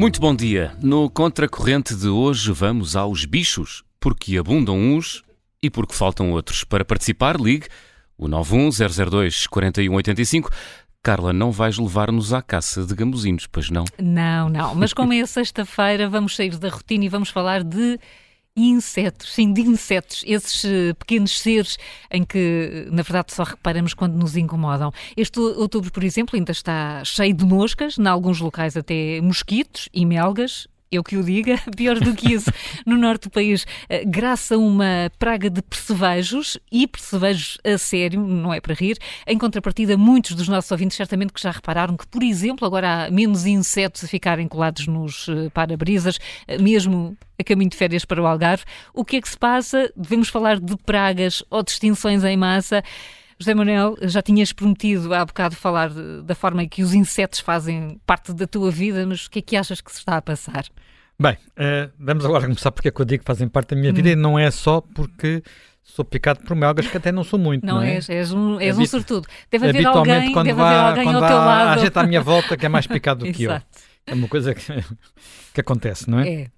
[0.00, 0.72] Muito bom dia.
[0.80, 5.22] No Contracorrente de hoje vamos aos bichos, porque abundam uns
[5.62, 6.64] e porque faltam outros.
[6.64, 7.66] Para participar, ligue
[8.16, 10.48] o 91002 4185.
[11.02, 13.84] Carla, não vais levar-nos à caça de gamuzinhos, pois não?
[13.98, 14.74] Não, não.
[14.74, 18.00] Mas como é sexta-feira, vamos sair da rotina e vamos falar de
[18.68, 21.78] insetos, sim, de insetos, esses uh, pequenos seres
[22.10, 24.92] em que, na verdade, só reparamos quando nos incomodam.
[25.16, 30.04] Este outubro, por exemplo, ainda está cheio de moscas, em alguns locais até mosquitos e
[30.04, 32.50] melgas, eu que o diga, pior do que isso,
[32.84, 38.20] no norte do país, eh, graças a uma praga de percevejos e percevejos a sério,
[38.20, 38.98] não é para rir.
[39.26, 43.10] Em contrapartida, muitos dos nossos ouvintes certamente que já repararam que, por exemplo, agora há
[43.10, 48.20] menos insetos a ficarem colados nos eh, para-brisas, eh, mesmo a caminho de férias para
[48.20, 48.64] o Algarve.
[48.92, 49.92] O que é que se passa?
[49.96, 52.82] Devemos falar de pragas ou de extinções em massa.
[53.40, 57.40] José Manuel, já tinhas prometido há bocado falar de, da forma em que os insetos
[57.40, 60.22] fazem parte da tua vida, mas o que é que achas que se está a
[60.22, 60.66] passar?
[61.18, 63.92] Bem, uh, vamos agora começar porque é que eu digo que fazem parte da minha
[63.92, 63.94] hum.
[63.94, 65.42] vida e não é só porque
[65.82, 67.64] sou picado por melgas, que até não sou muito.
[67.64, 67.94] Não, não é?
[67.94, 69.26] és, és um, és um sortudo.
[69.50, 71.68] Deve haver alguém, quando deve haver alguém quando ao teu lado.
[71.68, 73.52] Há gente à minha volta que é mais picado do que eu.
[73.52, 74.62] É uma coisa que,
[75.54, 76.28] que acontece, não é?
[76.28, 76.50] É.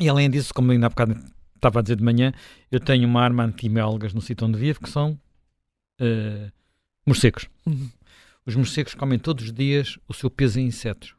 [0.00, 1.16] E além disso, como ainda há bocado
[1.54, 2.30] estava a dizer de manhã,
[2.70, 5.18] eu tenho uma arma anti-melgas no sítio onde vivo, que são
[6.00, 6.52] uh,
[7.06, 7.48] morcegos.
[7.66, 7.90] Uhum.
[8.46, 11.14] Os morcegos comem todos os dias o seu peso em insetos.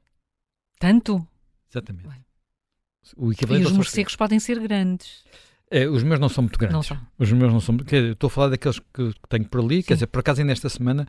[0.79, 1.27] Tanto?
[1.69, 2.07] Exatamente.
[3.15, 5.23] O equivalente e os morcegos podem ser grandes.
[5.69, 6.89] É, os meus não são muito grandes.
[6.89, 7.77] Não os meus não são.
[7.77, 9.81] Quer, estou a falar daqueles que, tenho por ali.
[9.81, 9.87] Sim.
[9.87, 11.07] Quer dizer, por acaso, nesta semana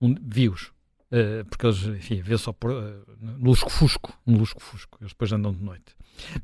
[0.00, 0.72] um, vi-os.
[1.10, 3.04] Uh, porque eles, enfim, vê só por, uh,
[3.40, 4.18] lusco-fusco.
[4.26, 4.98] No lusco-fusco.
[5.00, 5.94] Eles depois andam de noite.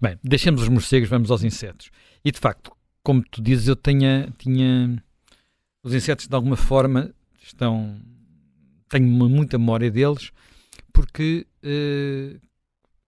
[0.00, 1.90] Bem, deixemos os morcegos, vamos aos insetos.
[2.24, 5.02] E de facto, como tu dizes, eu tinha, tinha
[5.82, 8.00] os insetos, de alguma forma, estão.
[8.88, 10.30] Tenho muita memória deles,
[10.92, 12.40] porque uh,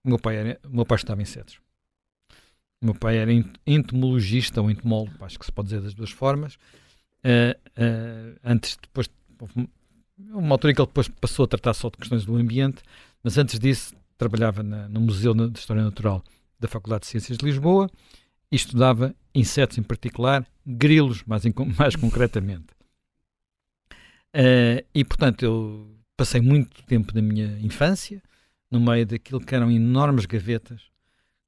[0.03, 1.59] o meu pai, era, meu pai estava em insetos.
[2.81, 3.31] O meu pai era
[3.65, 6.55] entomologista ou entomólogo, acho que se pode dizer das duas formas.
[7.23, 9.09] Uh, uh, antes, depois,
[10.17, 12.81] uma altura em que ele depois passou a tratar só de questões do ambiente,
[13.23, 16.23] mas antes disso trabalhava na, no Museu de História Natural
[16.59, 17.89] da Faculdade de Ciências de Lisboa
[18.51, 21.43] e estudava insetos em particular, grilos mais,
[21.77, 22.73] mais concretamente.
[24.35, 28.21] Uh, e, portanto, eu passei muito tempo da minha infância
[28.69, 30.81] no meio daquilo que eram enormes gavetas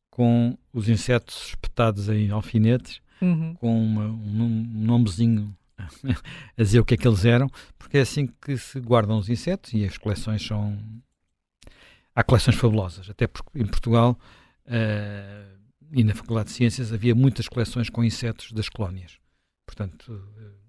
[0.10, 3.54] com os insetos espetados em alfinetes, uhum.
[3.56, 5.56] com uma, um, um nomezinho
[6.58, 9.30] a dizer o que é que eles eram, porque é assim que se guardam os
[9.30, 10.78] insetos e as coleções são.
[12.16, 14.18] Há coleções fabulosas, até porque em Portugal
[14.66, 15.57] uh,
[15.92, 19.18] e na Faculdade de Ciências havia muitas coleções com insetos das colónias.
[19.66, 20.68] Portanto, uh,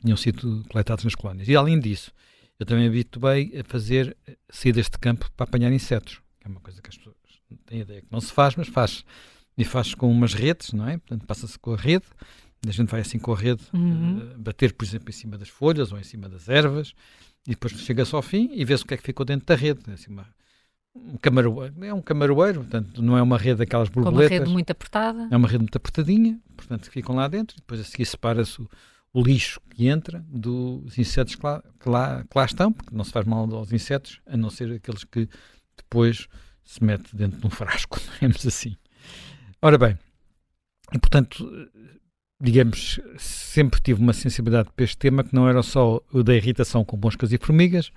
[0.00, 1.48] tinham sido coletados nas colónias.
[1.48, 2.12] E além disso,
[2.58, 4.16] eu também habituei a fazer
[4.48, 7.16] saídas de campo para apanhar insetos, que é uma coisa que as pessoas
[7.66, 9.04] têm ideia que não se faz, mas faz.
[9.58, 10.98] E faz com umas redes, não é?
[10.98, 12.04] Portanto, passa-se com a rede,
[12.66, 14.18] a gente vai assim com a rede uhum.
[14.18, 16.94] uh, bater, por exemplo, em cima das folhas ou em cima das ervas,
[17.46, 19.80] e depois chega-se ao fim e vê-se o que é que ficou dentro da rede.
[19.88, 20.26] É assim uma,
[21.12, 24.30] um camaroeiro, é um camaroeiro, portanto, não é uma rede daquelas borboletas.
[24.30, 25.28] É uma rede muito apertada.
[25.30, 28.60] É uma rede muito apertadinha, portanto, que ficam lá dentro, e depois a seguir separa-se
[28.60, 28.68] o,
[29.12, 33.04] o, lixo que entra dos insetos que lá, que, lá, que lá estão, porque não
[33.04, 35.28] se faz mal aos insetos, a não ser aqueles que
[35.76, 36.28] depois
[36.64, 38.76] se mete dentro de um frasco, digamos assim.
[39.62, 39.98] Ora bem,
[40.92, 41.48] e portanto,
[42.40, 46.84] digamos, sempre tive uma sensibilidade para este tema que não era só o da irritação
[46.84, 47.90] com moscas e formigas,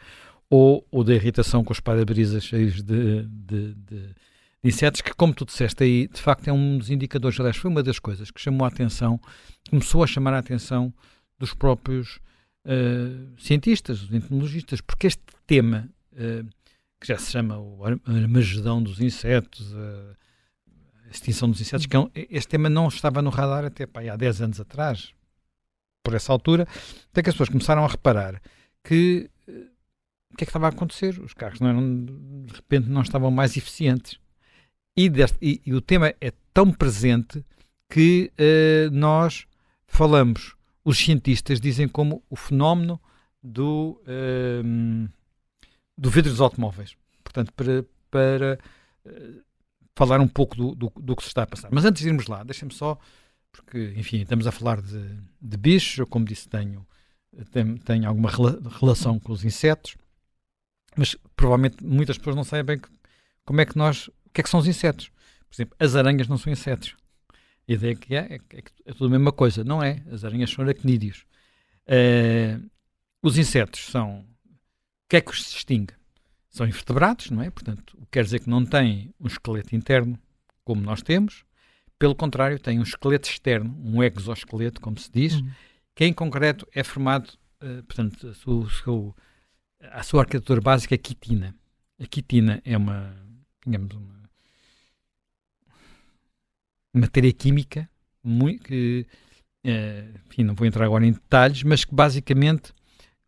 [0.49, 4.15] ou o da irritação com os para-brisas cheios de, de, de,
[4.63, 7.39] insetos, que, como tu disseste aí, de facto é um dos indicadores.
[7.39, 9.19] Aliás, foi uma das coisas que chamou a atenção,
[9.69, 10.93] começou a chamar a atenção
[11.37, 12.19] dos próprios
[12.65, 16.47] uh, cientistas, os entomologistas, porque este tema, uh,
[16.99, 19.73] que já se chama o armagedão dos insetos,
[21.07, 24.01] a extinção dos insetos, que é um, este tema não estava no radar até pá,
[24.01, 25.13] há 10 anos atrás,
[26.03, 26.67] por essa altura,
[27.11, 28.41] até que as pessoas começaram a reparar
[28.83, 29.29] que
[30.39, 31.19] que é que estava a acontecer?
[31.19, 32.05] Os carros não eram,
[32.45, 34.17] de repente não estavam mais eficientes.
[34.95, 37.45] E, deste, e, e o tema é tão presente
[37.89, 39.45] que uh, nós
[39.85, 43.01] falamos, os cientistas dizem como o fenómeno
[43.43, 45.09] do, uh,
[45.97, 46.95] do vidro dos automóveis.
[47.21, 48.59] Portanto, para, para
[49.05, 49.43] uh,
[49.95, 51.69] falar um pouco do, do, do, que se está a passar.
[51.71, 52.97] Mas antes de irmos lá, deixem-me só,
[53.51, 56.87] porque, enfim, estamos a falar de, de bichos, eu, como disse, tenho,
[57.51, 59.97] tenho, tenho alguma rela relação com os insetos
[60.95, 62.81] mas provavelmente muitas pessoas não sabem bem
[63.45, 65.09] como é que nós, o que é que são os insetos.
[65.49, 66.95] Por exemplo, as aranhas não são insetos.
[67.67, 69.63] A ideia que é, é, é, é tudo a mesma coisa.
[69.63, 70.03] Não é.
[70.11, 71.25] As aranhas são aracnídeos.
[71.87, 72.69] Uh,
[73.21, 74.19] os insetos são.
[74.19, 75.93] O que é que os distingue?
[76.49, 77.49] são invertebrados, não é?
[77.49, 80.19] Portanto, quer dizer que não têm um esqueleto interno
[80.63, 81.45] como nós temos,
[81.97, 85.49] pelo contrário, têm um esqueleto externo, um exoesqueleto, como se diz, uhum.
[85.95, 87.29] que em concreto é formado,
[87.61, 88.67] uh, portanto, a sua,
[89.81, 91.55] a sua arquitetura básica é quitina.
[91.99, 93.15] A quitina é uma,
[93.65, 94.19] digamos, uma
[96.93, 97.89] matéria química
[98.23, 99.05] muito, que,
[99.65, 102.73] uh, enfim, não vou entrar agora em detalhes, mas que basicamente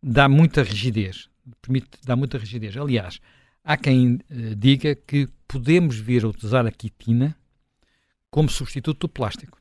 [0.02, 1.28] dá muita rigidez,
[1.60, 2.76] permite dar muita rigidez.
[2.76, 3.20] Aliás,
[3.64, 7.36] há quem uh, diga que podemos vir a utilizar a quitina
[8.30, 9.60] como substituto do plástico.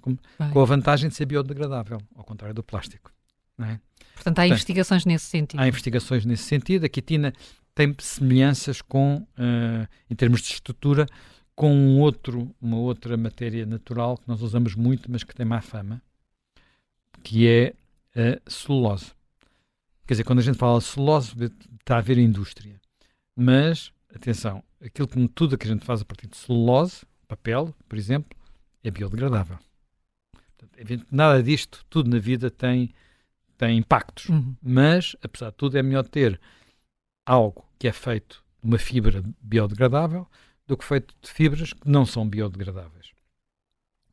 [0.00, 0.16] Com,
[0.52, 3.12] com, a vantagem de ser biodegradável, ao contrário do plástico.
[3.60, 3.80] É?
[4.14, 5.60] Portanto, há Portanto, investigações nesse sentido.
[5.60, 6.84] Há investigações nesse sentido.
[6.84, 7.32] A quitina
[7.74, 11.06] tem semelhanças com, uh, em termos de estrutura,
[11.54, 15.60] com um outro, uma outra matéria natural que nós usamos muito, mas que tem má
[15.60, 16.00] fama,
[17.22, 17.74] que é
[18.14, 19.12] a celulose.
[20.06, 21.32] Quer dizer, quando a gente fala de celulose,
[21.80, 22.80] está a haver indústria.
[23.36, 27.98] Mas, atenção, aquilo que tudo que a gente faz a partir de celulose, papel, por
[27.98, 28.38] exemplo,
[28.82, 29.58] é biodegradável.
[30.32, 32.90] Portanto, nada disto, tudo na vida tem,
[33.58, 34.28] tem impactos.
[34.30, 34.54] Uhum.
[34.62, 36.40] Mas, apesar de tudo, é melhor ter
[37.26, 40.26] algo que é feito de uma fibra biodegradável
[40.66, 43.12] do que feito de fibras que não são biodegradáveis,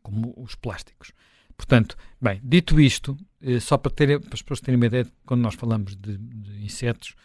[0.01, 1.11] como os plásticos.
[1.55, 5.41] Portanto, bem, dito isto, eh, só para, ter, para as pessoas terem uma ideia, quando
[5.41, 7.15] nós falamos de, de insetos,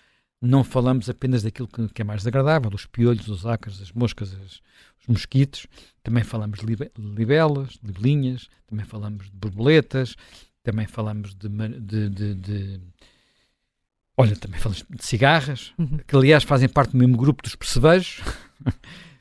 [0.40, 4.32] não falamos apenas daquilo que, que, é mais agradável, os piolhos, os ácaros, as moscas,
[4.34, 4.60] as,
[5.00, 5.66] os mosquitos,
[6.02, 10.16] também falamos de libelas, libelinhas, também falamos de borboletas,
[10.70, 12.80] também falamos de, de, de, de
[14.16, 15.98] olha, também falamos de cigarras, uhum.
[16.06, 18.22] que aliás fazem parte do mesmo grupo dos percevejos,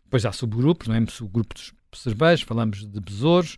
[0.04, 1.00] depois há subgrupos, não é?
[1.00, 3.58] O grupo dos percevejos, falamos de besouros,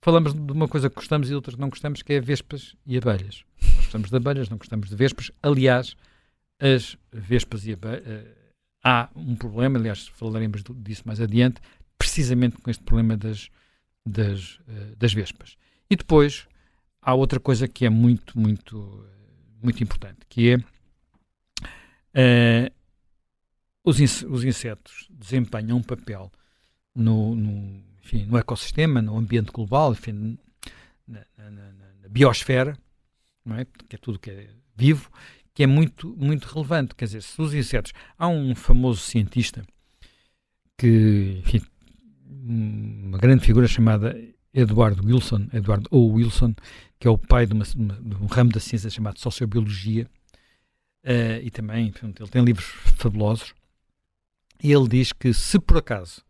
[0.00, 2.96] falamos de uma coisa que gostamos e outra que não gostamos, que é vespas e
[2.96, 3.44] abelhas.
[3.60, 5.32] Nós gostamos de abelhas, não gostamos de vespas.
[5.42, 5.96] Aliás,
[6.60, 8.06] as vespas e abelhas.
[8.06, 8.28] Uh,
[8.84, 11.60] há um problema, aliás, falaremos disso mais adiante,
[11.98, 13.50] precisamente com este problema das,
[14.06, 15.56] das, uh, das vespas.
[15.90, 16.46] E depois
[17.06, 19.06] há outra coisa que é muito, muito,
[19.62, 20.56] muito importante, que é
[22.66, 22.74] uh,
[23.84, 26.32] os, os insetos desempenham um papel
[26.92, 30.36] no, no enfim, no ecossistema, no ambiente global, enfim,
[31.06, 31.72] na, na, na,
[32.02, 32.76] na biosfera,
[33.50, 33.64] é?
[33.88, 35.08] que é tudo que é vivo,
[35.54, 36.94] que é muito, muito relevante.
[36.96, 37.92] Quer dizer, se os insetos.
[38.18, 39.64] Há um famoso cientista
[40.76, 41.62] que, enfim,
[42.28, 44.16] uma grande figura chamada
[44.56, 46.14] Edward Wilson, Edward O.
[46.14, 46.54] Wilson,
[46.98, 50.08] que é o pai de, uma, de um ramo da ciência chamado Sociobiologia,
[51.04, 52.66] uh, e também, ele tem livros
[52.96, 53.54] fabulosos,
[54.62, 56.22] e ele diz que se por acaso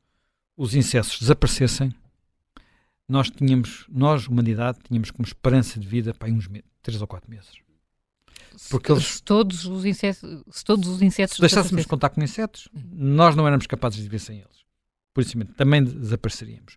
[0.56, 1.94] os insetos desaparecessem,
[3.08, 6.48] nós tínhamos, nós, humanidade, tínhamos como esperança de vida para uns
[6.82, 7.52] três ou quatro meses.
[8.68, 12.22] Porque eles, se todos os insetos, se todos os insetos se deixássemos de contar com
[12.22, 14.65] insetos, nós não éramos capazes de viver sem eles.
[15.16, 16.76] Por isso mesmo, também desapareceríamos.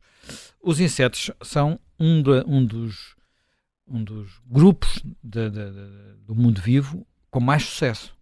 [0.63, 3.13] Os insetos são um, de, um dos
[3.85, 5.71] um dos grupos de, de,
[6.25, 8.15] do mundo vivo com mais sucesso.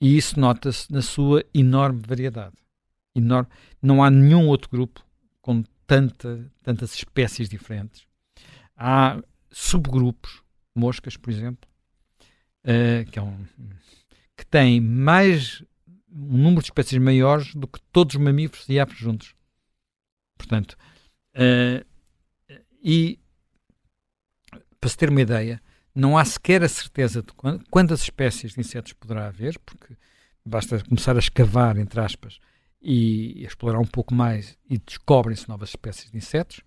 [0.00, 2.54] E isso nota-se na sua enorme variedade
[3.16, 3.50] enorme.
[3.82, 5.04] Não há nenhum outro grupo
[5.42, 8.06] com tanta, tantas espécies diferentes.
[8.76, 9.20] Há
[9.50, 10.40] subgrupos,
[10.72, 11.68] moscas, por exemplo,
[12.62, 13.44] uh, que, é um,
[14.36, 15.64] que têm mais
[16.16, 19.34] um número de espécies maiores do que todos os mamíferos e aves juntos.
[20.38, 20.76] Portanto,
[21.34, 21.84] uh,
[22.82, 23.18] e
[24.80, 25.60] para se ter uma ideia,
[25.94, 27.32] não há sequer a certeza de
[27.70, 29.96] quantas espécies de insetos poderá haver, porque
[30.44, 32.38] basta começar a escavar, entre aspas,
[32.80, 36.60] e explorar um pouco mais e descobrem-se novas espécies de insetos.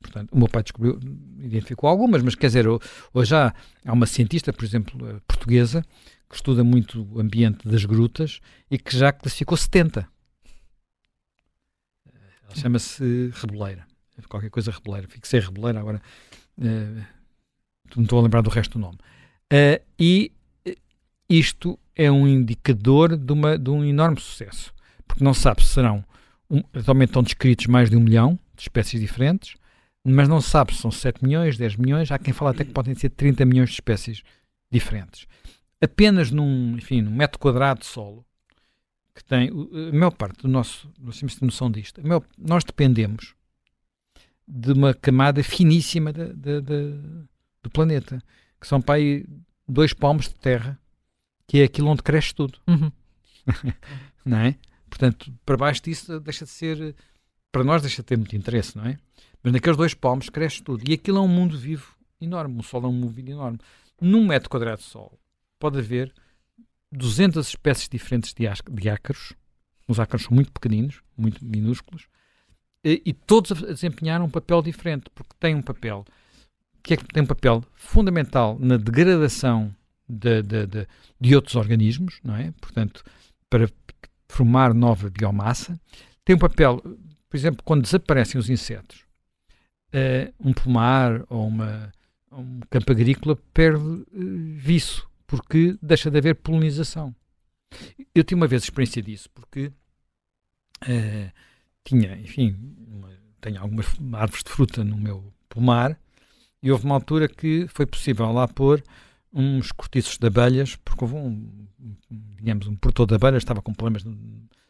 [0.00, 1.00] Portanto, o meu pai descobriu,
[1.38, 2.66] identificou algumas, mas quer dizer,
[3.12, 3.54] hoje há,
[3.84, 5.82] há uma cientista, por exemplo, eh, portuguesa,
[6.28, 8.40] que estuda muito o ambiente das grutas
[8.70, 10.08] e que já classificou 70.
[12.42, 13.86] Ela chama-se Reboleira.
[14.28, 15.08] Qualquer coisa Reboleira.
[15.08, 16.02] Fixei Reboleira, agora
[16.58, 17.04] uh,
[17.96, 18.98] não estou a lembrar do resto do nome.
[19.52, 20.32] Uh, e
[21.28, 24.74] isto é um indicador de, uma, de um enorme sucesso
[25.14, 26.04] porque não sabe se serão,
[26.50, 29.56] um, atualmente estão descritos mais de um milhão de espécies diferentes,
[30.04, 32.94] mas não sabe se são 7 milhões, 10 milhões, há quem fala até que podem
[32.96, 34.22] ser 30 milhões de espécies
[34.70, 35.26] diferentes.
[35.84, 38.24] Apenas num, enfim, num metro quadrado de solo,
[39.14, 43.34] que tem, a maior parte do nosso, nós temos noção disto, maior, nós dependemos
[44.48, 46.94] de uma camada finíssima de, de, de,
[47.62, 48.22] do planeta,
[48.58, 49.26] que são para aí
[49.68, 50.78] dois palmos de terra,
[51.46, 52.58] que é aquilo onde cresce tudo.
[52.66, 52.90] Uhum.
[54.24, 54.56] não é?
[54.88, 56.96] Portanto, para baixo disso deixa de ser,
[57.52, 58.96] para nós deixa de ter muito interesse, não é?
[59.42, 60.82] Mas naqueles dois palmos cresce tudo.
[60.88, 62.58] E aquilo é um mundo vivo enorme.
[62.58, 63.58] O Sol é um mundo vivo enorme.
[64.00, 65.18] Num metro quadrado de Sol
[65.64, 66.12] pode haver
[66.92, 69.32] 200 espécies diferentes de, de ácaros.
[69.88, 72.06] Os ácaros são muito pequeninos, muito minúsculos,
[72.84, 76.04] e, e todos a desempenhar um papel diferente, porque têm um papel
[76.82, 79.74] que é que tem um papel fundamental na degradação
[80.06, 80.86] de, de, de,
[81.18, 82.52] de, outros organismos, não é?
[82.60, 83.02] Portanto,
[83.48, 83.66] para
[84.28, 85.80] formar nova biomassa.
[86.26, 86.82] Tem um papel,
[87.30, 89.06] por exemplo, quando desaparecem os insetos,
[89.94, 91.90] uh, um pomar ou uma,
[92.30, 94.06] um campo agrícola perde uh,
[94.58, 97.12] viço, porque deixa de haver polinização.
[98.14, 99.66] Eu tive uma vez experiência disso, porque
[100.84, 101.32] uh,
[101.82, 103.10] tinha, enfim, uma,
[103.40, 105.98] tenho algumas árvores de fruta no meu pomar
[106.62, 108.80] e houve uma altura que foi possível lá pôr
[109.32, 111.66] uns cortiços de abelhas, porque houve um,
[112.10, 114.16] digamos, um produtor de abelhas estava com problemas no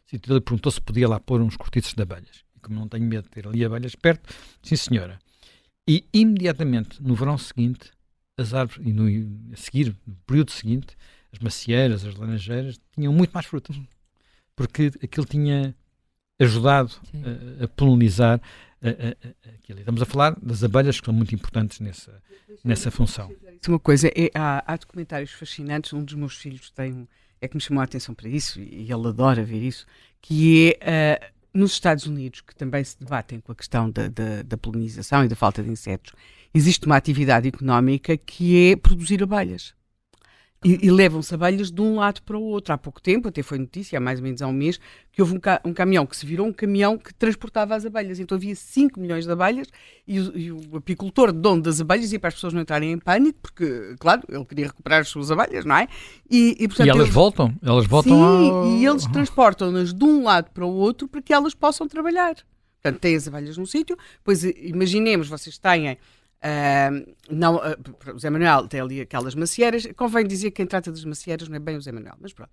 [0.07, 2.43] sítio dele e perguntou se podia lá pôr uns cortiços de abelhas.
[2.55, 5.19] E como não tenho medo de ter ali abelhas perto, sim senhora.
[5.87, 7.91] E imediatamente, no verão seguinte,
[8.37, 10.97] as árvores, e no, a seguir, no período seguinte,
[11.31, 13.79] as macieiras, as laranjeiras, tinham muito mais frutas.
[14.55, 15.75] Porque aquilo tinha
[16.39, 16.91] ajudado
[17.59, 18.41] a, a polinizar
[19.55, 19.79] aquilo.
[19.79, 22.21] Estamos a falar das abelhas que são muito importantes nessa,
[22.63, 23.31] nessa função.
[23.67, 27.07] Uma coisa, é, há, há, documentários fascinantes, um dos meus filhos tem um,
[27.41, 29.85] é que me chamou a atenção para isso, e ele adora ver isso,
[30.21, 34.43] que é uh, nos Estados Unidos, que também se debatem com a questão da, da,
[34.43, 36.13] da polinização e da falta de insetos,
[36.55, 39.75] existe uma atividade económica que é produzir abelhas.
[40.63, 42.73] E, e levam-se abelhas de um lado para o outro.
[42.73, 44.79] Há pouco tempo, até foi notícia, há mais ou menos há um mês,
[45.11, 48.19] que houve um, ca um caminhão que se virou um caminhão que transportava as abelhas.
[48.19, 49.67] Então havia 5 milhões de abelhas
[50.07, 52.97] e o, e o apicultor, dono das abelhas, ia para as pessoas não entrarem em
[52.97, 55.87] pânico, porque, claro, ele queria recuperar as suas abelhas, não é?
[56.31, 57.13] E, e, portanto, elas eles...
[57.13, 57.53] voltam?
[57.61, 58.67] Elas voltam Sim, ao...
[58.71, 62.33] e eles transportam-nas de um lado para o outro para que elas possam trabalhar.
[62.81, 65.95] Portanto, têm as abelhas num sítio, pois imaginemos, vocês têm
[66.43, 69.87] Uh, não, uh, o Zé Manuel tem ali aquelas macieiras.
[69.95, 72.51] Convém dizer que quem trata das macieiras não é bem o Zé Manuel, mas pronto.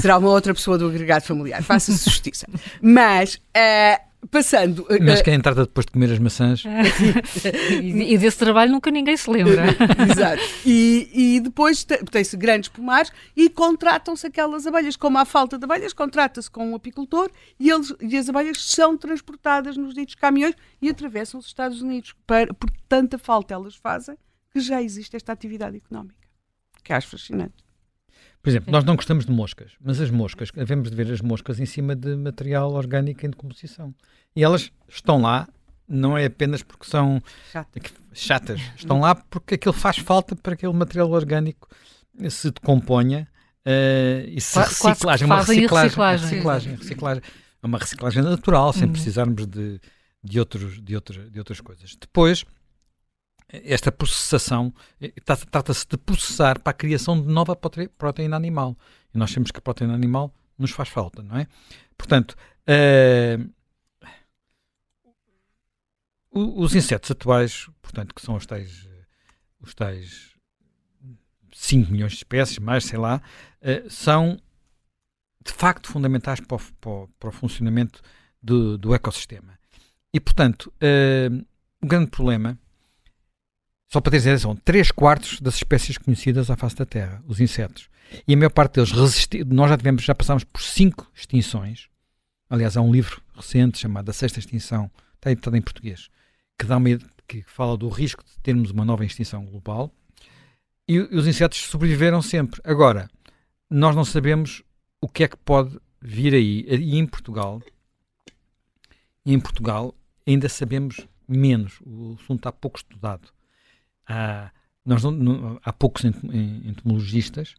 [0.00, 1.62] Será uma outra pessoa do agregado familiar.
[1.62, 2.46] Faça-se justiça.
[2.80, 4.86] Mas uh, passando.
[5.00, 6.64] Mas quem trata depois de comer as maçãs.
[7.82, 9.64] e, e, desse trabalho nunca ninguém se lembra.
[10.10, 10.42] Exato.
[10.64, 14.96] E, e depois tem-se grandes pomares e contratam-se aquelas abelhas.
[14.96, 18.96] Como há falta de abelhas, contrata-se com um apicultor e, eles, e as abelhas são
[18.96, 22.14] transportadas nos ditos caminhões e atravessam os Estados Unidos.
[22.26, 24.16] Para, por tanta falta elas fazem
[24.52, 26.26] que já existe esta atividade económica.
[26.82, 27.65] Que acho fascinante.
[28.46, 31.58] Por exemplo, nós não gostamos de moscas, mas as moscas, devemos de ver as moscas
[31.58, 33.92] em cima de material orgânico em decomposição.
[34.36, 35.48] E elas estão lá,
[35.88, 38.60] não é apenas porque são chatas, chatas.
[38.76, 41.68] estão lá porque aquilo faz falta para que aquele material orgânico
[42.30, 43.26] se decomponha
[43.66, 47.22] uh, e se reciclagem, é uma reciclagem, reciclagem, reciclagem, reciclagem,
[47.60, 48.92] é uma reciclagem natural, sem uhum.
[48.92, 49.80] precisarmos de,
[50.22, 51.96] de, outros, de, outros, de outras coisas.
[52.00, 52.44] Depois,
[53.48, 55.12] esta processação, eh,
[55.50, 58.76] trata-se de processar para a criação de nova proteína animal.
[59.14, 61.46] E nós sabemos que a proteína animal nos faz falta, não é?
[61.96, 62.36] Portanto,
[62.68, 63.50] uh,
[66.30, 68.88] os insetos atuais, portanto, que são os tais,
[69.60, 70.34] os tais
[71.52, 73.22] 5 milhões de espécies, mais sei lá,
[73.62, 74.40] uh, são
[75.44, 78.02] de facto fundamentais para o, para o, para o funcionamento
[78.42, 79.58] do, do, ecossistema.
[80.12, 81.46] E, portanto, uh,
[81.80, 82.58] o grande problema
[83.88, 87.88] só para ter são 3 quartos das espécies conhecidas à face da Terra, os insetos.
[88.26, 89.48] E a maior parte deles resistiram.
[89.50, 91.88] Nós já tivemos, já passámos por 5 extinções.
[92.50, 96.08] Aliás, há um livro recente chamado A Sexta Extinção, está editado em português,
[96.58, 96.88] que, dá uma,
[97.26, 99.92] que fala do risco de termos uma nova extinção global.
[100.88, 102.60] E, e os insetos sobreviveram sempre.
[102.64, 103.08] Agora,
[103.70, 104.62] nós não sabemos
[105.00, 106.64] o que é que pode vir aí.
[106.68, 107.62] E em Portugal,
[109.24, 109.94] em Portugal
[110.26, 111.80] ainda sabemos menos.
[111.84, 113.35] O assunto está pouco estudado
[114.06, 114.50] há,
[114.84, 117.54] nós não, não, há poucos entomologistas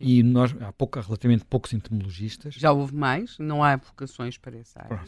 [0.00, 2.54] e nós há pouco, relativamente poucos entomologistas.
[2.54, 4.98] Já houve mais, não há vocações para essa área.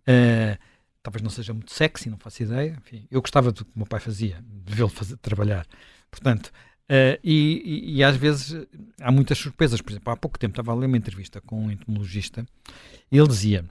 [0.00, 0.58] Uh,
[1.02, 2.76] talvez não seja muito sexy, não faço ideia.
[2.78, 5.66] Enfim, eu gostava do que o meu pai fazia, de vê-lo trabalhar.
[6.10, 8.66] Portanto, uh, e, e, e, às vezes
[9.00, 9.80] há muitas surpresas.
[9.80, 12.46] Por exemplo, há pouco tempo estava a ler uma entrevista com um entomologista
[13.10, 13.64] e ele dizia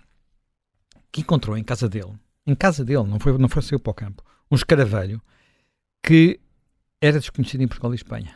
[1.11, 2.13] que encontrou em casa dele,
[2.45, 5.21] em casa dele, não foi, não foi saiu para o campo, um escaravelho
[6.01, 6.39] que
[7.01, 8.35] era desconhecido em Portugal e Espanha.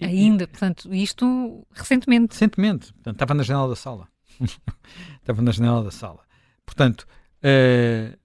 [0.00, 2.32] Ainda, portanto, isto recentemente.
[2.32, 4.08] Recentemente, portanto, estava na janela da sala.
[5.20, 6.20] estava na janela da sala.
[6.64, 7.06] Portanto,
[7.42, 8.16] uh,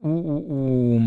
[0.00, 1.00] o, o, o,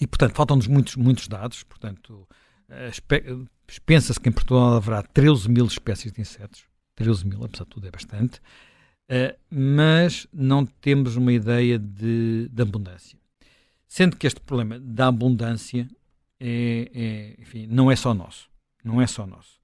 [0.00, 1.62] e portanto, faltam-nos muitos, muitos dados.
[1.62, 2.28] Portanto,
[2.68, 3.48] uh,
[3.86, 6.64] pensa-se que em Portugal haverá 13 mil espécies de insetos.
[6.96, 8.38] 13 mil, apesar de tudo, é bastante.
[9.04, 13.18] Uh, mas não temos uma ideia de, de abundância.
[13.94, 15.88] Sendo que este problema da abundância
[16.40, 18.50] é, é, enfim, não é só nosso.
[18.82, 19.60] Não é só nosso.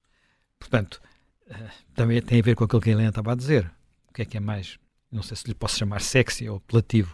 [0.57, 1.01] portanto,
[1.47, 1.53] uh,
[1.93, 3.69] também tem a ver com aquilo que a Helena estava a dizer.
[4.07, 4.79] O que é que é mais,
[5.11, 7.13] não sei se lhe posso chamar sexy ou apelativo.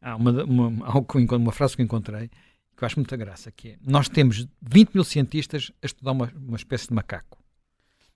[0.00, 2.28] Há uma, uma, uma frase que encontrei
[2.76, 6.32] que eu acho muita graça, que é, nós temos 20 mil cientistas a estudar uma,
[6.46, 7.42] uma espécie de macaco.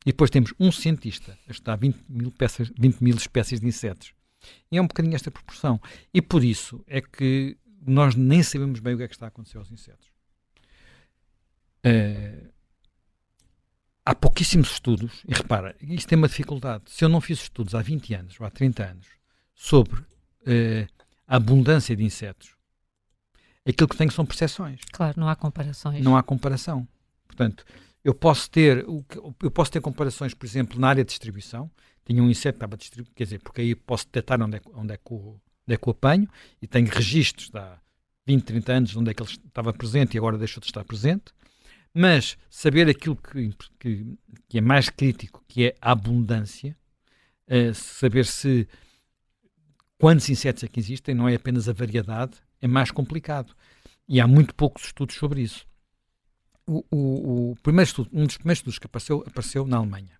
[0.02, 4.12] E depois temos um cientista a estudar 20 mil, peças, 20 mil espécies de insetos.
[4.70, 5.80] E é um bocadinho esta proporção.
[6.14, 9.28] E por isso é que nós nem sabemos bem o que é que está a
[9.28, 10.08] acontecer aos insetos.
[11.86, 12.48] Uh,
[14.04, 16.84] há pouquíssimos estudos, e repara, isto tem uma dificuldade.
[16.88, 19.06] Se eu não fiz estudos há 20 anos ou há 30 anos
[19.54, 20.86] sobre uh,
[21.26, 22.54] a abundância de insetos,
[23.66, 24.80] aquilo que tenho são percepções.
[24.92, 26.02] Claro, não há comparações.
[26.02, 26.86] Não há comparação.
[27.26, 27.64] Portanto,
[28.04, 28.86] eu posso ter,
[29.42, 31.70] eu posso ter comparações, por exemplo, na área de distribuição.
[32.04, 34.94] Tinha um inseto que estava distribuído, quer dizer, porque aí posso detectar onde é, onde
[34.94, 36.28] é, que, o, onde é que o apanho
[36.62, 37.78] e tenho registros de há
[38.26, 41.32] 20, 30 anos onde é que ele estava presente e agora deixou de estar presente.
[41.92, 44.18] Mas saber aquilo que, que,
[44.48, 46.76] que é mais crítico, que é a abundância,
[47.48, 48.68] uh, saber se
[49.98, 53.54] quantos insetos é que existem, não é apenas a variedade, é mais complicado.
[54.08, 55.66] E há muito poucos estudos sobre isso.
[56.66, 60.18] O, o, o primeiro estudo, um dos primeiros estudos que apareceu, apareceu na Alemanha.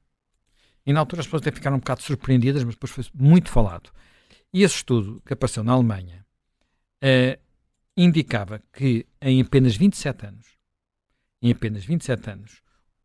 [0.87, 3.91] E na altura as pessoas até ficaram um bocado surpreendidas, mas depois foi muito falado.
[4.57, 6.25] E esse estudo que apareceu na Alemanha
[7.05, 7.39] uh,
[7.95, 10.47] indicava que em apenas 27 anos,
[11.43, 12.63] em apenas 27 anos,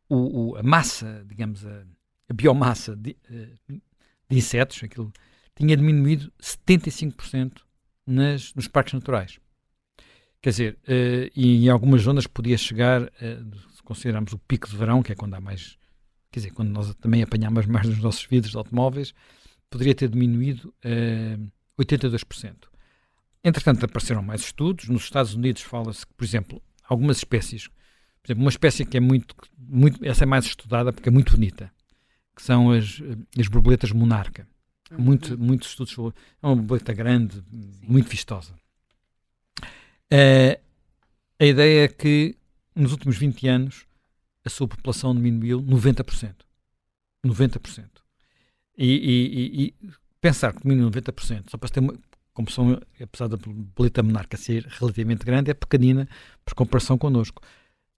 [0.07, 1.83] o, o a massa, digamos, a,
[2.29, 3.81] a biomassa de, uh,
[4.29, 5.11] de, insetos, aquilo,
[5.53, 7.57] tinha diminuído 75%
[8.07, 9.37] nas, nos parques naturais.
[10.41, 14.77] Quer dizer, uh, e em algumas zonas podia chegar, uh, se considerarmos o pico de
[14.77, 15.77] verão, que é quando há mais,
[16.31, 19.13] quer dizer, quando nós também apanhamos mais nos nossos vidros de automóveis,
[19.71, 22.55] poderia ter diminuído uh, 82%.
[23.43, 24.87] Entretanto, apareceram mais estudos.
[24.87, 27.67] Nos Estados Unidos fala-se que, por exemplo, algumas espécies,
[28.21, 31.31] por exemplo, uma espécie que é muito, muito, essa é mais estudada porque é muito
[31.31, 31.71] bonita,
[32.35, 33.01] que são as,
[33.39, 34.47] as borboletas monarca.
[34.91, 34.99] Uhum.
[34.99, 36.19] Muito, muitos estudos sobre.
[36.43, 37.87] É uma borboleta grande, Sim.
[37.87, 38.53] muito vistosa.
[40.13, 40.59] Uh,
[41.39, 42.35] a ideia é que
[42.75, 43.85] nos últimos 20 anos
[44.43, 46.35] a sua população diminuiu 90%.
[47.25, 47.90] 90%.
[48.77, 51.93] E, e, e pensar que diminuiu 90%, só para ter uma,
[52.33, 52.47] como
[53.01, 56.07] apesar da boleta monarca ser relativamente grande, é pequenina
[56.45, 57.41] por comparação connosco.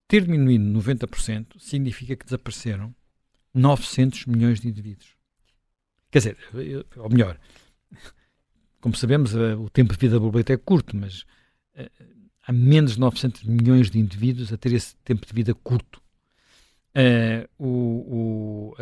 [0.08, 2.94] Ter diminuído 90% significa que desapareceram
[3.54, 5.14] 900 milhões de indivíduos.
[6.10, 6.38] Quer dizer,
[6.96, 7.38] ou melhor,
[8.80, 11.22] como sabemos, eh, o tempo de vida da borboleta é curto, mas
[11.76, 11.90] uh,
[12.46, 16.02] há menos de 900 milhões de indivíduos a ter esse tempo de vida curto.
[16.94, 18.74] Uh, o, o,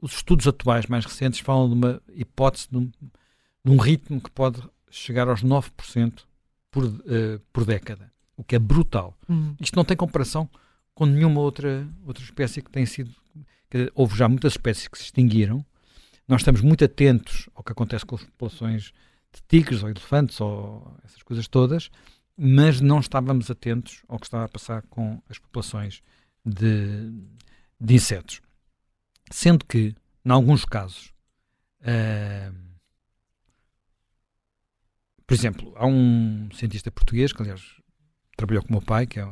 [0.00, 2.90] os estudos atuais mais recentes falam de uma hipótese de um,
[3.64, 6.24] de um ritmo que pode chegar aos 9%
[6.70, 6.84] por,
[7.52, 9.16] por década, o que é brutal.
[9.28, 9.54] Uhum.
[9.60, 10.48] Isto não tem comparação
[10.94, 13.10] com nenhuma outra, outra espécie que tem sido.
[13.70, 15.64] Que, houve já muitas espécies que se extinguiram
[16.28, 18.92] nós estamos muito atentos ao que acontece com as populações
[19.32, 21.90] de tigres ou elefantes ou essas coisas todas,
[22.36, 26.02] mas não estávamos atentos ao que estava a passar com as populações
[26.44, 27.10] de,
[27.80, 28.42] de insetos.
[29.30, 31.12] Sendo que, em alguns casos,
[31.80, 32.68] uh,
[35.26, 37.62] por exemplo, há um cientista português, que aliás
[38.36, 39.28] trabalhou com o meu pai, que é,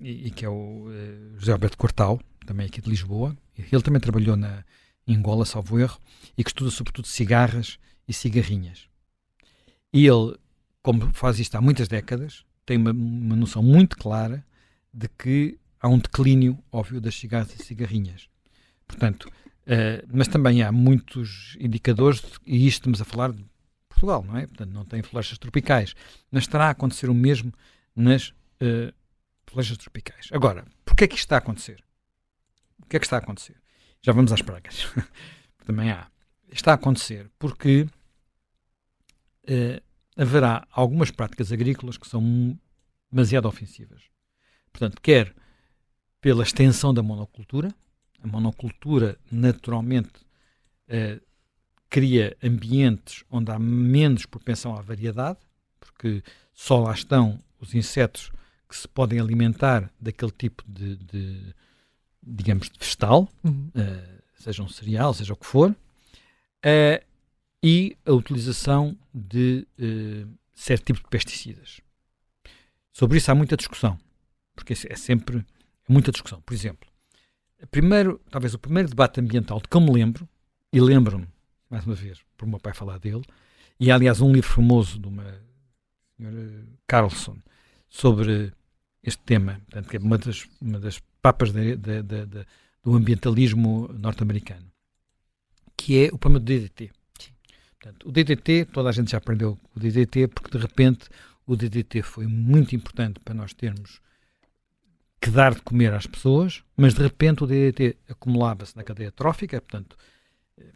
[0.00, 3.36] e, e que é o uh, José Alberto Cortal, também aqui de Lisboa.
[3.56, 4.64] Ele também trabalhou na,
[5.06, 6.00] em Angola, salvo erro,
[6.36, 8.88] e que estuda sobretudo cigarras e cigarrinhas.
[9.92, 10.36] E ele,
[10.82, 14.44] como faz isto há muitas décadas, tem uma, uma noção muito clara
[14.92, 18.28] de que há um declínio óbvio das cigarras e cigarrinhas.
[18.92, 23.44] Portanto, uh, mas também há muitos indicadores, de, e isto estamos a falar de
[23.88, 24.46] Portugal, não é?
[24.46, 25.94] Portanto, não tem florestas tropicais,
[26.30, 27.52] mas estará a acontecer o mesmo
[27.96, 28.92] nas uh,
[29.46, 30.28] florestas tropicais.
[30.30, 31.82] Agora, porquê é que isto está a acontecer?
[32.82, 33.56] O que é que está a acontecer?
[34.02, 34.86] Já vamos às pragas.
[35.64, 36.08] Também há.
[36.50, 37.86] Está a acontecer porque
[39.44, 39.82] uh,
[40.16, 42.58] haverá algumas práticas agrícolas que são
[43.10, 44.02] demasiado ofensivas.
[44.70, 45.34] Portanto, quer
[46.20, 47.74] pela extensão da monocultura,
[48.22, 50.20] a monocultura naturalmente
[50.88, 51.20] uh,
[51.88, 55.38] cria ambientes onde há menos propensão à variedade,
[55.78, 58.30] porque só lá estão os insetos
[58.68, 61.54] que se podem alimentar daquele tipo de, de
[62.22, 63.70] digamos, de vegetal, uhum.
[63.74, 67.04] uh, seja um cereal, seja o que for, uh,
[67.62, 71.80] e a utilização de uh, certo tipo de pesticidas.
[72.92, 73.98] Sobre isso há muita discussão,
[74.54, 76.40] porque é sempre é muita discussão.
[76.42, 76.88] Por exemplo,
[77.70, 80.28] primeiro, talvez o primeiro debate ambiental de que eu me lembro,
[80.72, 81.28] e lembro-me,
[81.70, 83.22] mais uma vez, por meu pai falar dele,
[83.78, 85.40] e aliás um livro famoso de uma
[86.16, 87.36] senhora Carlson
[87.88, 88.52] sobre
[89.02, 92.46] este tema, portanto, que é uma das, uma das papas de, de, de,
[92.82, 94.66] do ambientalismo norte-americano,
[95.76, 96.90] que é o problema do DDT.
[97.80, 101.08] Portanto, o DDT, toda a gente já aprendeu o DDT, porque de repente
[101.44, 104.00] o DDT foi muito importante para nós termos
[105.22, 109.60] que dar de comer às pessoas, mas de repente o DDT acumulava-se na cadeia trófica,
[109.60, 109.96] portanto,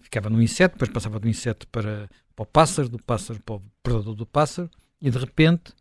[0.01, 3.63] ficava no inseto, depois passava do inseto para, para o pássaro, do pássaro para o
[3.83, 4.71] predador do pássaro,
[5.03, 5.73] e de repente,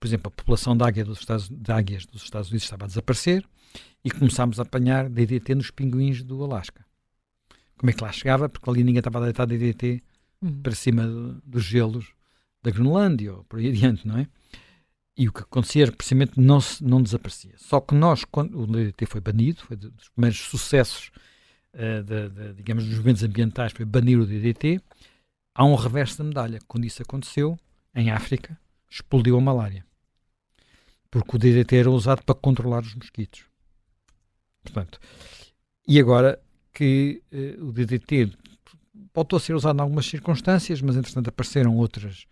[0.00, 2.88] por exemplo, a população de, águia dos Estados, de águias dos Estados Unidos estava a
[2.88, 3.46] desaparecer
[4.04, 6.84] e começámos a apanhar DDT nos pinguins do Alasca.
[7.78, 8.48] Como é que lá chegava?
[8.48, 10.02] Porque ali ninguém estava a deitar DDT
[10.42, 10.62] uhum.
[10.62, 11.06] para cima
[11.44, 12.12] dos gelos
[12.60, 14.26] da Groenlândia ou por aí adiante, não é?
[15.16, 17.52] E o que acontecia era precisamente não, não desaparecia.
[17.56, 21.10] Só que nós, quando o DDT foi banido, foi dos primeiros sucessos,
[21.74, 24.80] uh, digamos, dos movimentos ambientais, foi banir o DDT,
[25.54, 26.58] há um reverso da medalha.
[26.66, 27.56] Quando isso aconteceu,
[27.94, 28.58] em África,
[28.90, 29.86] explodiu a malária.
[31.10, 33.44] Porque o DDT era usado para controlar os mosquitos.
[34.64, 34.98] Portanto,
[35.86, 38.32] e agora que uh, o DDT
[39.14, 42.26] voltou a ser usado em algumas circunstâncias, mas entretanto apareceram outras,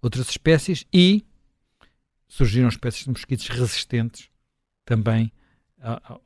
[0.00, 1.24] outras espécies e
[2.28, 4.28] surgiram espécies de mosquitos resistentes
[4.84, 5.32] também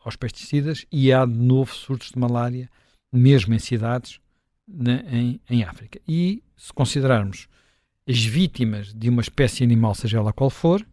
[0.01, 2.71] aos pesticidas e há de novo surtos de malária,
[3.13, 4.19] mesmo em cidades
[4.67, 6.01] na, em, em África.
[6.09, 7.49] E se considerarmos
[8.09, 10.85] as vítimas de uma espécie animal, seja ela qual for,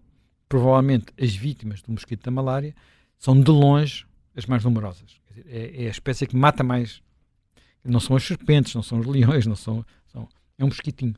[0.47, 2.75] provavelmente as vítimas do mosquito da malária
[3.17, 5.19] são de longe as mais numerosas.
[5.29, 7.01] Dizer, é, é, a espécie que mata mais.
[7.83, 11.15] Não são as serpentes, não são os leões, não são, são é um mosquitinho.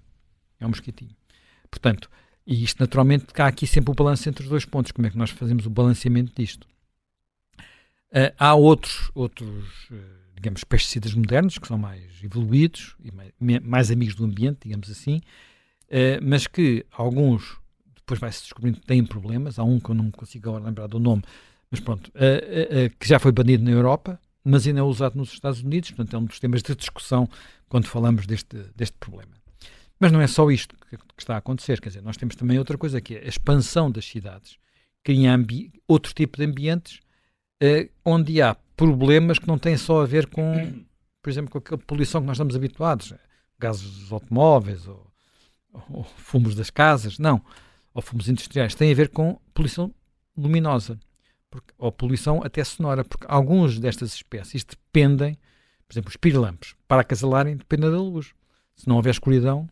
[0.60, 1.16] É um mosquitinho.
[1.70, 2.10] Portanto,
[2.46, 4.92] e isto naturalmente há aqui sempre o balanço entre os dois pontos.
[4.92, 6.68] Como é que nós fazemos o balanceamento disto?
[8.12, 9.96] Uh, há outros, outros uh,
[10.36, 13.32] digamos, pesticidas modernos que são mais evoluídos e mais,
[13.64, 15.18] mais amigos do ambiente, digamos assim,
[15.88, 17.58] uh, mas que alguns
[17.96, 19.58] depois vai-se descobrindo têm problemas.
[19.58, 21.24] Há um que eu não consigo agora lembrar do nome,
[21.70, 22.12] mas pronto,
[23.00, 26.20] que já foi banido na Europa, mas ainda é usado nos Estados Unidos, portanto é
[26.20, 27.30] um dos temas de discussão
[27.70, 29.41] quando falamos deste, deste problema.
[30.02, 32.76] Mas não é só isto que, está a acontecer, quer dizer, nós temos também outra
[32.76, 34.58] coisa que é a expansão das cidades,
[35.04, 35.30] cria
[35.88, 37.00] outro tipo de ambientes
[37.62, 40.84] uh, onde há problemas que não têm só a ver com,
[41.22, 43.14] por exemplo, com a poluição que nós estamos habituados,
[43.60, 45.06] gases dos automóveis ou,
[45.92, 47.40] ou fumos das casas, não,
[47.94, 49.94] ou fumos industriais, tem a ver com poluição
[50.36, 51.00] luminosa
[51.52, 55.38] porque, ou poluição até sonora, porque alguns destas espécies dependem,
[55.88, 58.34] por exemplo, os pirilampos, para acasalarem dependem da luz.
[58.76, 59.70] Se não houver escuridão,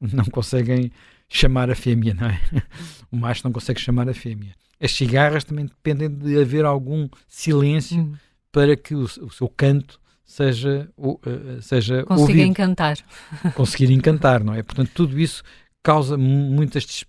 [0.12, 0.90] não conseguem
[1.28, 2.40] chamar a fêmea, não é?
[3.10, 4.54] O macho não consegue chamar a fêmea.
[4.80, 8.14] As cigarras também dependem de haver algum silêncio hum.
[8.52, 11.18] para que o, o, seu canto seja, uh,
[11.62, 12.48] seja Consiga ouvido.
[12.48, 12.98] encantar.
[13.54, 14.62] Conseguir encantar, não é?
[14.62, 15.42] Portanto, tudo isso
[15.82, 17.04] causa muitas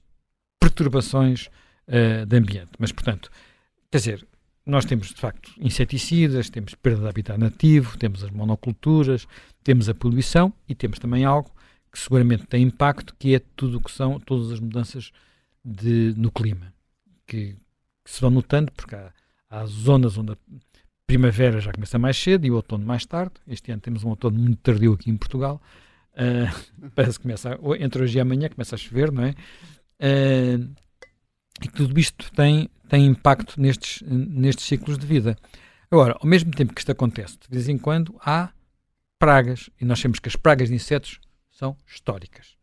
[0.60, 1.48] perturbações
[1.88, 2.72] uh, de ambiente.
[2.80, 3.30] Mas, portanto,
[3.92, 4.28] quer dizer,
[4.66, 9.28] nós temos, de facto, inseticidas, temos perda de habitat nativo, temos as monoculturas,
[9.64, 11.52] temos a poluição e temos também algo
[11.98, 15.12] que seguramente tem impacto, que é tudo o que são todas as mudanças
[15.66, 16.72] de, no clima,
[17.26, 17.56] que,
[18.06, 19.12] que se vão notando, porque há,
[19.50, 20.38] há, zonas onde a
[21.08, 23.34] primavera já começa mais cedo e o outono mais tarde.
[23.48, 25.60] Este ano temos um outono muito tardio aqui em Portugal.
[26.14, 29.32] Uh, parece que começa, entre hoje e amanhã começa a chover, não é?
[30.00, 30.70] Uh,
[31.64, 35.36] e tudo isto tem, tem impacto nestes, nestes ciclos de vida.
[35.90, 38.52] Agora, ao mesmo tempo que isto acontece, de vez em quando há
[39.18, 41.20] pragas, e nós sabemos que as pragas de insetos
[41.58, 42.56] são históricas.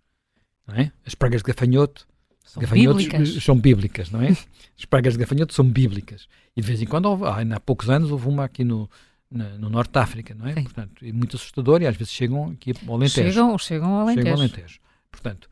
[0.67, 0.93] Não é?
[1.05, 2.07] As pragas de gafanhoto
[2.45, 3.43] são bíblicas.
[3.43, 4.29] são bíblicas, não é?
[4.79, 6.29] As pragas de gafanhoto são bíblicas.
[6.57, 8.89] E de vez em quando, houve, há poucos anos, houve uma aqui no,
[9.31, 10.55] na, no Norte de África, não é?
[10.55, 10.63] Sim.
[10.63, 13.33] Portanto, é muito assustador e às vezes chegam aqui ao Alentejo.
[13.33, 14.27] Chegam, chegam ao Alentejo.
[14.27, 14.81] Chegam ao Alentejo.
[15.11, 15.51] Portanto,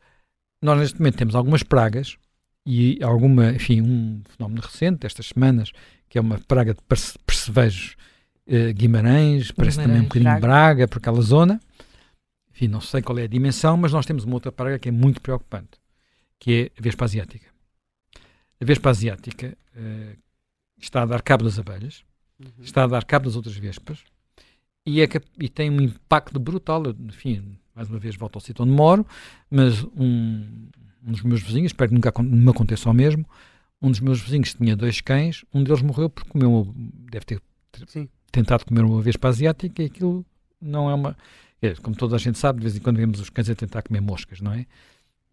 [0.61, 2.17] nós neste momento temos algumas pragas
[2.65, 5.71] e alguma, enfim, um fenómeno recente, estas semanas,
[6.07, 6.81] que é uma praga de
[7.25, 7.97] percevejos
[8.47, 10.41] eh, Guimarães, parece Guimarães, também um bocadinho Braga.
[10.41, 11.59] Braga, por aquela zona.
[12.53, 14.91] Enfim, não sei qual é a dimensão, mas nós temos uma outra praga que é
[14.91, 15.79] muito preocupante,
[16.39, 17.47] que é a Vespa Asiática.
[18.61, 20.17] A Vespa Asiática uh,
[20.77, 22.03] está a dar cabo das abelhas,
[22.39, 22.51] uhum.
[22.61, 24.03] está a dar cabo das outras vespas,
[24.85, 25.07] e, é,
[25.39, 26.83] e tem um impacto brutal.
[26.99, 29.05] Enfim, mais uma vez volto ao sítio onde moro,
[29.49, 30.69] mas um,
[31.05, 33.25] um dos meus vizinhos, espero que nunca me aconteça o mesmo,
[33.81, 37.41] um dos meus vizinhos tinha dois cães, um deles morreu porque comeu, deve ter
[37.87, 38.07] Sim.
[38.31, 40.25] tentado comer uma vespa asiática e aquilo
[40.61, 41.17] não é uma
[41.63, 43.83] é, como toda a gente sabe, de vez em quando vemos os cães a tentar
[43.83, 44.65] comer moscas, não é?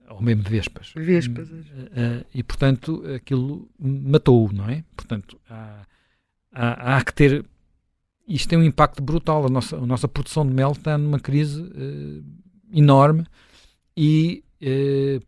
[0.09, 0.93] Ou mesmo vespas.
[0.95, 1.51] Vespas.
[1.51, 4.85] Uh, uh, e, portanto, aquilo matou-o, não é?
[4.97, 5.85] Portanto, há,
[6.53, 7.45] há, há, que ter...
[8.29, 9.45] Isto tem um impacto brutal.
[9.47, 12.25] A nossa, a nossa produção de mel está numa crise uh,
[12.73, 13.27] enorme
[13.97, 14.45] e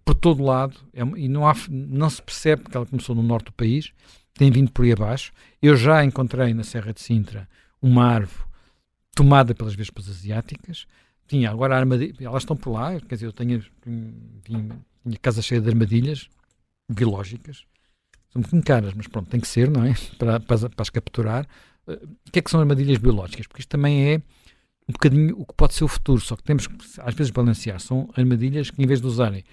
[0.05, 3.47] por todo lado, é, e não, há, não se percebe que ela começou no norte
[3.47, 3.91] do país,
[4.35, 5.33] tem vindo por aí abaixo.
[5.61, 7.49] Eu já encontrei na Serra de Sintra
[7.81, 8.52] uma árvore
[9.15, 10.87] tomada pelas vespas asiáticas.
[11.27, 15.61] Tinha agora armadilhas, elas estão por lá, quer dizer, eu tenho, tinha, tinha casa cheia
[15.61, 16.29] de armadilhas
[16.89, 17.65] biológicas,
[18.33, 19.95] são muito caras, mas pronto, tem que ser, não é?
[20.19, 21.47] Para, para, para as capturar.
[21.87, 21.93] Uh,
[22.27, 23.47] o que é que são armadilhas biológicas?
[23.47, 24.17] Porque isto também é
[24.89, 27.79] um bocadinho o que pode ser o futuro, só que temos que às vezes balancear.
[27.79, 29.45] São armadilhas que, em vez de usarem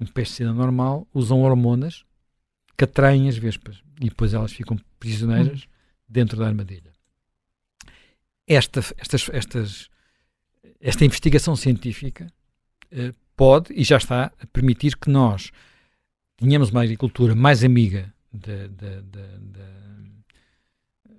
[0.00, 2.04] um pesticida normal, usam hormonas
[2.76, 5.68] que atraem as vespas e depois elas ficam prisioneiras hum.
[6.08, 6.93] dentro da armadilha.
[8.46, 9.90] Esta, estas, estas,
[10.80, 12.26] esta investigação científica
[12.92, 15.50] uh, pode e já está a permitir que nós
[16.36, 19.24] tenhamos uma agricultura mais amiga de, de, de,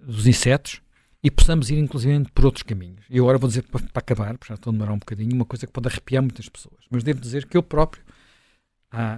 [0.01, 0.81] dos insetos
[1.23, 3.03] e possamos ir inclusive por outros caminhos.
[3.09, 5.45] E agora vou dizer para, para acabar, porque já estou a demorar um bocadinho, uma
[5.45, 6.85] coisa que pode arrepiar muitas pessoas.
[6.91, 8.03] Mas devo dizer que eu próprio,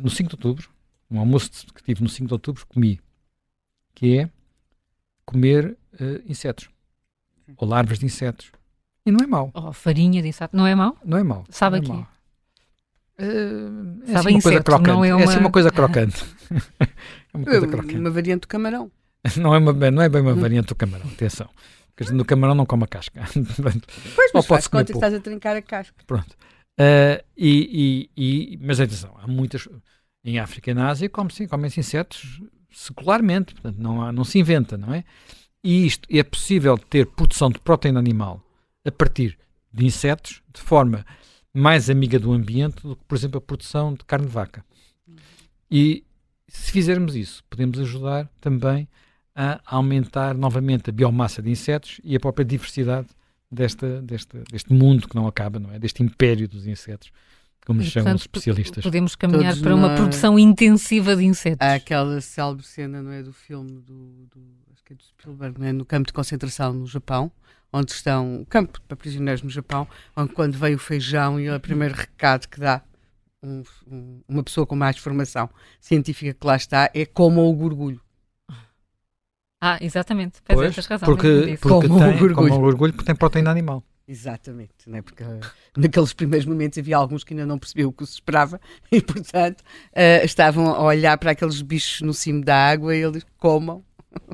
[0.01, 0.69] no 5 de outubro,
[1.11, 3.01] um almoço que tive no 5 de outubro, comi,
[3.93, 4.29] que é
[5.25, 6.69] comer uh, insetos,
[7.55, 8.51] ou larvas de insetos.
[9.05, 9.51] E não é mau.
[9.53, 10.97] Oh, farinha de inseto, não é mau?
[11.05, 11.45] Não é mau.
[11.49, 11.91] Sabe aqui?
[11.91, 12.05] Uh,
[14.03, 14.89] é Sabe assim uma coisa crocante.
[14.89, 15.21] Não é, uma...
[15.21, 16.25] é assim uma coisa crocante.
[16.79, 17.97] é uma, coisa crocante.
[17.97, 18.91] uma variante do camarão.
[19.37, 21.49] não, é uma, não é bem uma variante do camarão, atenção.
[21.95, 23.23] Porque no camarão não come a casca.
[24.15, 25.95] pois, mas faz conta que estás a trincar a casca.
[26.05, 26.35] Pronto.
[26.79, 29.67] Uh, e, e, e, mas atenção, há muitas.
[30.23, 34.77] Em África e na Ásia comem-se comem insetos secularmente, portanto não, há, não se inventa,
[34.77, 35.03] não é?
[35.67, 38.41] E isto é possível ter produção de proteína animal
[38.85, 39.37] a partir
[39.69, 41.05] de insetos de forma
[41.53, 44.63] mais amiga do ambiente do que, por exemplo, a produção de carne de vaca.
[45.69, 46.05] E
[46.47, 48.87] se fizermos isso, podemos ajudar também
[49.35, 53.09] a aumentar novamente a biomassa de insetos e a própria diversidade
[53.51, 55.77] desta, desta, deste mundo que não acaba, não é?
[55.77, 57.11] Deste império dos insetos,
[57.67, 58.81] como lhe chamam os especialistas.
[58.81, 61.67] Podemos caminhar Todos para uma produção intensiva de insetos.
[61.67, 64.39] Há aquela célebre cena, não é, do filme do, do,
[64.71, 65.73] acho que é do Spielberg, é?
[65.73, 67.29] no campo de concentração no Japão,
[67.73, 71.93] onde estão, campo para prisioneiros no Japão, onde quando veio o feijão e o primeiro
[71.93, 72.81] recado que dá
[73.43, 75.49] um, um, uma pessoa com mais formação
[75.81, 77.99] científica que lá está é como o gorgulho.
[79.59, 80.39] Ah, exatamente.
[80.45, 81.05] Pois, tens razão.
[81.05, 82.35] Porque, porque como, tem, o orgulho.
[82.35, 83.83] como o orgulho, porque tem proteína animal.
[84.07, 85.01] Exatamente, né?
[85.01, 85.39] porque uh,
[85.75, 89.61] naqueles primeiros momentos havia alguns que ainda não percebiam o que se esperava e, portanto,
[89.61, 93.83] uh, estavam a olhar para aqueles bichos no cimo da água e eles comam.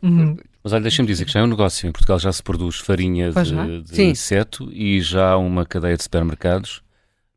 [0.04, 0.38] Uhum.
[0.64, 1.88] Mas olha, deixa-me dizer que já é um negócio.
[1.88, 6.04] Em Portugal já se produz farinha de, de inseto e já há uma cadeia de
[6.04, 6.84] supermercados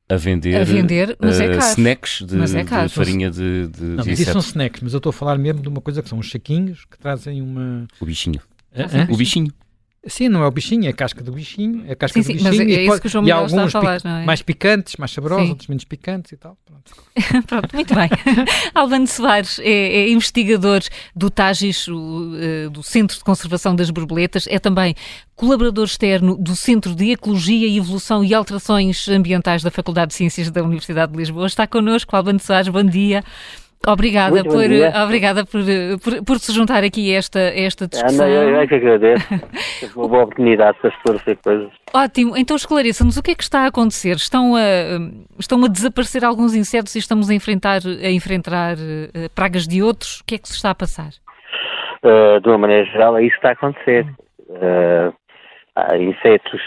[0.08, 1.72] a vender, a vender mas é uh, caro.
[1.72, 2.86] snacks de, mas é caro.
[2.86, 5.36] de farinha de, de, não, de mas isso são snacks, mas eu estou a falar
[5.36, 7.88] mesmo de uma coisa que são os saquinhos que trazem uma...
[7.98, 8.40] O bichinho.
[9.10, 9.52] o bichinho.
[10.06, 12.34] Sim, não é o bichinho, é a casca do bichinho, é a casca sim, do
[12.34, 12.52] bichinho.
[12.52, 14.24] Sim, mas é, isso que o João alguns está a falar, não é?
[14.24, 16.56] mais picantes, mais saborosos, outros menos picantes e tal.
[16.64, 16.92] Pronto,
[17.46, 18.08] Pronto muito bem.
[18.74, 20.82] Albano Soares é, é, investigador
[21.14, 24.94] do TAGIS, uh, do Centro de Conservação das Borboletas, é também
[25.34, 30.62] colaborador externo do Centro de Ecologia, Evolução e Alterações Ambientais da Faculdade de Ciências da
[30.62, 31.46] Universidade de Lisboa.
[31.46, 33.24] Está connosco, Albano Soares, bom dia.
[33.86, 34.64] Obrigada, por,
[35.04, 35.60] obrigada por,
[36.02, 38.26] por, por, se juntar aqui a esta, esta discussão.
[38.26, 39.26] Ana, eu é que agradeço.
[39.96, 41.72] uma boa oportunidade para esclarecer coisas.
[41.94, 44.16] Ótimo, então esclareça-nos o que é que está a acontecer.
[44.16, 44.60] Estão a,
[45.38, 50.20] estão a desaparecer alguns insetos e estamos a enfrentar, a enfrentar uh, pragas de outros.
[50.20, 51.10] O que é que se está a passar?
[52.02, 54.06] Uh, de uma maneira geral, é isso que está a acontecer.
[54.48, 55.14] Uh,
[55.76, 56.60] há insetos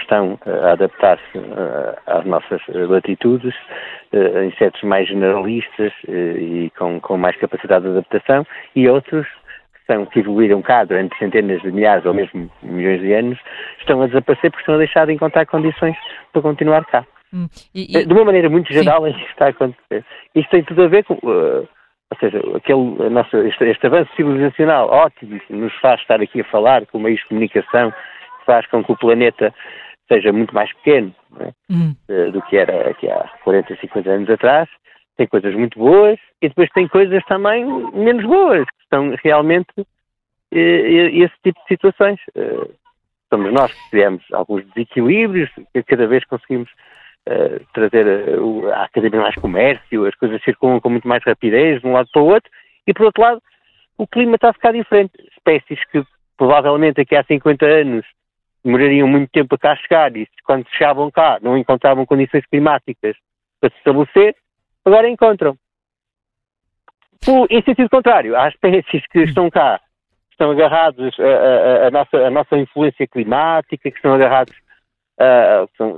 [0.00, 1.38] que estão a adaptar-se
[2.06, 3.54] às nossas latitudes
[4.46, 10.20] insetos mais generalistas e com, com mais capacidade de adaptação, e outros que, são, que
[10.20, 13.38] evoluíram cá durante centenas de milhares ou mesmo milhões de anos,
[13.78, 15.96] estão a desaparecer porque estão a deixar de encontrar condições
[16.32, 17.04] para continuar cá.
[17.32, 18.06] Hum, e, e...
[18.06, 20.04] De uma maneira muito geral, é isso que está a acontecer.
[20.34, 21.14] Isto tem tudo a ver com.
[21.14, 21.68] Uh,
[22.12, 26.44] ou seja, aquele, nosso, este, este, avanço civilizacional ótimo que nos faz estar aqui a
[26.44, 29.54] falar com meios de comunicação, que faz com que o planeta
[30.10, 31.52] seja muito mais pequeno é?
[31.70, 31.94] hum.
[32.32, 34.68] do que era aqui há 40, 50 anos atrás.
[35.16, 39.68] Tem coisas muito boas e depois tem coisas também menos boas, que são realmente
[40.50, 42.18] esse tipo de situações.
[42.34, 42.68] Eh,
[43.32, 46.68] somos nós que tivemos alguns desequilíbrios, que cada vez conseguimos
[47.28, 51.80] uh, trazer uh, há cada vez mais comércio, as coisas circulam com muito mais rapidez
[51.80, 52.50] de um lado para o outro,
[52.86, 53.42] e por outro lado,
[53.96, 55.12] o clima está a ficar diferente.
[55.36, 56.02] Espécies que
[56.36, 58.04] provavelmente aqui há 50 anos
[58.64, 63.16] demorariam muito tempo a cá chegar e quando chegavam cá não encontravam condições climáticas
[63.60, 64.34] para se estabelecer,
[64.84, 65.56] agora encontram.
[67.28, 69.80] O, em sentido contrário, há espécies que estão cá,
[70.30, 71.14] estão agarrados
[71.86, 74.54] a, nossa, nossa influência climática, que estão agarrados,
[75.18, 75.96] a, são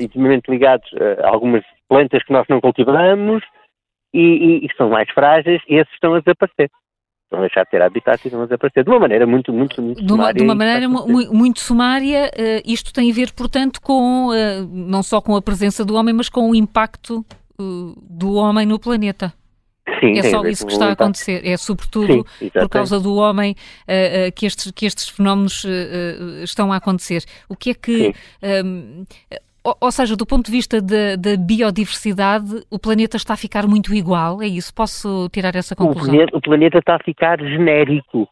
[0.00, 0.88] intimamente ligados
[1.24, 3.42] a algumas plantas que nós não cultivamos
[4.14, 6.70] e, e, e são mais frágeis e esses estão a desaparecer.
[7.30, 10.12] Vão deixar de ter habitat e vão desaparecer de uma maneira muito, muito, muito de
[10.12, 10.34] uma, sumária.
[10.34, 15.02] De uma maneira muito, muito sumária, uh, isto tem a ver, portanto, com uh, não
[15.02, 17.24] só com a presença do homem, mas com o impacto
[17.60, 19.32] uh, do homem no planeta.
[20.00, 21.46] Sim, é só isso que está a acontecer.
[21.46, 26.42] É sobretudo Sim, por causa do homem uh, uh, que, estes, que estes fenómenos uh,
[26.42, 27.24] estão a acontecer.
[27.48, 28.14] O que é que.
[28.64, 29.04] Um,
[29.62, 33.94] ou, ou, seja, do ponto de vista da biodiversidade, o planeta está a ficar muito
[33.94, 34.74] igual, é isso?
[34.74, 36.08] Posso tirar essa conclusão?
[36.08, 38.28] O planeta, o planeta está a ficar genérico.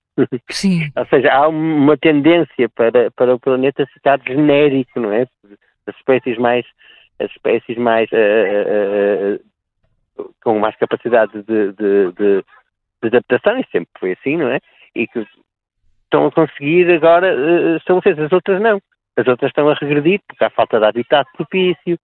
[0.51, 0.91] Sim.
[0.97, 5.27] ou seja, há uma tendência para, para o planeta ficar genérico, não é?
[5.87, 6.65] As espécies mais,
[7.19, 9.41] as espécies mais uh,
[10.43, 12.45] com mais capacidade de, de, de,
[13.03, 14.61] de, adaptação, e sempre foi assim, não é?
[14.95, 15.27] E que
[16.05, 18.81] estão a conseguir agora uh, estabelecer, as outras não.
[19.19, 21.99] As outras estão a regredir, porque há falta de habitat propício,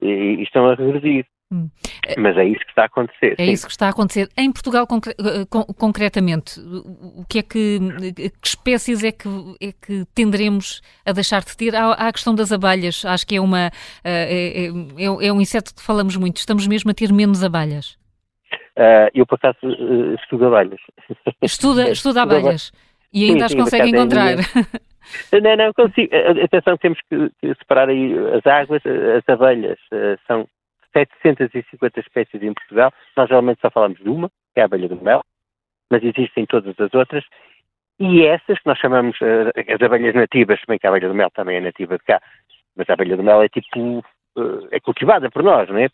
[0.00, 1.24] e, e estão a regredir.
[1.50, 1.70] Hum.
[2.18, 3.34] Mas é isso que está a acontecer.
[3.38, 3.52] É sim.
[3.52, 4.28] isso que está a acontecer.
[4.36, 5.46] Em Portugal, concre eh,
[5.78, 7.78] concretamente, o que é que,
[8.14, 9.28] que espécies é que,
[9.60, 11.74] é que tenderemos a deixar de ter?
[11.74, 13.02] Há, há a questão das abelhas.
[13.04, 13.70] Acho que é, uma,
[14.04, 16.36] eh, é, é, é, um inseto que falamos muito.
[16.36, 17.96] Estamos mesmo a ter menos abelhas.
[18.76, 19.58] Uh, eu, por acaso,
[20.20, 20.80] estudo abelhas.
[21.42, 22.72] Estuda, estuda abelhas.
[23.12, 24.36] E ainda sim, as consegue encontrar.
[25.32, 26.10] Não, não, consigo.
[26.44, 29.78] Atenção, temos que separar aí as águas, as abelhas
[30.26, 30.46] são
[30.92, 32.92] 750 espécies em Portugal.
[33.16, 35.22] Nós geralmente só falamos de uma, que é a abelha do mel,
[35.90, 37.24] mas existem todas as outras.
[37.98, 41.56] E essas, que nós chamamos as abelhas nativas, bem que a abelha do mel também
[41.56, 42.20] é nativa de cá,
[42.76, 44.04] mas a abelha do mel é tipo,
[44.70, 45.88] é cultivada por nós, não é?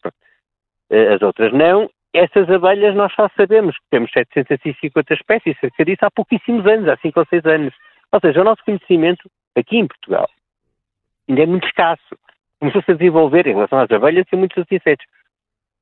[1.14, 1.88] As outras não.
[2.14, 6.96] Essas abelhas nós só sabemos que temos 750 espécies, cerca disso há pouquíssimos anos, há
[6.96, 7.74] 5 ou 6 anos.
[8.12, 10.28] Ou seja, o nosso conhecimento aqui em Portugal
[11.28, 12.16] ainda é muito escasso
[12.64, 15.04] começou-se a desenvolver em relação às abelhas e muitos outros insetos.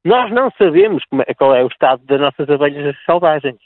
[0.04, 3.60] Nós não sabemos é, qual é o estado das nossas abelhas selvagens.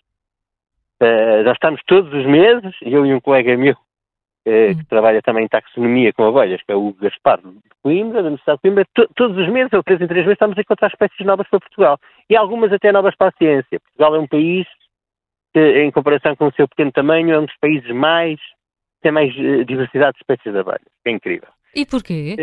[1.01, 3.77] Uh, nós estamos todos os meses, eu e um colega meu,
[4.47, 8.29] uh, que trabalha também em taxonomia com abelhas, que é o Gaspar de Coimbra, da
[8.29, 11.27] Universidade de Coimbra, todos os meses, ou três em três meses, estamos a encontrar espécies
[11.27, 11.99] novas para Portugal.
[12.31, 13.81] E algumas até novas para a ciência.
[13.81, 14.67] Portugal é um país
[15.53, 18.39] que, em comparação com o seu pequeno tamanho, é um dos países mais,
[19.03, 20.89] tem mais uh, diversidade de espécies de abelhas.
[21.05, 21.49] É incrível.
[21.75, 22.37] E porquê?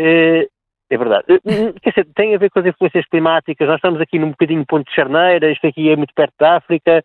[0.90, 1.24] É verdade.
[1.28, 3.66] Eh, hum, quer dizer, tem a ver com as influências climáticas.
[3.66, 7.02] Nós estamos aqui num bocadinho ponto de charneira, isto aqui é muito perto da África,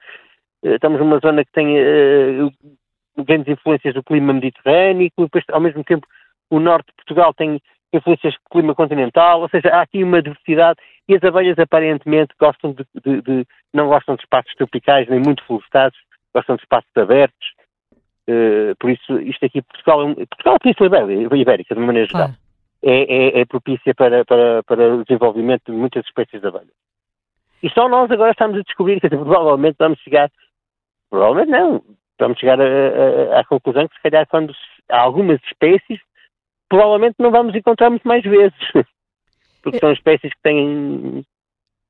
[0.64, 2.52] eh, estamos numa zona que tem uh,
[3.24, 6.08] grandes influências do clima mediterrâneo, depois, ao mesmo tempo,
[6.50, 7.62] o norte de Portugal tem
[7.94, 12.74] influências do clima continental, ou seja, há aqui uma diversidade e as abelhas aparentemente gostam
[12.74, 15.98] de, de, de não gostam de espaços tropicais nem muito florestados,
[16.34, 17.54] gostam de espaços abertos.
[18.30, 22.08] Uh, por isso, isto aqui, Portugal é, um, Portugal é Península Ibérica, de uma maneira
[22.08, 22.30] geral.
[22.82, 26.70] É, é, é propícia para, para, para o desenvolvimento de muitas espécies de abelhas.
[27.62, 30.32] E só nós agora estamos a descobrir que provavelmente vamos chegar,
[31.10, 31.84] provavelmente não,
[32.20, 34.54] vamos chegar a, a, à conclusão que se calhar quando
[34.90, 36.00] há algumas espécies,
[36.68, 38.58] provavelmente não vamos encontrar muito mais vezes.
[39.62, 41.26] Porque são espécies que têm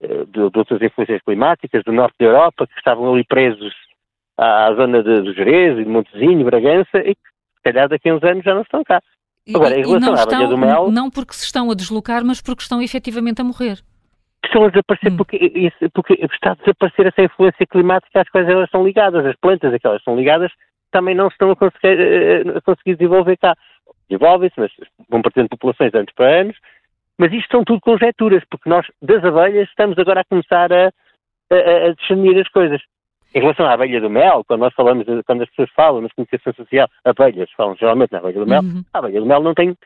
[0.01, 3.73] eh, de, de outras influências climáticas, do norte da Europa, que estavam ali presos
[4.37, 7.21] à, à zona de, do Jerez e de Montezinho, Bragança, e que
[7.57, 9.01] se calhar daqui a uns anos já não estão cá.
[9.53, 10.91] Agora, em relação à abelha do mel...
[10.91, 13.79] Não porque se estão a deslocar, mas porque estão efetivamente a morrer.
[14.49, 15.17] Estão a desaparecer hum.
[15.17, 19.25] porque, porque está a desaparecer essa influência climática às quais elas estão ligadas.
[19.25, 20.51] As plantas a que elas estão ligadas
[20.91, 23.55] também não estão a conseguir, eh, a conseguir desenvolver cá.
[24.09, 24.71] Desenvolvem-se, mas
[25.07, 26.57] vão perdendo populações anos para anos.
[27.17, 30.91] Mas isto são tudo conjecturas, porque nós, das abelhas, estamos agora a começar a,
[31.51, 32.81] a, a discernir as coisas.
[33.35, 36.53] Em relação à abelha do mel, quando nós falamos, quando as pessoas falam na comunicação
[36.53, 38.81] social, abelhas, falam geralmente na abelha do mel, uhum.
[38.91, 39.77] a abelha do mel não tem,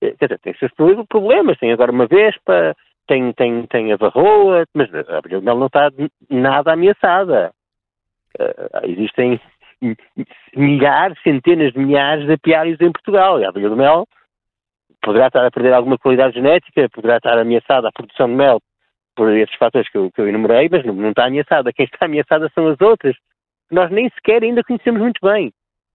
[0.00, 0.72] eh, quer dizer, tem seus
[1.08, 2.74] problemas, tem agora uma vespa,
[3.06, 5.90] tem, tem, tem a varroa, mas a abelha do mel não está
[6.30, 7.52] nada ameaçada.
[8.38, 9.40] Uh, existem
[10.54, 14.06] milhares, centenas de milhares de apiários em Portugal, e a abelha do mel
[15.02, 18.60] poderá estar a perder alguma qualidade genética, poderá estar ameaçada a produção de mel
[19.14, 21.72] por esses fatores que eu, que eu enumerei, mas não, não está ameaçada.
[21.72, 23.16] Quem está ameaçada são as outras,
[23.68, 25.52] que nós nem sequer ainda conhecemos muito bem.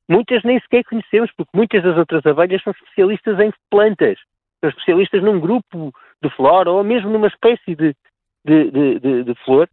[0.10, 4.18] Muitas nem sequer conhecemos, porque muitas das outras abelhas são especialistas em plantas,
[4.60, 7.96] são especialistas num grupo de flora ou mesmo numa espécie de,
[8.46, 9.70] de, de, de, de flor.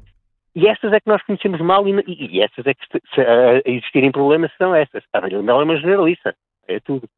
[0.55, 3.62] E estas é que nós conhecemos mal e, e estas é que, se, se, a
[3.64, 5.05] existirem problemas, são estas.
[5.12, 6.34] A abelha é uma generalista,
[6.66, 7.09] é tudo.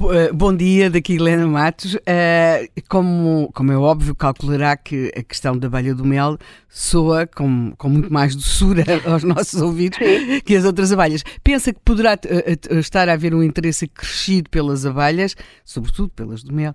[0.00, 1.94] Uh, bom dia, daqui Helena Matos.
[1.94, 6.38] Uh, como, como é óbvio, calculará que a questão da abelha do mel
[6.70, 9.98] soa com, com muito mais doçura aos nossos ouvidos
[10.42, 11.22] que as outras abelhas.
[11.44, 15.36] Pensa que poderá uh, estar a haver um interesse crescido pelas abelhas,
[15.66, 16.74] sobretudo pelas do mel,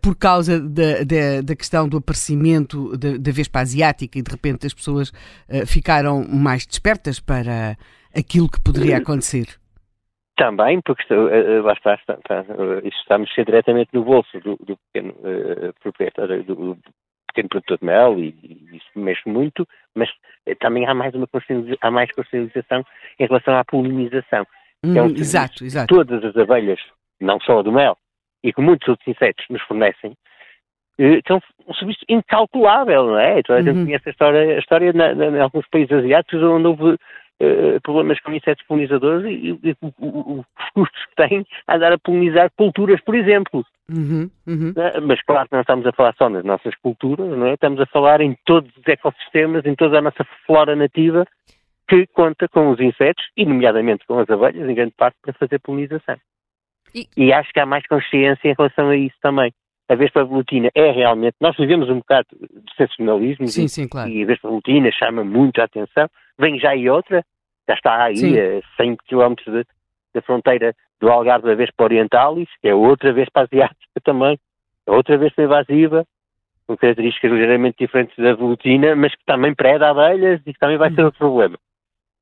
[0.00, 4.64] por causa da, da, da, questão do aparecimento da, da Vespa Asiática e de repente
[4.64, 5.12] as pessoas
[5.66, 7.76] ficaram mais despertas para
[8.14, 9.48] aquilo que poderia acontecer.
[10.36, 12.40] Também, porque uh, lá está, está, está,
[12.82, 16.78] isto está a mexer diretamente no bolso do, do pequeno uh, proprietário, do, do,
[17.28, 20.08] pequeno produtor de mel e, e, isso mexe muito, mas
[20.60, 21.28] também há mais uma
[21.80, 22.84] há mais consciencialização
[23.18, 24.46] em relação à polinização.
[24.84, 25.92] Hum, é um exato, exato.
[25.92, 26.80] Todas as abelhas,
[27.20, 27.96] não só a do mel,
[28.42, 30.16] e que muitos outros insetos nos fornecem,
[31.26, 33.40] são um serviço incalculável, não é?
[33.40, 33.84] Então, a gente uhum.
[33.86, 36.96] conhece a história, a história na, na, em alguns países asiáticos onde houve
[37.40, 42.50] uh, problemas com insetos polinizadores e, e, os custos que têm a dar a polinizar
[42.56, 43.64] culturas, por exemplo.
[43.90, 44.70] Uhum, uhum.
[44.70, 47.54] Uh, mas claro que não estamos a falar só nas nossas culturas, não é?
[47.54, 51.26] Estamos a falar em todos os ecossistemas, em toda a nossa flora nativa
[51.88, 55.58] que conta com os insetos, e nomeadamente com as abelhas, em grande parte, para fazer
[55.58, 56.16] polinização.
[56.94, 57.06] E...
[57.16, 59.52] e acho que há mais consciência em relação a isso também
[59.88, 61.36] a Vespa Velutina é realmente.
[61.40, 64.08] Nós vivemos um bocado de sensacionalismo sim, sim, claro.
[64.08, 66.08] e a Vespa Velutina chama muito a atenção.
[66.38, 67.24] Vem já aí outra,
[67.68, 68.34] já está aí sim.
[68.38, 69.34] a 100 km
[70.14, 74.38] da fronteira do Algarve da Vespa Orientalis, que é outra Vespa Asiática também,
[74.86, 76.06] é outra Vespa invasiva,
[76.66, 80.90] com características ligeiramente diferentes da Velutina, mas que também preda abelhas e que também vai
[80.90, 81.06] ser uhum.
[81.06, 81.58] outro problema.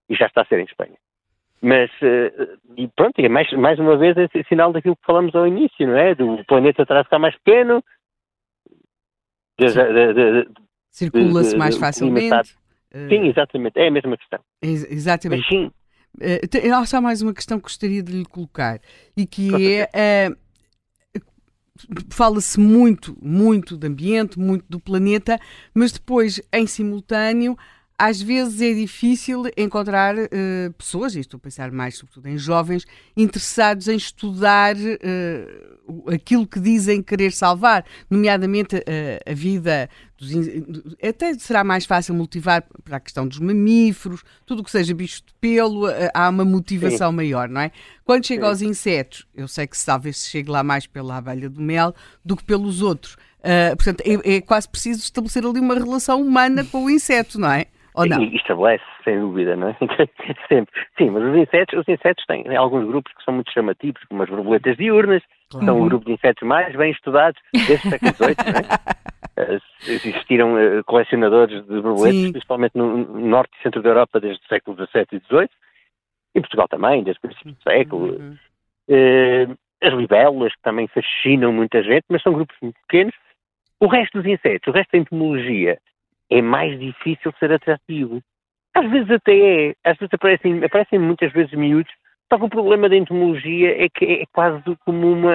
[0.08, 0.96] E já está a ser em Espanha.
[1.62, 5.46] Mas, uh, e pronto, é mais, mais uma vez esse sinal daquilo que falamos ao
[5.46, 6.12] início, não é?
[6.12, 7.82] Do planeta a ficar mais pequeno,
[10.90, 12.56] circula-se mais facilmente.
[13.08, 14.40] Sim, exatamente, é a mesma questão.
[14.60, 15.40] Ex exatamente.
[15.40, 15.70] Mas, sim.
[16.18, 18.80] Uh, há só mais uma questão que gostaria de lhe colocar
[19.16, 19.50] e que
[19.94, 20.28] é.
[20.28, 20.42] Uh,
[22.12, 25.36] Fala-se muito, muito do ambiente, muito do planeta,
[25.74, 27.56] mas depois, em simultâneo,
[28.02, 32.84] às vezes é difícil encontrar uh, pessoas, e estou a pensar mais sobretudo em jovens,
[33.16, 38.80] interessados em estudar uh, aquilo que dizem querer salvar, nomeadamente uh,
[39.24, 39.88] a vida
[40.18, 40.32] dos.
[41.00, 45.22] Até será mais fácil motivar para a questão dos mamíferos, tudo o que seja bicho
[45.24, 47.16] de pelo, há uma motivação Sim.
[47.16, 47.70] maior, não é?
[48.04, 48.48] Quando chega Sim.
[48.48, 51.94] aos insetos, eu sei que talvez se chegue lá mais pela abelha do mel
[52.24, 53.16] do que pelos outros.
[53.76, 57.66] portanto, é, é quase preciso estabelecer ali uma relação humana com o inseto, não é?
[57.94, 58.22] Ou não?
[58.22, 59.76] E estabelece, sem dúvida, não é?
[60.48, 60.72] Sempre.
[60.96, 64.30] Sim, mas os insetos, os insetos têm alguns grupos que são muito chamativos, como as
[64.30, 65.66] borboletas diurnas, claro.
[65.66, 69.02] são o grupo de insetos mais bem estudados desde o século XVIII, não é?
[69.34, 72.32] Eh, existiram uh, colecionadores de borboletas, Sim.
[72.32, 75.48] principalmente no norte e centro da Europa, desde o século XVII e XVIII,
[76.34, 78.12] em Portugal também, desde o princípio do século.
[78.20, 78.36] Uhum.
[78.90, 83.14] Uh, as libelas, que também fascinam muita gente, mas são grupos muito pequenos.
[83.80, 85.78] O resto dos insetos, o resto da entomologia,
[86.38, 88.20] é mais difícil ser atrativo.
[88.74, 91.92] Às vezes até é, às vezes aparecem, aparecem muitas vezes miúdos,
[92.32, 95.34] só que o problema da entomologia é que é quase como uma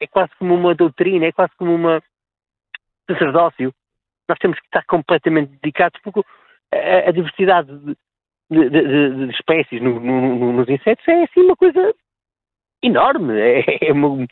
[0.00, 2.00] é quase como uma doutrina, é quase como uma
[3.10, 3.72] sacerdócio.
[4.28, 6.22] Nós temos que estar completamente dedicados porque
[6.72, 7.96] a, a diversidade de,
[8.50, 11.94] de, de, de espécies no, no, nos insetos é assim uma coisa
[12.82, 14.26] enorme, é, é uma,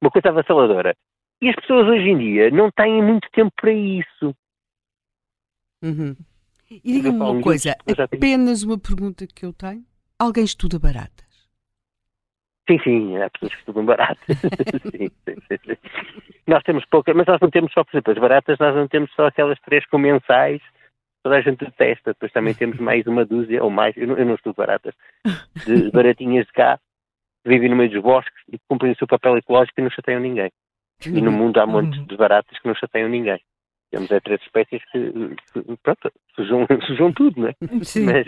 [0.00, 0.94] uma coisa avassaladora.
[1.40, 4.34] E as pessoas hoje em dia não têm muito tempo para isso.
[5.82, 6.16] Uhum.
[6.70, 9.84] E diga-me uma coisa, apenas uma pergunta que eu tenho.
[10.18, 11.26] Alguém estuda baratas?
[12.68, 14.18] Sim, sim, há pessoas que estudam baratas.
[14.90, 15.76] sim, sim, sim,
[16.46, 19.10] nós temos poucas, mas nós não temos só, por exemplo, as baratas, nós não temos
[19.14, 20.60] só aquelas três comensais,
[21.22, 24.26] toda a gente detesta, depois também temos mais uma dúzia, ou mais, eu não, eu
[24.26, 24.94] não estudo baratas,
[25.66, 26.78] de baratinhas de cá,
[27.42, 29.90] que vivem no meio dos bosques e que cumprem o seu papel ecológico e não
[29.90, 30.50] chateiam ninguém.
[31.06, 33.40] E no mundo há montes de baratas que não chateiam ninguém.
[33.90, 35.12] Temos é três espécies que,
[35.52, 37.54] que pronto, sujam, sujam tudo, não é?
[37.82, 38.06] Sim.
[38.06, 38.26] Mas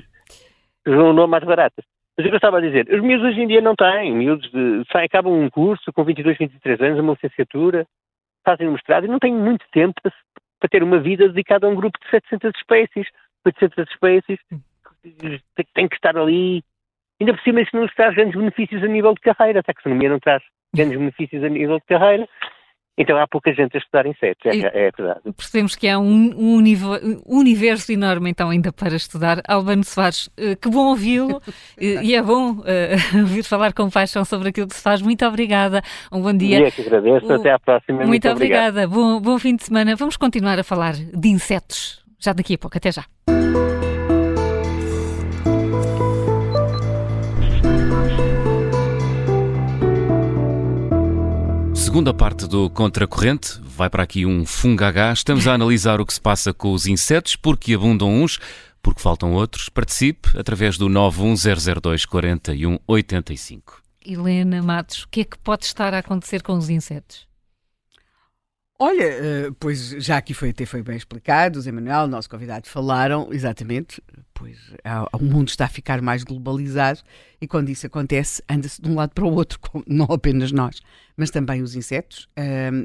[0.87, 1.85] sujam o nome mais baratas.
[2.17, 5.07] Mas eu estava a dizer, os miúdos hoje em dia não têm, miúdos de, saem,
[5.07, 7.87] acabam um curso com 22, 23 anos, uma licenciatura,
[8.45, 10.13] fazem um mestrado e não têm muito tempo para,
[10.59, 13.07] para ter uma vida dedicada a um grupo de 700 espécies,
[13.45, 14.39] 800 espécies,
[15.03, 16.63] que têm que estar ali.
[17.21, 20.11] Ainda por cima isso não nos traz grandes benefícios a nível de carreira, a taxonomia
[20.11, 20.43] não traz
[20.75, 22.29] grandes benefícios a nível de carreira,
[23.01, 25.21] então há pouca gente a estudar insetos, é, é verdade.
[25.35, 26.63] Percebemos que há um, um,
[27.27, 29.41] universo enorme então ainda para estudar.
[29.49, 31.41] Albano Soares, eh, que bom ouvi-lo
[31.81, 32.65] e é bom uh,
[33.19, 35.01] ouvir falar com paixão sobre aquilo que se faz.
[35.01, 35.81] Muito obrigada,
[36.13, 36.61] um bom dia.
[36.61, 37.33] E é que agradeço, o...
[37.33, 37.99] até à próxima.
[37.99, 39.97] Muito, muito obrigada, bom, bom fim de semana.
[39.97, 43.05] Vamos continuar a falar de insetos já daqui a pouco, até já.
[51.91, 53.59] Segunda parte do Contracorrente.
[53.63, 55.13] Vai para aqui um fungagá.
[55.13, 58.39] Estamos a analisar o que se passa com os insetos, porque abundam uns,
[58.81, 59.69] porque faltam outros.
[59.69, 63.83] Participe através do 91002 4185.
[64.07, 67.27] Helena Matos, o que é que pode estar a acontecer com os insetos?
[68.79, 72.69] Olha, eh, pois já aqui foi, até foi bem explicado, o Zé Manuel, nosso convidado,
[72.69, 74.01] falaram exatamente,
[74.41, 74.57] pois
[75.13, 77.01] o mundo está a ficar mais globalizado
[77.39, 80.81] e quando isso acontece, anda-se de um lado para o outro, não apenas nós,
[81.15, 82.27] mas também os insetos,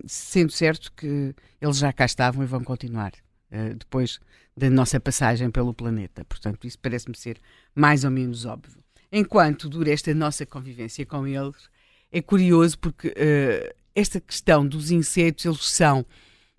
[0.06, 3.14] sendo certo que eles já cá estavam e vão continuar
[3.50, 4.20] eh, depois
[4.58, 6.26] da nossa passagem pelo planeta.
[6.26, 7.40] Portanto, isso parece-me ser
[7.74, 8.84] mais ou menos óbvio.
[9.10, 11.70] Enquanto dura esta nossa convivência com eles,
[12.12, 16.06] é curioso porque uh, esta questão dos insetos, eles são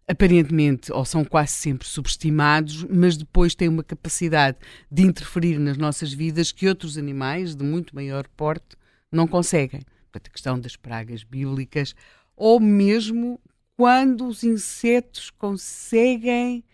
[0.09, 4.59] aparentemente ou são quase sempre subestimados, mas depois têm uma capacidade
[4.91, 8.77] de interferir nas nossas vidas que outros animais de muito maior porte
[9.11, 9.81] não conseguem.
[10.11, 11.95] Portanto, a questão das pragas bíblicas,
[12.37, 13.41] ou mesmo
[13.77, 16.65] quando os insetos conseguem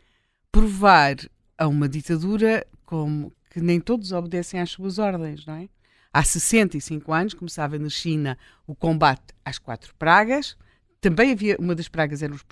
[0.51, 1.17] provar
[1.57, 5.69] a uma ditadura como que nem todos obedecem às suas ordens, não é?
[6.13, 10.57] Há 65 anos começava na China o combate às quatro pragas.
[11.03, 12.43] Também havia, uma das pragas eram os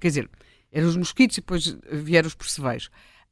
[0.00, 0.30] quer dizer,
[0.70, 2.86] eram os mosquitos e depois vieram os perceveiros.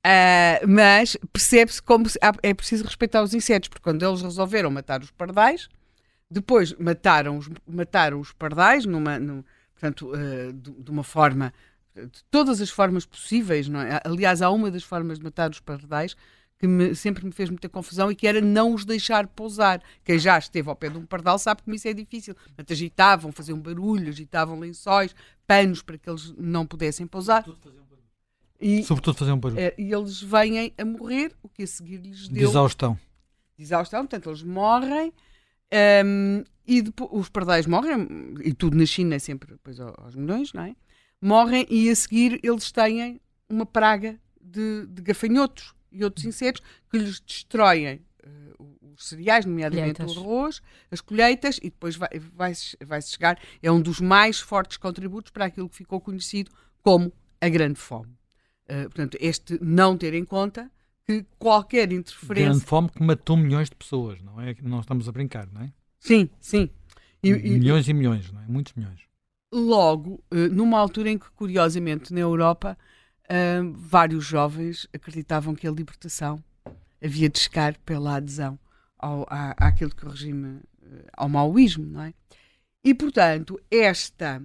[0.05, 2.07] Uh, mas percebe-se como
[2.43, 5.68] é preciso respeitar os insetos, porque quando eles resolveram matar os pardais,
[6.29, 9.45] depois mataram os, mataram os pardais, numa, num,
[9.75, 11.53] portanto, uh, de, de, uma forma,
[11.95, 14.01] de todas as formas possíveis, não é?
[14.05, 16.16] Aliás, há uma das formas de matar os pardais
[16.62, 19.82] que me, sempre me fez muita confusão e que era não os deixar pousar.
[20.04, 22.36] Quem já esteve ao pé de um pardal sabe como isso é difícil.
[22.36, 25.12] Portanto, agitavam, faziam barulho, agitavam lençóis,
[25.44, 27.44] panos para que eles não pudessem pousar.
[28.60, 29.60] E, Sobretudo fazer um barulho.
[29.60, 32.38] É, e eles vêm a morrer, o que a seguir lhes deu.
[32.38, 32.96] De exaustão.
[33.58, 35.12] De exaustão, portanto, eles morrem.
[36.06, 40.52] Um, e depois, os pardais morrem, e tudo na China é sempre depois aos milhões,
[40.52, 40.76] não é?
[41.20, 46.99] Morrem e a seguir eles têm uma praga de, de gafanhotos e outros insetos que
[46.99, 50.16] lhes destroem uh, os cereais, nomeadamente colheitas.
[50.16, 52.53] o arroz, as colheitas, e depois vai, vai,
[52.84, 56.51] vai chegar, é um dos mais fortes contributos para aquilo que ficou conhecido
[56.82, 58.12] como a grande fome.
[58.64, 60.70] Uh, portanto, este não ter em conta
[61.07, 62.51] que qualquer interferência.
[62.51, 64.55] Grande fome que matou milhões de pessoas, não é?
[64.62, 65.72] Não estamos a brincar, não é?
[65.99, 66.70] Sim, sim.
[67.22, 68.47] E, milhões e, e milhões, não é?
[68.47, 69.01] Muitos milhões.
[69.53, 72.78] Logo, uh, numa altura em que, curiosamente, na Europa
[73.31, 76.43] uh, vários jovens acreditavam que a libertação
[77.03, 78.59] havia de chegar pela adesão
[78.99, 82.14] ao, à, àquilo que o regime, uh, ao maoísmo, não é?
[82.85, 84.43] E, portanto, esta,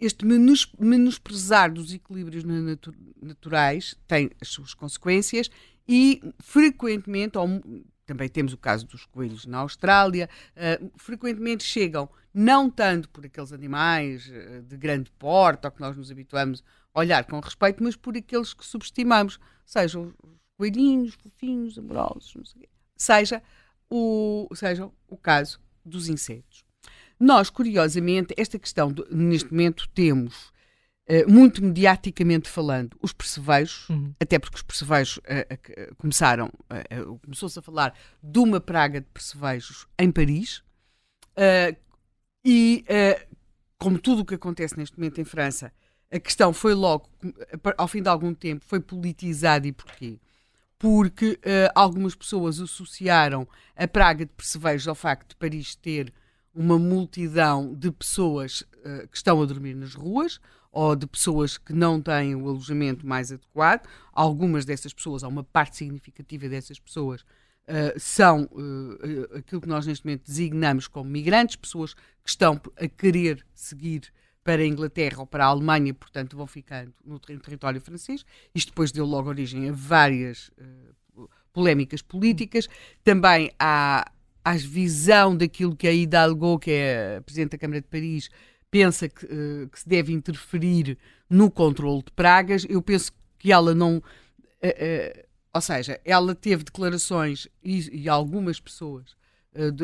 [0.00, 5.50] este menos, menosprezar dos equilíbrios natu naturais tem as suas consequências
[5.88, 7.36] e, frequentemente,
[8.04, 13.52] também temos o caso dos coelhos na Austrália, uh, frequentemente chegam não tanto por aqueles
[13.52, 16.62] animais uh, de grande porte, ao que nós nos habituamos
[16.96, 22.68] olhar com respeito, mas por aqueles que subestimamos, sejam os coelhinhos, fofinhos, amorosos, não sei
[22.96, 23.42] seja
[23.90, 26.64] o, seja o caso dos insetos.
[27.20, 30.54] Nós, curiosamente, esta questão, de, neste momento, temos
[31.08, 34.12] Uh, muito mediaticamente falando, os percevejos, uhum.
[34.18, 36.50] até porque os percevejos uh, uh, começaram,
[37.22, 40.64] começou-se a falar de uma praga de percevejos em Paris,
[42.44, 42.84] e
[43.78, 45.72] como tudo o que acontece neste momento em França,
[46.16, 47.08] a questão foi logo,
[47.76, 50.18] ao fim de algum tempo, foi politizada e porquê?
[50.78, 53.46] Porque uh, algumas pessoas associaram
[53.76, 56.12] a praga de percevejos ao facto de Paris ter
[56.54, 60.40] uma multidão de pessoas uh, que estão a dormir nas ruas
[60.72, 63.86] ou de pessoas que não têm o alojamento mais adequado.
[64.12, 68.48] Algumas dessas pessoas, há uma parte significativa dessas pessoas, uh, são
[69.36, 74.12] aquilo que nós neste momento designamos como migrantes, pessoas que estão a querer seguir
[74.46, 78.24] para a Inglaterra ou para a Alemanha, portanto vão ficando no território francês.
[78.54, 80.52] Isto depois deu logo origem a várias
[81.16, 82.68] uh, polémicas políticas.
[83.02, 84.06] Também a
[84.54, 88.30] visão daquilo que a Hidalgo, que é a Presidente da Câmara de Paris,
[88.70, 90.96] pensa que, uh, que se deve interferir
[91.28, 92.64] no controle de pragas.
[92.68, 93.96] Eu penso que ela não.
[93.98, 99.16] Uh, ou seja, ela teve declarações e, e algumas pessoas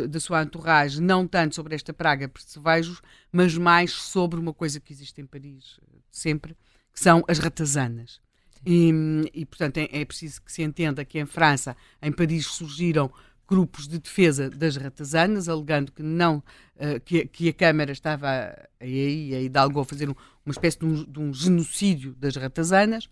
[0.08, 3.00] da sua entourage, não tanto sobre esta praga percevejos,
[3.30, 6.56] mas mais sobre uma coisa que existe em Paris eh, sempre,
[6.92, 8.20] que são as ratazanas.
[8.64, 8.92] E,
[9.34, 13.10] e, portanto, é, é, preciso que se entenda que em França, em Paris, surgiram
[13.48, 16.38] grupos de defesa das ratazanas, alegando que não
[16.76, 20.14] uh, que, que, a Câmara estava aí a Hidalgo a fazer um,
[20.46, 23.10] uma espécie de um, de um, genocídio das ratazanas.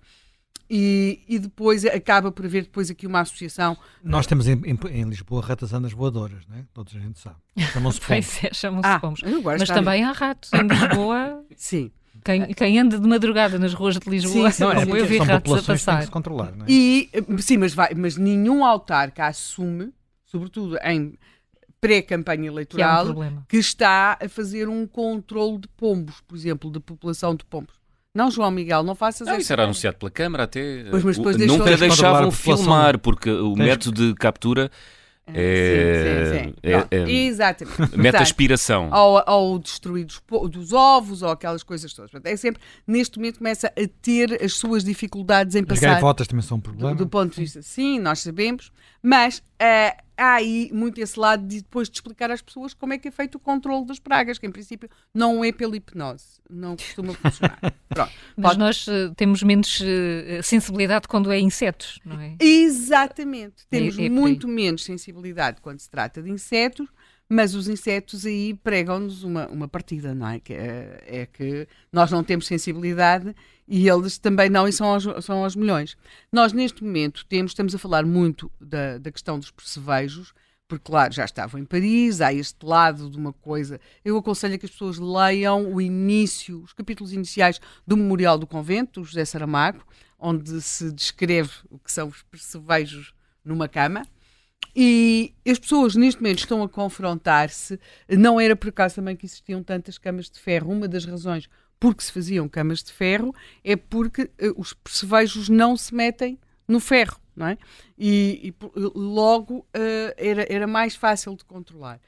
[0.71, 3.77] E, e, depois acaba por haver depois aqui uma associação.
[4.05, 6.65] Nós temos em, em, em Lisboa ratazanas voadoras, né?
[6.73, 7.37] toda a gente sabe.
[7.73, 8.45] Chamam-se pombos.
[8.45, 9.21] é, chamam-se ah, pombos.
[9.45, 11.45] Mas também há ratos em Lisboa.
[11.57, 11.91] Sim.
[12.23, 15.53] Quem, quem, anda de madrugada nas ruas de Lisboa, sim, não, é, eu vi ratos
[15.55, 16.05] a passar.
[16.05, 16.71] Que controlar, não é?
[16.71, 19.91] E, sim, mas, vai, mas nenhum autarca assume,
[20.27, 21.15] sobretudo em
[21.81, 26.71] pré-campanha eleitoral, que, é um que, está a fazer um controle de pombos, por exemplo,
[26.71, 27.80] de população de pombos.
[28.15, 30.85] Não, João Miguel, não faças não, Isso era anunciado pela Câmara até.
[30.91, 34.71] Pois, mas depois Nunca deixavam filmar, porque o método de captura
[35.35, 36.55] é, sim, sim, sim.
[36.63, 37.79] É, é, Exatamente.
[37.97, 38.91] Mete aspiração.
[38.93, 42.11] Ou, ou destruir dos, dos, ovos, ou aquelas coisas todas.
[42.25, 45.87] É sempre, neste momento, começa a ter as suas dificuldades em passar.
[45.87, 46.95] As gaivotas também são um problema.
[46.95, 51.47] Do, do ponto de vista, sim, nós sabemos, mas uh, há aí muito esse lado
[51.47, 54.39] de depois de explicar às pessoas como é que é feito o controle das pragas,
[54.39, 57.59] que em princípio não é pela hipnose, não costuma funcionar.
[57.89, 58.59] Pronto, Mas pode...
[58.59, 62.37] nós uh, temos menos uh, sensibilidade quando é insetos, não é?
[62.39, 66.89] Exatamente, temos é, é muito menos sensibilidade quando se trata de insetos,
[67.33, 70.41] mas os insetos aí pregam-nos uma, uma partida, não é?
[70.41, 73.33] Que é, é, que nós não temos sensibilidade
[73.69, 75.97] e eles também não, e são aos, são aos milhões.
[76.33, 80.35] Nós, neste momento, temos, estamos a falar muito da, da questão dos percevejos,
[80.67, 83.81] porque, claro, já estavam em Paris, há este lado de uma coisa.
[84.05, 89.01] Eu aconselho que as pessoas leiam o início, os capítulos iniciais do Memorial do Convento,
[89.01, 89.87] do José Saramago,
[90.19, 93.15] onde se descreve o que são os percevejos
[93.45, 94.03] numa cama.
[94.75, 97.79] E as pessoas neste momento estão a confrontar-se.
[98.09, 100.71] Não era por acaso também que existiam tantas camas de ferro.
[100.71, 101.49] Uma das razões
[101.81, 106.79] porque se faziam camas de ferro é porque uh, os percevejos não se metem no
[106.79, 107.59] ferro, não é?
[107.99, 108.55] E, e
[108.95, 111.99] logo uh, era, era mais fácil de controlar.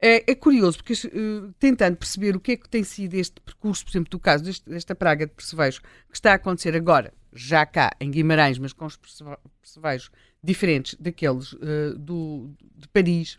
[0.00, 3.84] É, é curioso, porque uh, tentando perceber o que é que tem sido este percurso,
[3.84, 7.66] por exemplo, do caso deste, desta praga de percevejos que está a acontecer agora, já
[7.66, 10.10] cá em Guimarães, mas com os percevejos
[10.42, 13.38] diferentes daqueles uh, do, de Paris,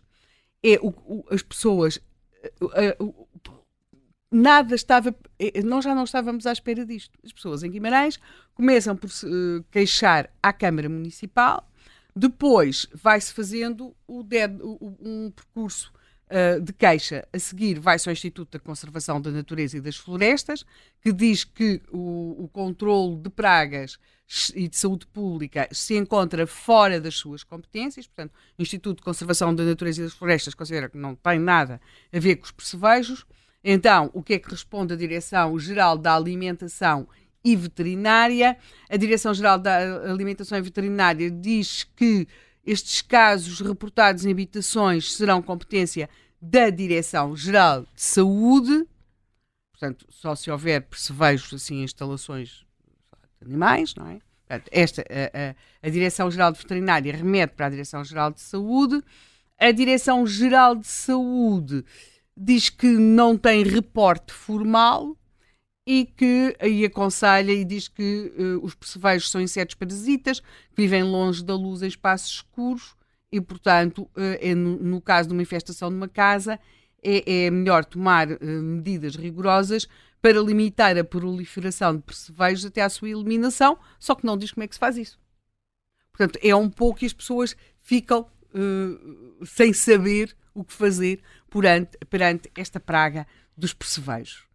[0.62, 1.98] é o, o as pessoas.
[2.60, 3.26] Uh,
[4.30, 5.14] nada estava.
[5.64, 7.18] Nós já não estávamos à espera disto.
[7.24, 8.18] As pessoas em Guimarães
[8.54, 9.26] começam por se
[9.70, 11.68] queixar à Câmara Municipal,
[12.14, 15.92] depois vai-se fazendo o dead, um percurso
[16.30, 17.26] uh, de queixa.
[17.32, 20.64] A seguir, vai-se ao Instituto da Conservação da Natureza e das Florestas,
[21.00, 23.98] que diz que o, o controle de pragas
[24.54, 29.54] e de saúde pública se encontra fora das suas competências, portanto, o Instituto de Conservação
[29.54, 31.80] da Natureza e das Florestas considera que não tem nada
[32.12, 33.24] a ver com os percevejos.
[33.62, 37.08] Então, o que é que responde a Direção-Geral da Alimentação
[37.44, 38.56] e Veterinária?
[38.90, 42.26] A Direção-Geral da Alimentação e Veterinária diz que
[42.66, 46.10] estes casos reportados em habitações serão competência
[46.40, 48.86] da Direção-Geral de Saúde,
[49.72, 52.66] portanto, só se houver percevejos assim, instalações
[53.40, 54.18] de animais, não é?
[54.46, 55.50] Portanto, esta, a,
[55.84, 59.02] a, a Direção-Geral de Veterinária remete para a Direção-Geral de Saúde.
[59.58, 61.84] A Direção-Geral de Saúde
[62.36, 65.16] diz que não tem reporte formal
[65.86, 71.04] e que aí aconselha e diz que uh, os percevejos são insetos parasitas que vivem
[71.04, 72.96] longe da luz em espaços escuros
[73.30, 74.10] e, portanto, uh,
[74.40, 76.58] é no, no, caso de uma infestação de uma casa,
[77.02, 79.86] é, é melhor tomar uh, medidas rigorosas
[80.20, 84.64] para limitar a proliferação de percevejos até à sua eliminação, só que não diz como
[84.64, 85.20] é que se faz isso.
[86.10, 88.26] Portanto, é um pouco que as pessoas ficam
[89.44, 91.20] sem saber o que fazer
[91.50, 94.45] perante, perante esta praga dos percevejos.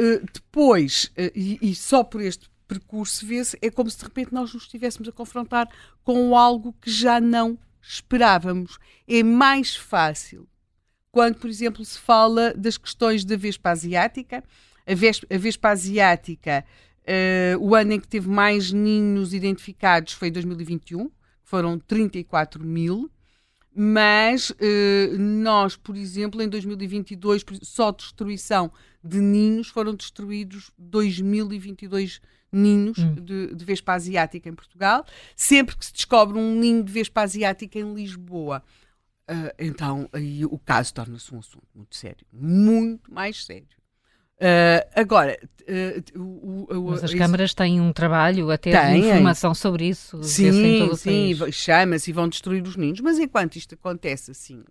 [0.00, 4.32] Uh, depois, uh, e, e, só por este percurso vê-se, é como se de repente
[4.32, 5.68] nós nos estivéssemos a confrontar
[6.02, 8.78] com algo que já não esperávamos.
[9.06, 10.48] É mais fácil
[11.10, 14.42] quando, por exemplo, se fala das questões da Vespa Asiática.
[14.86, 16.64] A Vespa, a Vespa Asiática,
[17.02, 21.10] uh, o ano em que teve mais ninhos identificados foi 2021,
[21.44, 23.10] foram 34 mil
[23.74, 28.70] mas uh, nós, por exemplo, em 2022, só destruição
[29.02, 32.20] de ninhos foram destruídos 2022
[32.52, 33.14] ninhos hum.
[33.14, 35.04] de, de Vespa Asiática em Portugal.
[35.34, 38.62] Sempre que se descobre um ninho de Vespa Asiática em Lisboa,
[39.30, 43.81] uh, então aí o caso torna-se um assunto muito sério, muito mais sério.
[44.40, 49.54] Uh, agora, uh, o, o, Mas as câmaras têm um trabalho até têm, de informação
[49.54, 50.22] sobre isso.
[50.24, 53.00] Sim, sim, chama-se e vão destruir os ninhos.
[53.00, 54.64] Mas enquanto isto acontece assim,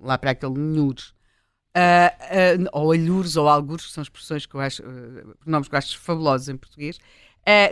[0.00, 1.14] lá para aquele ninhos,
[1.76, 4.82] uh, ou alhures ou algures, que são expressões que eu acho,
[5.40, 6.98] pronomes que eu acho fabulosos em português,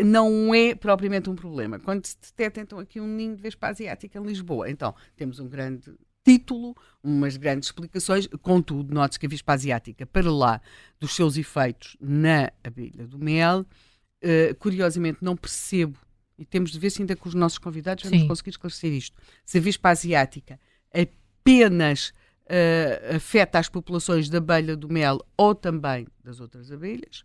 [0.04, 1.80] não é propriamente um problema.
[1.80, 5.48] Quando se detecta então aqui um ninho de Vespa Asiática em Lisboa, então temos um
[5.48, 5.92] grande
[6.24, 8.26] título, umas grandes explicações.
[8.40, 10.60] Contudo, note-se que a Vispa Asiática, para lá
[10.98, 15.98] dos seus efeitos na abelha do mel, uh, curiosamente não percebo
[16.36, 18.28] e temos de ver se ainda com os nossos convidados vamos Sim.
[18.28, 19.16] conseguir esclarecer isto.
[19.44, 20.58] Se a Vespa asiática
[20.92, 22.08] apenas
[22.46, 27.24] uh, afeta as populações da abelha do mel ou também das outras abelhas,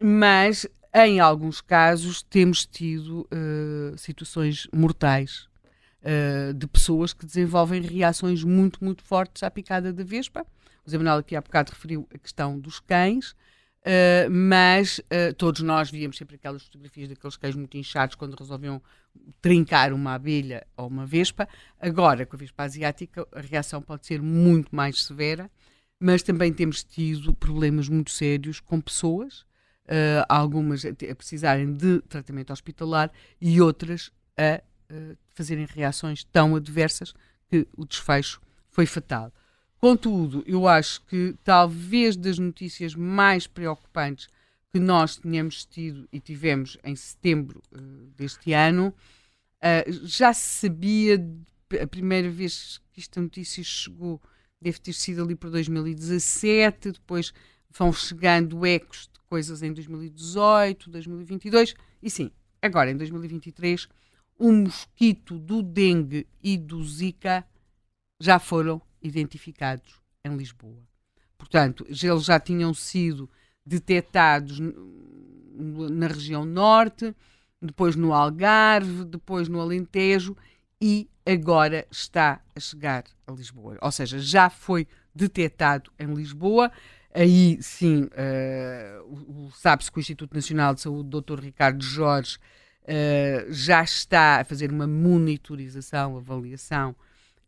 [0.00, 5.48] mas em alguns casos temos tido uh, situações mortais
[6.04, 10.46] uh, de pessoas que desenvolvem reações muito, muito fortes à picada da vespa.
[10.86, 13.34] O Zé Manuel aqui há bocado referiu a questão dos cães.
[13.86, 18.80] Uh, mas uh, todos nós víamos sempre aquelas fotografias daqueles cães muito inchados quando resolviam
[19.42, 21.46] trincar uma abelha ou uma vespa.
[21.78, 25.50] Agora, com a vespa asiática, a reação pode ser muito mais severa,
[26.00, 29.40] mas também temos tido problemas muito sérios com pessoas,
[29.84, 34.62] uh, algumas a, precisarem de tratamento hospitalar e outras a
[35.34, 37.14] fazerem reações tão adversas
[37.48, 39.32] que o desfecho foi fatal.
[39.78, 44.28] Contudo, eu acho que talvez das notícias mais preocupantes
[44.72, 47.78] que nós tínhamos tido e tivemos em setembro uh,
[48.16, 51.22] deste ano, uh, já se sabia,
[51.80, 54.20] a primeira vez que esta notícia chegou,
[54.60, 57.32] deve ter sido ali por 2017, depois
[57.70, 62.30] vão chegando ecos de coisas em 2018, 2022, e sim,
[62.62, 63.86] agora em 2023,
[64.38, 67.44] o mosquito do dengue e do zika
[68.20, 70.82] já foram identificados em Lisboa.
[71.36, 73.28] Portanto, eles já tinham sido
[73.64, 77.14] detectados na região norte,
[77.60, 80.36] depois no Algarve, depois no Alentejo
[80.80, 83.78] e agora está a chegar a Lisboa.
[83.80, 86.70] Ou seja, já foi detectado em Lisboa.
[87.14, 91.38] Aí sim, uh, sabe-se que o Instituto Nacional de Saúde, Dr.
[91.38, 92.38] Ricardo Jorge,
[92.84, 96.94] uh, já está a fazer uma monitorização, avaliação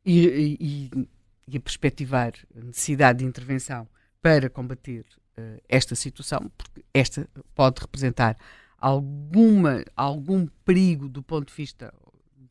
[0.05, 1.09] e, e,
[1.49, 3.89] e a perspectivar a necessidade de intervenção
[4.21, 5.05] para combater
[5.39, 8.37] uh, esta situação, porque esta pode representar
[8.79, 11.93] alguma, algum perigo do ponto de vista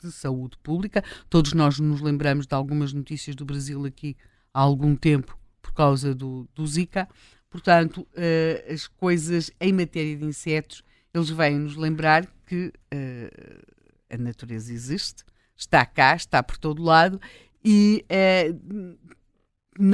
[0.02, 1.04] de saúde pública.
[1.30, 4.16] Todos nós nos lembramos de algumas notícias do Brasil aqui
[4.54, 7.08] há algum tempo por causa do, do Zika.
[7.50, 10.84] Portanto, uh, as coisas em matéria de insetos,
[11.18, 13.66] eles vêm nos lembrar que uh,
[14.10, 15.24] a natureza existe,
[15.56, 17.20] está cá, está por todo lado
[17.64, 18.54] e é,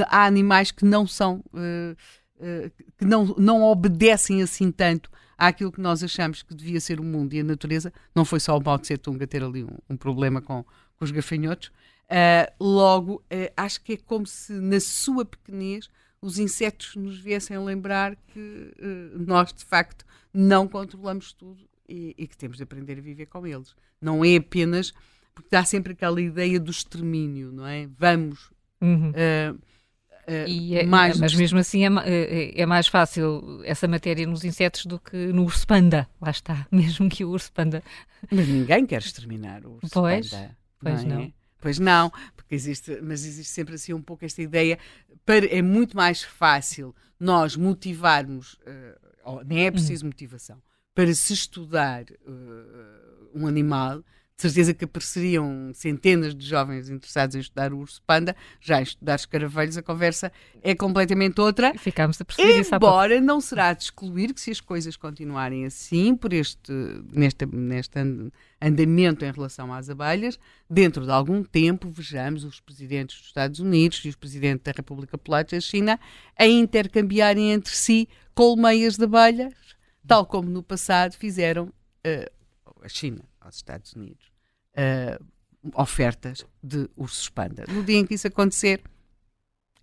[0.08, 1.96] há animais que não são uh,
[2.38, 7.04] uh, que não, não obedecem assim tanto àquilo que nós achamos que devia ser o
[7.04, 7.92] mundo e a natureza.
[8.14, 10.64] Não foi só o Mao Tse Tung a ter ali um, um problema com,
[10.96, 11.68] com os gafanhotos.
[12.04, 13.24] Uh, logo,
[13.56, 15.88] acho que é como se na sua pequenez
[16.22, 18.72] os insetos nos viessem lembrar que
[19.14, 23.46] nós de facto não controlamos tudo e, e que temos de aprender a viver com
[23.46, 23.74] eles.
[24.00, 24.94] Não é apenas
[25.34, 27.88] porque há sempre aquela ideia do extermínio, não é?
[27.98, 28.50] Vamos.
[28.80, 29.10] Uhum.
[29.10, 34.44] Uh, uh, é, mais mas mesmo assim é, é, é, mais fácil essa matéria nos
[34.44, 36.08] insetos do que no urso panda.
[36.20, 37.82] Lá está, mesmo que o urso panda.
[38.30, 40.56] Mas ninguém quer exterminar o urso pois, panda.
[40.80, 41.16] Pois não.
[41.16, 41.18] É?
[41.18, 41.32] não.
[41.62, 44.78] Pois não, porque existe, mas existe sempre assim um pouco esta ideia.
[45.24, 48.54] Para, é muito mais fácil nós motivarmos,
[49.24, 50.08] uh, nem é preciso uhum.
[50.08, 50.60] motivação,
[50.92, 52.04] para se estudar
[53.32, 54.04] um animal
[54.42, 59.14] certeza que apareceriam centenas de jovens interessados em estudar o urso panda, já em estudar
[59.14, 60.32] escaravelhos, a conversa
[60.62, 61.72] é completamente outra.
[61.78, 66.16] Ficámos a perceber isso Embora não será de excluir que se as coisas continuarem assim,
[66.16, 66.72] por este,
[67.12, 67.98] neste, neste
[68.60, 70.38] andamento em relação às abelhas,
[70.68, 75.16] dentro de algum tempo vejamos os presidentes dos Estados Unidos e os presidentes da República
[75.18, 75.98] Popular da China
[76.38, 79.54] a intercambiarem entre si colmeias de abelhas,
[80.06, 82.30] tal como no passado fizeram uh,
[82.82, 84.31] a China aos Estados Unidos
[84.76, 85.24] uh,
[85.74, 87.64] ofertas de ursos panda.
[87.68, 88.82] No dia em que isso acontecer,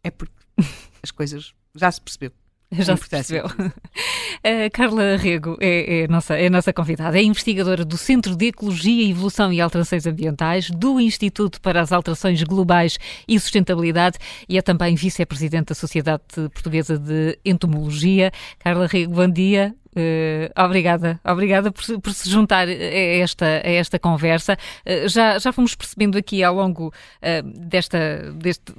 [0.04, 0.34] é porque
[1.02, 2.32] as coisas já se percebeu.
[2.72, 3.46] Já se percebeu.
[3.48, 7.18] A Carla Rego é, é, nossa, é a nossa convidada.
[7.18, 12.44] É investigadora do Centro de Ecologia, Evolução e Alterações Ambientais, do Instituto para as Alterações
[12.44, 16.22] Globais e Sustentabilidade e é também vice-presidente da Sociedade
[16.54, 18.32] Portuguesa de Entomologia.
[18.60, 19.76] Carla Rego, bom dia.
[19.96, 24.56] Uh, obrigada, obrigada por, por, se juntar a esta, a esta conversa.
[24.86, 28.72] Uh, já, já fomos percebendo aqui ao longo uh, desta, deste,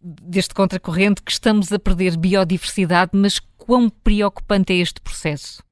[0.00, 5.62] deste contracorrente que estamos a perder biodiversidade, mas quão preocupante é este processo?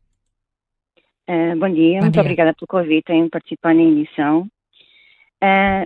[1.58, 2.20] bom dia, bom muito dia.
[2.20, 4.46] obrigada pelo convite em participar na emissão.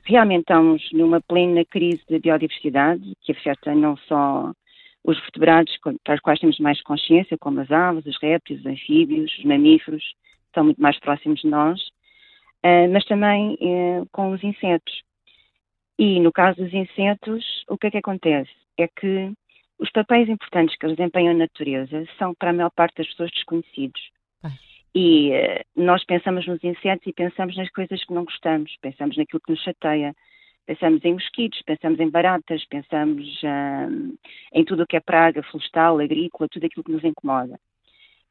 [0.05, 4.51] realmente estamos numa plena crise de biodiversidade que afeta não só
[5.07, 9.39] os vertebrados para os quais temos mais consciência, como as aves, os répteis, os anfíbios,
[9.39, 10.03] os mamíferos,
[10.47, 11.81] estão muito mais próximos de nós,
[12.65, 15.03] uh, mas também uh, com os insetos.
[15.97, 18.51] E no caso dos insetos, o que é que acontece?
[18.77, 19.33] É que
[19.79, 23.31] os papéis importantes que eles desempenham na natureza são, para a maior parte das pessoas,
[23.31, 24.01] desconhecidos.
[24.93, 29.41] E uh, nós pensamos nos insetos e pensamos nas coisas que não gostamos, pensamos naquilo
[29.41, 30.17] que nos chateia,
[30.67, 34.19] pensamos em mosquitos, pensamos em baratas, pensamos uh,
[34.53, 37.59] em tudo o que é praga florestal, agrícola, tudo aquilo que nos incomoda.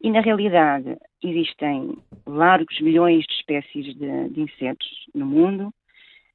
[0.02, 5.74] E na realidade existem largos milhões de espécies de, de insetos no mundo.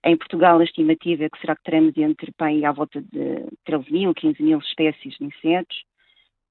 [0.03, 3.93] Em Portugal a estimativa é que será que teremos entre pai, à volta de 13
[3.93, 5.85] mil, 15 mil espécies de insetos.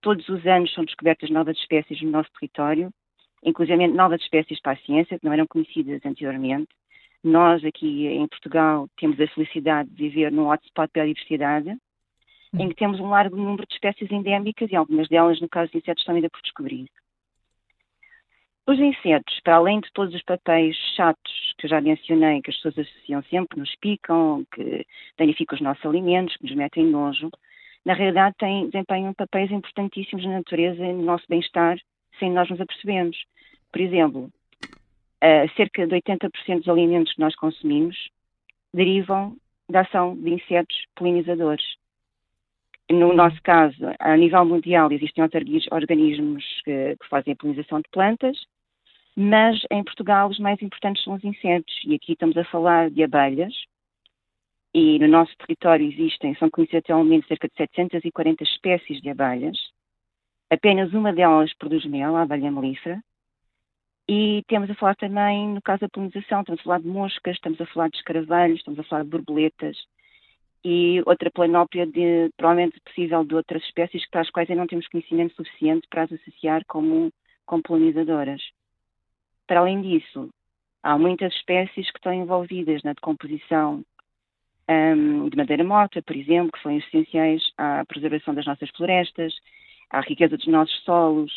[0.01, 2.89] Todos os anos são descobertas novas espécies no nosso território,
[3.43, 6.69] inclusive novas espécies para a ciência que não eram conhecidas anteriormente.
[7.23, 11.77] Nós aqui em Portugal temos a felicidade de viver num hotspot de biodiversidade,
[12.53, 15.77] em que temos um largo número de espécies endémicas e algumas delas, no caso de
[15.77, 16.87] insetos, estão ainda por descobrir.
[18.65, 22.55] Os insetos, para além de todos os papéis chatos que eu já mencionei, que as
[22.55, 24.85] pessoas associam sempre, nos picam, que
[25.17, 27.29] danificam os nossos alimentos, que nos metem nojo,
[27.83, 31.79] na realidade têm, desempenham papéis importantíssimos na natureza e no nosso bem-estar,
[32.19, 33.17] sem nós nos apercebermos.
[33.71, 34.29] Por exemplo,
[35.23, 37.95] uh, cerca de 80% dos alimentos que nós consumimos
[38.73, 39.35] derivam
[39.69, 41.63] da ação de insetos polinizadores.
[42.89, 45.23] No nosso caso, a nível mundial, existem
[45.71, 48.35] organismos que, que fazem a polinização de plantas,
[49.15, 53.03] mas em Portugal os mais importantes são os insetos, e aqui estamos a falar de
[53.03, 53.53] abelhas,
[54.73, 59.57] e no nosso território existem, são conhecidas momento cerca de 740 espécies de abelhas,
[60.49, 62.99] apenas uma delas produz mel, a abelha melífera,
[64.11, 67.61] e temos a falar também, no caso da polinização, estamos a falar de moscas, estamos
[67.61, 69.77] a falar de escaravelhos, estamos a falar de borboletas
[70.65, 74.87] e outra planóplia de, provavelmente possível de outras espécies para as quais ainda não temos
[74.87, 77.13] conhecimento suficiente para as associar como,
[77.45, 78.41] como polinizadoras.
[79.45, 80.31] Para além disso,
[80.81, 83.83] há muitas espécies que estão envolvidas na decomposição
[84.67, 89.35] um, de madeira morta, por exemplo, que são essenciais à preservação das nossas florestas,
[89.91, 91.31] à riqueza dos nossos solos,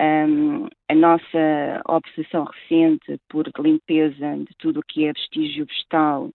[0.00, 6.30] um, a nossa obsessão recente por limpeza de tudo o que é vestígio vegetal,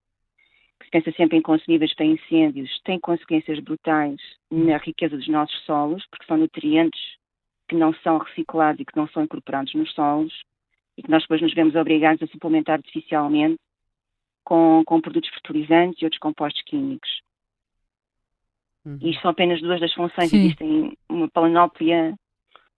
[0.80, 5.58] que se pensa sempre em consumíveis para incêndios, tem consequências brutais na riqueza dos nossos
[5.66, 7.00] solos, porque são nutrientes
[7.68, 10.34] que não são reciclados e que não são incorporados nos solos
[10.98, 13.60] e que nós depois nos vemos obrigados a suplementar artificialmente
[14.44, 17.10] com, com produtos fertilizantes e outros compostos químicos.
[18.84, 18.98] Uhum.
[19.02, 20.46] Isto são apenas duas das funções, Sim.
[20.46, 22.16] existem uma panóplia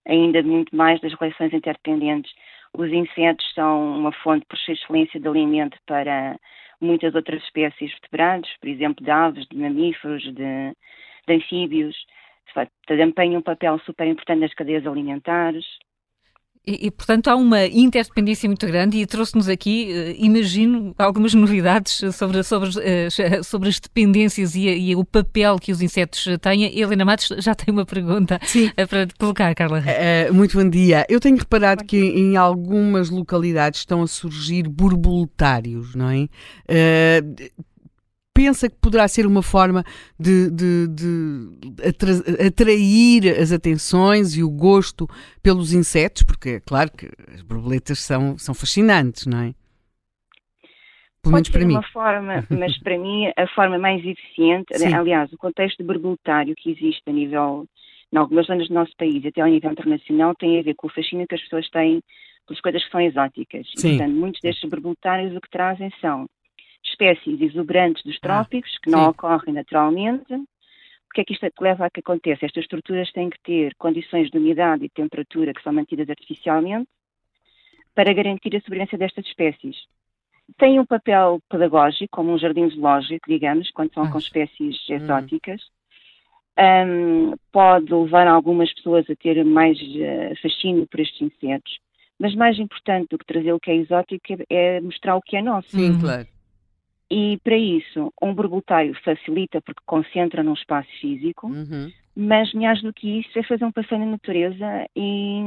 [0.08, 2.34] ainda muito mais das relações interdependentes.
[2.74, 6.38] Os insetos são uma fonte por excelência de alimento para
[6.82, 10.76] muitas outras espécies de vertebrados, por exemplo, de aves, de mamíferos, de,
[11.28, 11.96] de anfíbios.
[12.88, 15.66] Desempenham um papel super importante nas cadeias alimentares.
[16.66, 22.02] E, e, portanto, há uma interdependência muito grande e trouxe-nos aqui, uh, imagino, algumas novidades
[22.16, 26.80] sobre, sobre, uh, sobre as dependências e, e, o papel que os insetos têm.
[26.80, 29.84] Helena Matos já tem uma pergunta uh, para te colocar, Carla.
[30.32, 31.06] muito bom dia.
[31.10, 36.30] Eu tenho reparado que em algumas localidades estão a surgir borboletários, não é?
[38.34, 39.84] Pensa que poderá ser uma forma
[40.20, 45.08] de, de, de, atrair as atenções e o gosto
[45.42, 49.54] pelos insetos, porque é claro que as borboletas são, são fascinantes, não é?
[51.22, 51.74] Pelo menos para mim.
[51.74, 54.94] uma forma, mas para mim a forma mais eficiente, Sim.
[54.94, 57.66] aliás, o contexto borboletário que existe a nível,
[58.12, 60.92] em algumas zonas do nosso país, até a nível internacional, tem a ver com o
[60.92, 62.02] fascínio que as pessoas têm
[62.46, 63.68] pelas coisas que são exóticas.
[63.78, 63.94] Sim.
[63.94, 66.28] E, portanto, muitos destes borboletários o que trazem são
[66.94, 70.34] espécies exuberantes dos ah, trópicos, ah, que não ocorrem naturalmente.
[70.34, 72.46] O que é que isto leva a que aconteça?
[72.46, 76.90] Estas estruturas têm que ter condições de umidade e temperatura que são mantidas artificialmente
[77.94, 79.76] para garantir a sobrevivência destas espécies.
[80.58, 84.94] Tem um papel pedagógico, como um jardim zoológico, digamos, quando são ah, com espécies hum.
[84.96, 85.62] exóticas.
[86.58, 91.80] Um, pode levar algumas pessoas a ter mais uh, fascínio por estes insetos,
[92.20, 95.42] mas mais importante do que trazer o que é exótico é mostrar o que é
[95.42, 95.70] nosso.
[95.70, 96.28] Sim, claro.
[97.16, 101.92] E para isso, um borboletário facilita porque concentra num espaço físico, uhum.
[102.16, 105.40] mas mais do que isso é fazer um passeio na natureza e,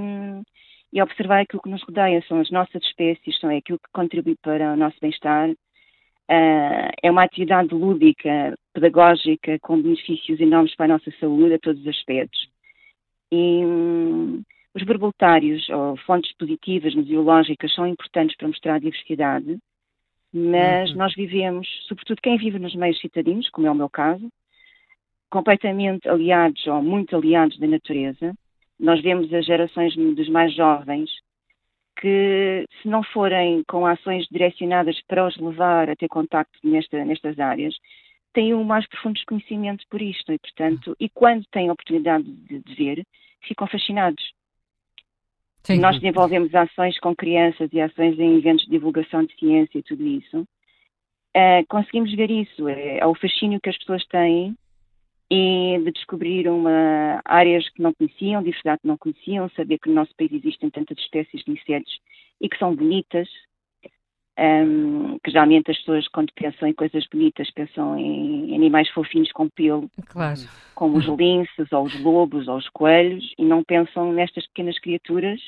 [0.93, 4.75] e observar aquilo que nos rodeia, são as nossas espécies, são aquilo que contribui para
[4.75, 5.51] o nosso bem-estar.
[5.51, 11.81] Uh, é uma atividade lúdica, pedagógica, com benefícios enormes para a nossa saúde a todos
[11.81, 12.49] os aspectos.
[13.33, 14.41] E um,
[14.73, 19.59] os borboletários, ou fontes positivas museológicas, são importantes para mostrar a diversidade
[20.33, 20.97] mas uhum.
[20.97, 24.29] nós vivemos, sobretudo quem vive nos meios citadinos, como é o meu caso,
[25.31, 28.35] completamente aliados ou muito aliados da natureza.
[28.79, 31.11] Nós vemos as gerações dos mais jovens
[31.99, 37.39] que, se não forem com ações direcionadas para os levar a ter contacto nesta, nestas
[37.39, 37.75] áreas,
[38.35, 42.61] têm um mais profundo desconhecimento por isto e, portanto, e quando têm a oportunidade de,
[42.61, 43.03] de ver,
[43.41, 44.23] ficam fascinados.
[45.67, 45.81] Sim.
[45.81, 50.07] Nós desenvolvemos ações com crianças e ações em eventos de divulgação de ciência e tudo
[50.07, 50.47] isso.
[51.37, 54.57] Uh, conseguimos ver isso, é, é, o fascínio que as pessoas têm
[55.29, 59.97] e de descobrir uma, áreas que não conheciam, diversidade que não conheciam, saber que no
[59.97, 61.99] nosso país existem tantas espécies de insetos
[62.41, 63.29] e que são bonitas,
[64.39, 69.49] um, que geralmente as pessoas quando pensam em coisas bonitas pensam em animais fofinhos com
[69.49, 70.41] pelo, claro.
[70.75, 75.41] como os linces, ou os lobos, ou os coelhos, e não pensam nestas pequenas criaturas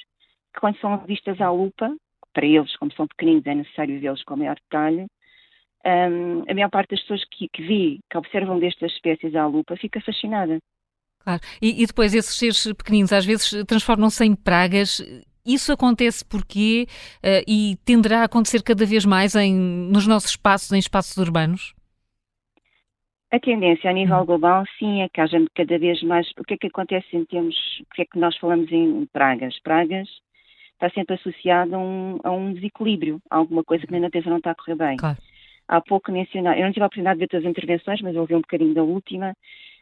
[0.54, 1.94] que quando são vistas à lupa,
[2.32, 5.06] para eles, como são pequeninos, é necessário vê-los com maior detalhe,
[5.84, 9.76] um, a maior parte das pessoas que, que vê, que observam destas espécies à lupa,
[9.76, 10.58] fica fascinada.
[11.20, 11.40] Claro.
[11.60, 15.02] E, e, depois esses seres pequeninos às vezes transformam-se em pragas.
[15.48, 16.86] Isso acontece porque
[17.24, 21.74] uh, e tenderá a acontecer cada vez mais em, nos nossos espaços, em espaços urbanos?
[23.32, 24.26] A tendência a nível hum.
[24.26, 26.30] global, sim, é que haja cada vez mais.
[26.38, 27.56] O que é que acontece em termos.
[27.80, 29.58] O que é que nós falamos em pragas?
[29.60, 30.08] Pragas
[30.72, 34.36] está sempre associado a um, a um desequilíbrio, a alguma coisa que na natureza não
[34.36, 34.96] está a correr bem.
[34.96, 35.18] Claro.
[35.66, 38.34] Há pouco mencionar, eu não tive a oportunidade de ver todas as intervenções, mas ouvi
[38.34, 39.34] um bocadinho da última.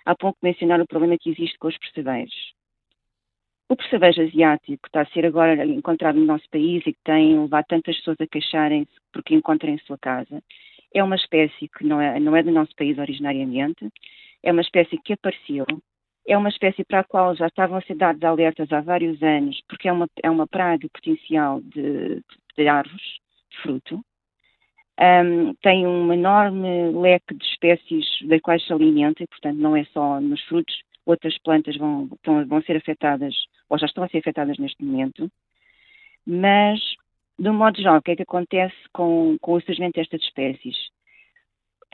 [0.04, 2.55] Há pouco mencionar o problema que existe com os percebeiros.
[3.68, 7.40] O percevejo asiático que está a ser agora encontrado no nosso país e que tem
[7.40, 10.40] levado tantas pessoas a queixarem-se porque encontram em sua casa,
[10.94, 13.88] é uma espécie que não é, não é do nosso país originariamente,
[14.42, 15.66] é uma espécie que apareceu,
[16.26, 19.60] é uma espécie para a qual já estavam a ser dados alertas há vários anos,
[19.68, 22.22] porque é uma, é uma praga potencial de,
[22.56, 23.18] de árvores,
[23.50, 24.00] de fruto,
[24.98, 29.84] um, tem um enorme leque de espécies das quais se alimenta, e, portanto, não é
[29.86, 30.74] só nos frutos,
[31.06, 33.34] outras plantas vão, vão ser afetadas,
[33.70, 35.30] ou já estão a ser afetadas neste momento.
[36.26, 36.80] Mas,
[37.38, 40.76] de um modo geral, o que é que acontece com, com o surgimento destas espécies?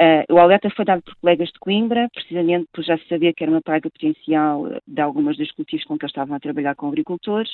[0.00, 3.44] Uh, o alerta foi dado por colegas de Coimbra, precisamente por já se sabia que
[3.44, 6.88] era uma praga potencial de algumas dos cultivos com que eles estavam a trabalhar com
[6.88, 7.50] agricultores,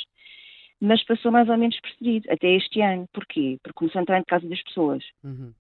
[0.80, 3.08] mas passou mais ou menos percebido, até este ano.
[3.12, 3.58] Porquê?
[3.62, 5.04] Porque começou a entrar em casa das pessoas.
[5.24, 5.52] Uhum.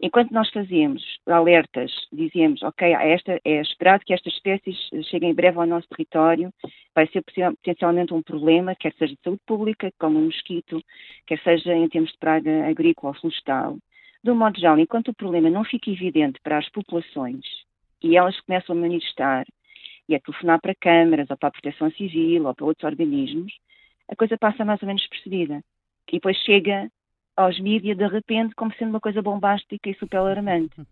[0.00, 4.76] Enquanto nós fazíamos alertas, dizíamos, ok, esta, é esperado que estas espécies
[5.10, 6.52] cheguem em breve ao nosso território,
[6.94, 10.80] vai ser potencialmente um problema, quer seja de saúde pública, como o mosquito,
[11.26, 13.76] quer seja em termos de praga agrícola ou florestal.
[14.22, 17.44] De um modo geral, enquanto o problema não fica evidente para as populações
[18.00, 19.46] e elas começam a manifestar
[20.08, 23.52] e a telefonar para câmaras ou para a proteção civil ou para outros organismos,
[24.08, 25.60] a coisa passa mais ou menos percebida.
[26.08, 26.88] E depois chega
[27.38, 30.82] aos mídias de repente como sendo uma coisa bombástica e super alarmante.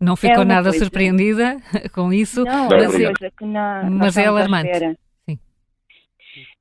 [0.00, 0.84] Não ficou é nada coisa.
[0.84, 1.56] surpreendida
[1.94, 2.42] com isso?
[2.44, 4.96] Não, mas, é uma coisa que não, mas é alarmante.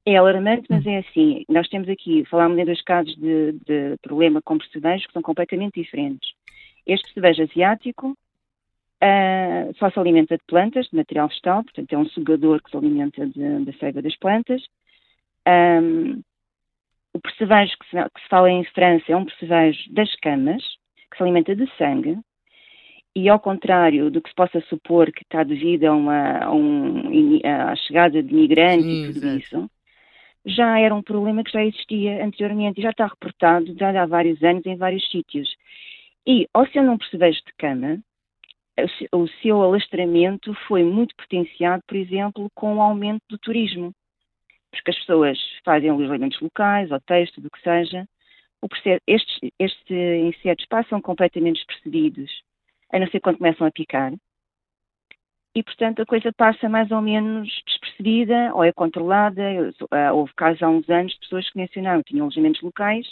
[0.05, 0.89] É alarmante, mas hum.
[0.89, 1.45] é assim.
[1.47, 5.81] Nós temos aqui, falámos em dois casos de, de problema com percebejos que são completamente
[5.81, 6.29] diferentes.
[6.85, 12.05] Este percevejo asiático uh, só se alimenta de plantas, de material vegetal, portanto é um
[12.07, 14.61] sugador que se alimenta da seiva das plantas.
[15.47, 16.21] Um,
[17.13, 20.63] o percevejo que se, que se, fala em França é um percevejo das camas,
[21.11, 22.17] que se alimenta de sangue,
[23.15, 27.39] e ao contrário do que se possa supor que está devido a uma, a um,
[27.43, 29.71] à chegada de migrantes Sim, e tudo isso,
[30.45, 34.41] já era um problema que já existia anteriormente e já está reportado já há vários
[34.43, 35.47] anos em vários sítios.
[36.25, 37.99] E, ao ser um percevejo de cama,
[39.13, 43.93] o seu alastramento foi muito potenciado, por exemplo, com o aumento do turismo
[44.73, 48.07] porque as pessoas fazem alojamentos locais, hotéis, tudo o que seja.
[49.07, 52.31] estes, estes insetos passam completamente despercebidos,
[52.91, 54.13] a não ser quando começam a picar.
[55.55, 59.43] E, portanto, a coisa passa mais ou menos despercebida ou é controlada.
[60.13, 63.05] Houve casos há uns anos de pessoas que mencionaram que tinham alojamentos locais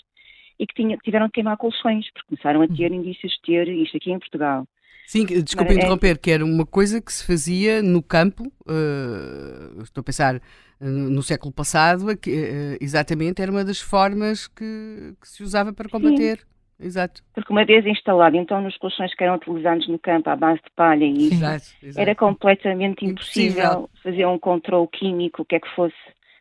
[0.60, 3.98] e que, tinha, tiveram que queimar colchões, porque começaram a ter indícios de ter isto
[3.98, 4.66] aqui em Portugal.
[5.06, 10.02] Sim, desculpe é interromper, que era uma coisa que se fazia no campo, uh, estou
[10.02, 10.42] a pensar
[10.82, 15.88] no século passado, que, uh, exatamente, era uma das formas que, que se usava para
[15.88, 16.38] combater.
[16.38, 16.52] Sim.
[16.84, 17.22] Exato.
[17.36, 20.72] Porque uma vez instalado, então, nos colchões que eram utilizados no campo à base de
[20.76, 22.02] palha e isso, exato, exato.
[22.02, 25.96] era completamente impossível, impossível, fazer um controle químico, o que é que fosse,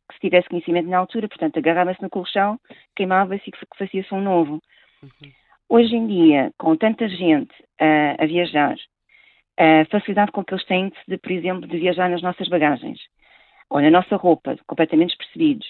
[0.09, 1.29] que se tivesse conhecimento na altura.
[1.29, 2.59] Portanto, agarrava-se no colchão,
[2.97, 4.63] queimava-se e fazia-se um novo.
[5.03, 5.31] Uhum.
[5.69, 8.77] Hoje em dia, com tanta gente uh, a viajar,
[9.59, 12.99] a facilidade com que eles têm, de, por exemplo, de viajar nas nossas bagagens
[13.71, 15.67] ou na nossa roupa, completamente despercebidos,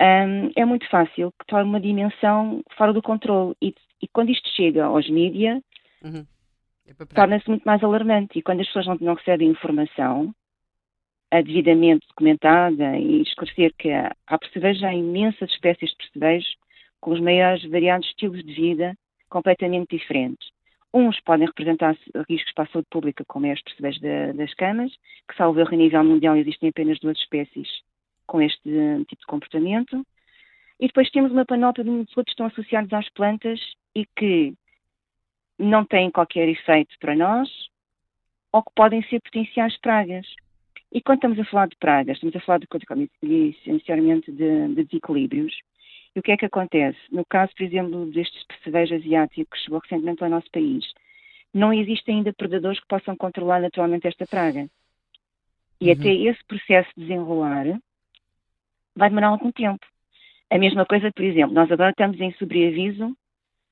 [0.00, 3.56] um, é muito fácil que torne uma dimensão fora do controle.
[3.62, 5.62] E, e quando isto chega aos mídias,
[6.04, 6.26] uhum.
[6.86, 8.38] é torna-se muito mais alarmante.
[8.38, 10.34] E quando as pessoas não, não recebem informação
[11.42, 16.56] devidamente documentada e esclarecer que há, percebejos, há imensas espécies de percebejos
[17.00, 18.96] com os maiores variados estilos de vida
[19.28, 20.48] completamente diferentes.
[20.92, 21.96] Uns podem representar
[22.28, 24.00] riscos para a saúde pública, como é os percebes
[24.34, 24.92] das camas,
[25.28, 27.68] que, salvo erro, a nível mundial existem apenas duas espécies
[28.26, 28.70] com este
[29.08, 30.06] tipo de comportamento.
[30.80, 33.60] E depois temos uma panóplia de muitos outros que estão associados às plantas
[33.94, 34.54] e que
[35.58, 37.48] não têm qualquer efeito para nós
[38.52, 40.26] ou que podem ser potenciais pragas.
[40.92, 45.54] E quando estamos a falar de pragas, estamos a falar de, essencialmente de, de desequilíbrios.
[46.16, 46.98] E o que é que acontece?
[47.12, 50.82] No caso, por exemplo, destes percevejo asiático que chegou recentemente ao nosso país,
[51.52, 54.66] não existem ainda predadores que possam controlar naturalmente esta praga.
[55.78, 55.92] E uhum.
[55.92, 57.66] até esse processo de desenrolar
[58.96, 59.84] vai demorar algum tempo.
[60.50, 63.14] A mesma coisa, por exemplo, nós agora estamos em sobreaviso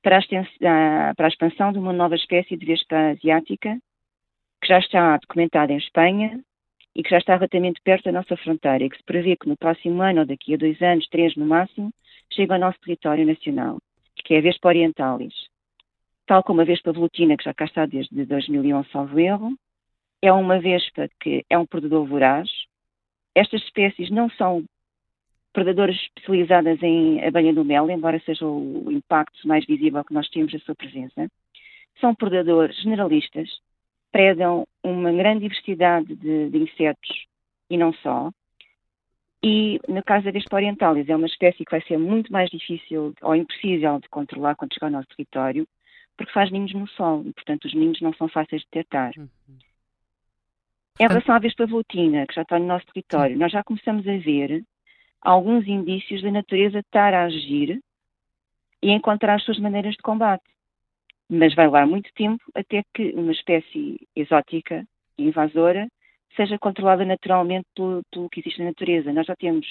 [0.03, 3.75] para a, para a expansão de uma nova espécie de vespa asiática
[4.61, 6.39] que já está documentada em Espanha
[6.95, 9.57] e que já está relativamente perto da nossa fronteira e que se prevê que no
[9.57, 11.91] próximo ano ou daqui a dois anos, três no máximo,
[12.31, 13.77] chegue ao nosso território nacional,
[14.15, 15.33] que é a Vespa orientalis.
[16.25, 19.55] Tal como a Vespa velutina, que já cá está desde 2011, salvo erro,
[20.21, 22.49] é uma vespa que é um predador voraz.
[23.35, 24.63] Estas espécies não são
[25.53, 30.53] predadoras especializadas em abelha do mel, embora seja o impacto mais visível que nós temos
[30.53, 31.29] a sua presença.
[32.01, 33.49] São predadores generalistas,
[34.11, 37.25] predam uma grande diversidade de, de insetos
[37.69, 38.31] e não só.
[39.43, 43.13] E no caso da Vespa orientalis, é uma espécie que vai ser muito mais difícil
[43.21, 45.67] ou impossível de controlar quando chegar ao nosso território,
[46.17, 49.11] porque faz ninhos no sol e, portanto, os ninhos não são fáceis de detectar.
[49.17, 49.27] Uhum.
[50.99, 54.17] Em relação à Vespa velutina, que já está no nosso território, nós já começamos a
[54.17, 54.63] ver
[55.21, 57.81] alguns indícios da natureza estar a agir
[58.81, 60.45] e encontrar as suas maneiras de combate.
[61.29, 65.87] Mas vai levar muito tempo até que uma espécie exótica e invasora
[66.35, 69.13] seja controlada naturalmente pelo, pelo, que existe na natureza.
[69.13, 69.65] Nós já temos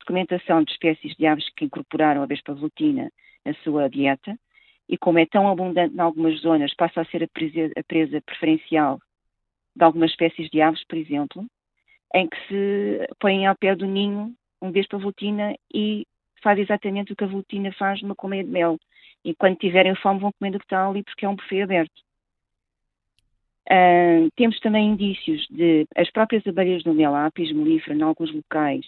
[0.00, 3.10] documentação de espécies de aves que incorporaram a vespa velutina
[3.44, 4.36] na sua dieta
[4.88, 8.20] e como é tão abundante em algumas zonas, passa a ser a presa, a presa
[8.22, 8.98] preferencial
[9.76, 11.46] de algumas espécies de aves, por exemplo,
[12.12, 16.04] em que se põem ao pé do ninho um vespa velutina e
[16.42, 18.78] faz exatamente o que a velutina faz numa colmeia de mel.
[19.24, 22.02] E quando tiverem fome vão comendo o que está ali porque é um buffet aberto.
[23.68, 28.86] Uh, temos também indícios de as próprias abelhas do mel, apis mellifera, em alguns locais,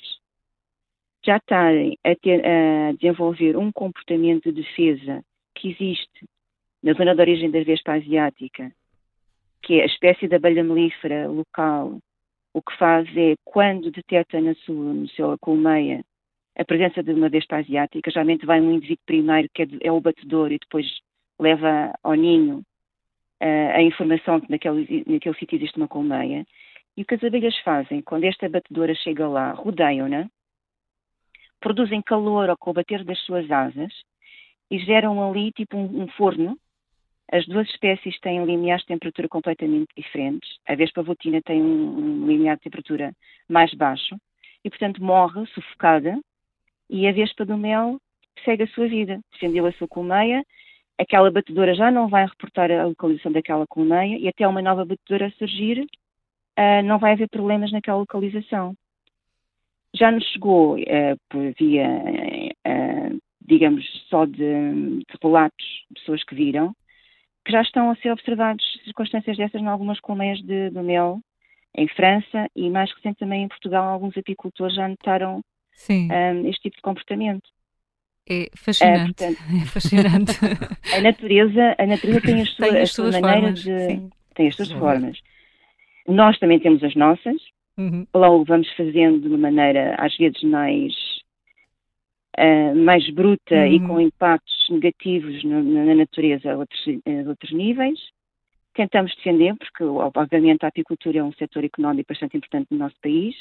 [1.24, 5.22] já estarem a, ter, a desenvolver um comportamento de defesa
[5.54, 6.26] que existe
[6.82, 8.72] na zona de origem da vespa asiática,
[9.62, 11.98] que é a espécie de abelha melífera local.
[12.52, 16.04] O que faz é, quando detecta na sua, no seu colmeia
[16.58, 20.00] a presença de uma besta asiática, geralmente vai um indivíduo primeiro, que é, é o
[20.00, 20.86] batedor, e depois
[21.38, 22.62] leva ao ninho
[23.42, 26.46] uh, a informação que naquele, naquele sítio existe uma colmeia.
[26.96, 30.28] E o que as abelhas fazem, quando esta batedora chega lá, rodeiam-na,
[31.60, 33.92] produzem calor ao combater das suas asas
[34.70, 36.56] e geram ali tipo um, um forno
[37.32, 40.58] as duas espécies têm limiares de temperatura completamente diferentes.
[40.68, 43.14] A vespa votina tem um, um limiar de temperatura
[43.48, 44.16] mais baixo
[44.62, 46.20] e, portanto, morre sufocada
[46.90, 47.98] e a vespa do mel
[48.44, 49.18] segue a sua vida.
[49.32, 50.44] Defendeu a sua colmeia,
[50.98, 55.32] aquela batedora já não vai reportar a localização daquela colmeia e até uma nova batedora
[55.38, 55.80] surgir,
[56.58, 58.74] uh, não vai haver problemas naquela localização.
[59.94, 66.34] Já nos chegou uh, por via, uh, digamos, só de, de relatos de pessoas que
[66.34, 66.74] viram,
[67.44, 71.20] que já estão a ser observadas circunstâncias dessas em algumas colmeias de, do mel
[71.74, 75.42] em França e mais recente também em Portugal alguns apicultores já notaram
[76.10, 77.48] um, este tipo de comportamento.
[78.28, 79.24] É fascinante.
[79.24, 80.32] É, portanto, é fascinante.
[80.96, 83.86] a natureza, a natureza tem as, sua, tem as suas maneiras de.
[83.86, 84.10] Sim.
[84.34, 84.78] Tem as suas uhum.
[84.78, 85.18] formas.
[86.08, 87.36] Nós também temos as nossas.
[87.76, 88.06] Uhum.
[88.14, 90.92] Logo vamos fazendo de uma maneira às vezes mais
[92.38, 93.66] uh, mais bruta uhum.
[93.66, 97.98] e com impactos negativos no, na natureza a outros, a outros níveis.
[98.74, 103.36] Tentamos defender, porque obviamente a apicultura é um setor económico bastante importante no nosso país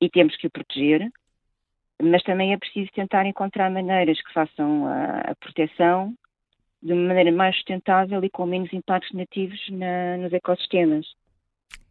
[0.00, 1.10] e temos que o proteger,
[2.02, 6.14] mas também é preciso tentar encontrar maneiras que façam a, a proteção
[6.82, 11.06] de uma maneira mais sustentável e com menos impactos negativos na, nos ecossistemas.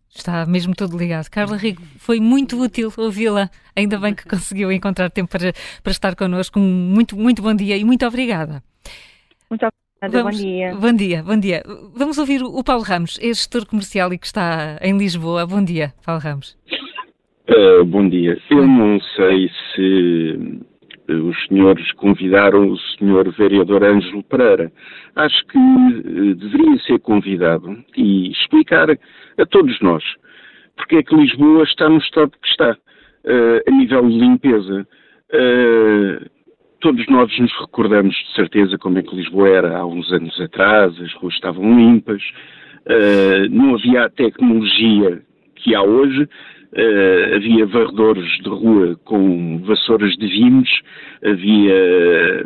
[0.09, 1.29] Está mesmo tudo ligado.
[1.29, 3.49] Carla Rigo, foi muito útil ouvi-la.
[3.75, 5.53] Ainda bem que conseguiu encontrar tempo para,
[5.83, 6.57] para estar connosco.
[6.59, 8.63] Muito, muito bom dia e muito obrigada.
[9.47, 10.75] Muito obrigada, Vamos, bom dia.
[10.75, 11.63] Bom dia, bom dia.
[11.93, 15.45] Vamos ouvir o Paulo Ramos, é gestor comercial e que está em Lisboa.
[15.45, 16.57] Bom dia, Paulo Ramos.
[17.49, 18.37] Uh, bom dia.
[18.51, 20.37] Eu não sei se
[21.07, 24.71] os senhores convidaram o senhor vereador Ângelo Pereira.
[25.15, 30.03] Acho que uh, deveria ser convidado e explicar a todos nós
[30.77, 34.87] porque é que Lisboa está no estado que está, uh, a nível de limpeza.
[35.33, 36.29] Uh,
[36.79, 40.93] todos nós nos recordamos de certeza como é que Lisboa era há uns anos atrás,
[41.01, 42.21] as ruas estavam limpas,
[43.51, 45.21] não havia a tecnologia
[45.55, 46.27] que há hoje,
[46.73, 50.69] uh, havia varredores de rua com vassouras de vimos,
[51.23, 52.45] havia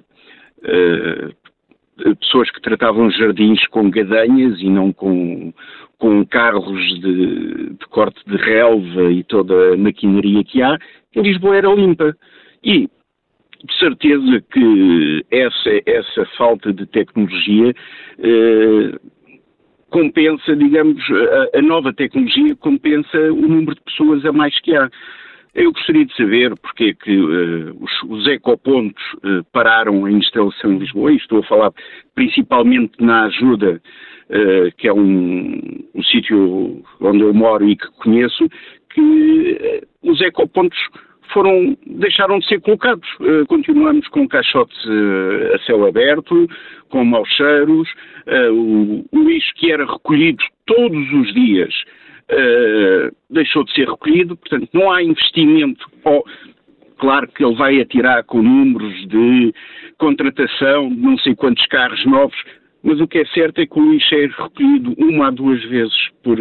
[0.64, 5.54] uh, pessoas que tratavam jardins com gadanhas e não com,
[5.98, 10.78] com carros de, de corte de relva e toda a maquinaria que há.
[11.16, 12.16] Em Lisboa era limpa.
[12.64, 12.90] E
[13.64, 17.74] de certeza que essa, essa falta de tecnologia
[18.20, 19.00] eh,
[19.94, 21.00] compensa, digamos,
[21.54, 24.90] a, a, nova tecnologia compensa o número de pessoas a mais que há.
[25.54, 30.74] Eu gostaria de saber porque é que uh, os, os, ecopontos uh, pararam a instalação
[30.74, 31.72] em Lisboa, e estou a falar
[32.16, 33.80] principalmente na ajuda,
[34.30, 35.62] uh, que é um,
[35.94, 38.50] um sítio onde eu moro e que conheço,
[38.90, 40.80] que os ecopontos
[41.32, 43.08] foram, deixaram de ser colocados.
[43.20, 46.48] Uh, continuamos com caixotes uh, a céu aberto,
[46.90, 47.90] com maus cheiros,
[48.28, 51.74] uh, o, o, lixo que era recolhido todos os dias
[53.30, 55.86] deixou de ser recolhido, portanto não há investimento.
[56.04, 56.24] Oh,
[56.98, 59.54] claro que ele vai atirar com números de
[60.00, 62.38] contratação não sei quantos carros novos,
[62.82, 66.10] mas o que é certo é que o lixo é recolhido uma a duas vezes
[66.24, 66.40] por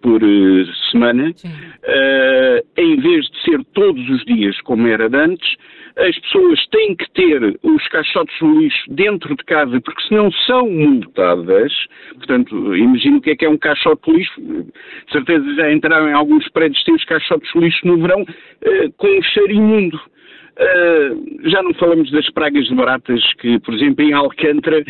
[0.00, 5.56] por uh, semana, uh, em vez de ser todos os dias como era antes,
[5.96, 10.68] as pessoas têm que ter os caixotes de lixo dentro de casa, porque senão são
[10.68, 11.72] multadas.
[12.16, 14.40] Portanto, imagino o que é que é um caixote de lixo.
[14.40, 18.22] De certeza já entraram em alguns prédios que têm os caixotes de lixo no verão
[18.22, 19.96] uh, com um cheiro imundo.
[19.96, 24.84] Uh, já não falamos das pragas de baratas, que, por exemplo, em Alcântara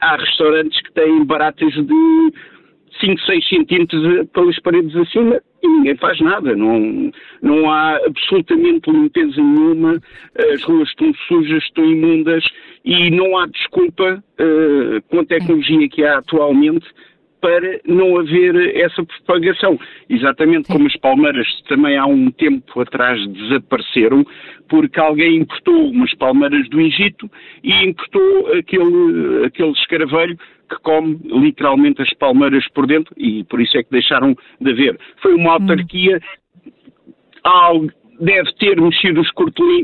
[0.00, 2.32] há restaurantes que têm baratas de
[3.00, 6.54] 5, 6 centímetros pelas paredes acima e ninguém faz nada.
[6.56, 7.10] Não,
[7.40, 10.00] não há absolutamente limpeza nenhuma,
[10.52, 12.44] as ruas estão sujas, estão imundas
[12.84, 16.86] e não há desculpa uh, com a tecnologia que há atualmente
[17.42, 19.78] para não haver essa propagação.
[20.08, 24.24] Exatamente como as palmeiras também há um tempo atrás desapareceram,
[24.68, 27.28] porque alguém importou umas palmeiras do Egito
[27.64, 30.38] e importou aquele, aquele escaravelho
[30.74, 34.98] que come literalmente as palmeiras por dentro e por isso é que deixaram de haver.
[35.20, 36.20] Foi uma autarquia,
[36.64, 37.88] hum.
[38.20, 39.28] deve ter mexido os,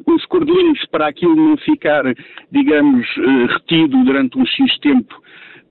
[0.07, 2.05] os cordelinhos para aquilo não ficar,
[2.51, 5.15] digamos, eh, retido durante um X tempo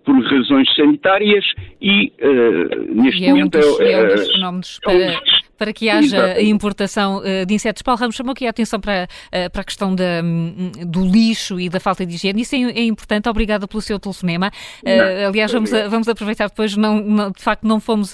[0.04, 1.46] por razões sanitárias
[1.82, 3.58] e uh, neste e é momento...
[3.58, 5.20] Um dos, é, um dos fenómenos para, é
[5.58, 6.50] para que haja Exatamente.
[6.50, 7.82] importação uh, de insetos.
[7.82, 11.60] Paulo Ramos chamou aqui a atenção para, uh, para a questão da, um, do lixo
[11.60, 12.42] e da falta de higiene.
[12.42, 13.28] Isso é, é importante.
[13.28, 14.52] Obrigada pelo seu telefonema.
[14.84, 16.76] Uh, aliás, vamos, a, vamos aproveitar depois.
[16.78, 18.14] Não, não, de facto, não fomos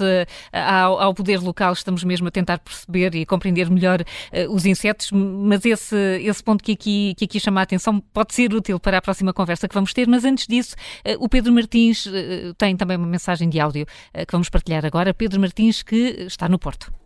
[0.51, 4.03] ao, ao, poder local, estamos mesmo a tentar perceber e compreender melhor
[4.49, 8.53] os insetos, mas esse, esse ponto que aqui, que aqui chama a atenção pode ser
[8.53, 10.07] útil para a próxima conversa que vamos ter.
[10.07, 10.75] Mas antes disso,
[11.19, 12.07] o Pedro Martins
[12.57, 15.13] tem também uma mensagem de áudio que vamos partilhar agora.
[15.13, 17.02] Pedro Martins, que está no Porto.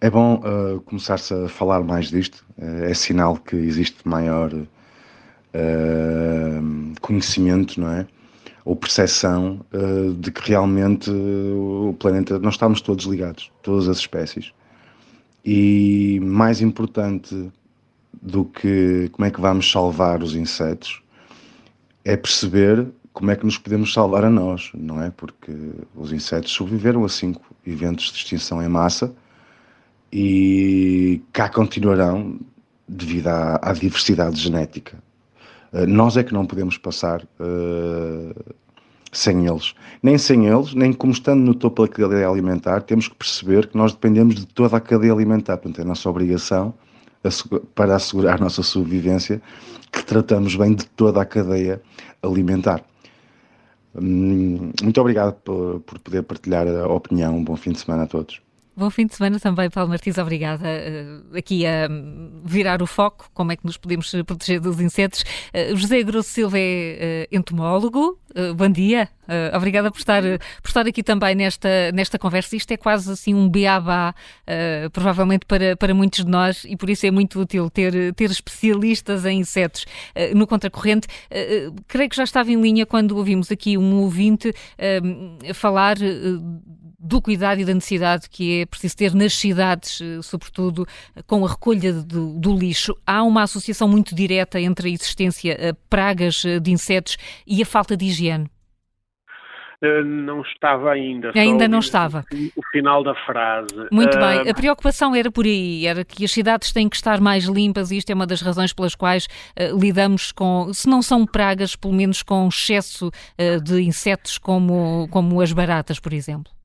[0.00, 4.68] É bom uh, começar-se a falar mais disto, uh, é sinal que existe maior uh,
[7.00, 8.06] conhecimento, não é?
[8.64, 9.64] Ou percepção
[10.18, 14.52] de que realmente o planeta, nós estamos todos ligados, todas as espécies.
[15.42, 17.50] E mais importante
[18.20, 21.02] do que como é que vamos salvar os insetos
[22.04, 25.10] é perceber como é que nos podemos salvar a nós, não é?
[25.16, 25.50] Porque
[25.96, 29.14] os insetos sobreviveram a cinco eventos de extinção em massa
[30.12, 32.38] e cá continuarão
[32.88, 34.98] devido à, à diversidade genética.
[35.72, 38.54] Uh, nós é que não podemos passar uh,
[39.12, 39.74] sem eles.
[40.02, 43.76] Nem sem eles, nem como estando no topo da cadeia alimentar, temos que perceber que
[43.76, 45.56] nós dependemos de toda a cadeia alimentar.
[45.58, 46.74] Portanto, é a nossa obrigação,
[47.74, 49.42] para assegurar a nossa sobrevivência,
[49.92, 51.82] que tratamos bem de toda a cadeia
[52.22, 52.82] alimentar.
[53.94, 57.36] Hum, muito obrigado por poder partilhar a opinião.
[57.36, 58.47] Um bom fim de semana a todos.
[58.78, 60.18] Bom fim de semana também, Paulo Martins.
[60.18, 61.88] Obrigada uh, aqui a
[62.44, 65.24] virar o foco, como é que nos podemos proteger dos insetos.
[65.52, 68.16] Uh, José Grosso Silva é entomólogo.
[68.54, 69.08] bom dia.
[69.52, 70.22] obrigada por estar,
[70.62, 72.54] por estar aqui também nesta, nesta conversa.
[72.54, 74.14] Isto é quase assim um beabá,
[74.92, 79.26] provavelmente para, para muitos de nós, e por isso é muito útil ter, ter especialistas
[79.26, 79.86] em insetos
[80.36, 81.08] no contracorrente.
[81.88, 84.54] creio que já estava em linha quando ouvimos aqui um ouvinte
[85.52, 85.96] falar
[86.98, 90.84] do cuidado e da necessidade que é preciso ter nas cidades, eh, sobretudo
[91.14, 92.96] eh, com a recolha do, do lixo.
[93.06, 97.16] Há uma associação muito direta entre a existência de eh, pragas de insetos
[97.46, 98.50] e a falta de higiene?
[100.04, 101.30] não estava ainda.
[101.36, 102.24] Ainda não estava.
[102.56, 103.68] O, final da frase.
[103.92, 104.50] Muito uh, bem.
[104.50, 107.98] A preocupação era por aí, era que as cidades têm que estar mais limpas e
[107.98, 111.94] isto é uma das razões pelas quais uh, lidamos com, se não são pragas, pelo
[111.94, 116.57] menos com excesso uh, de insetos como, como as baratas, por exemplo.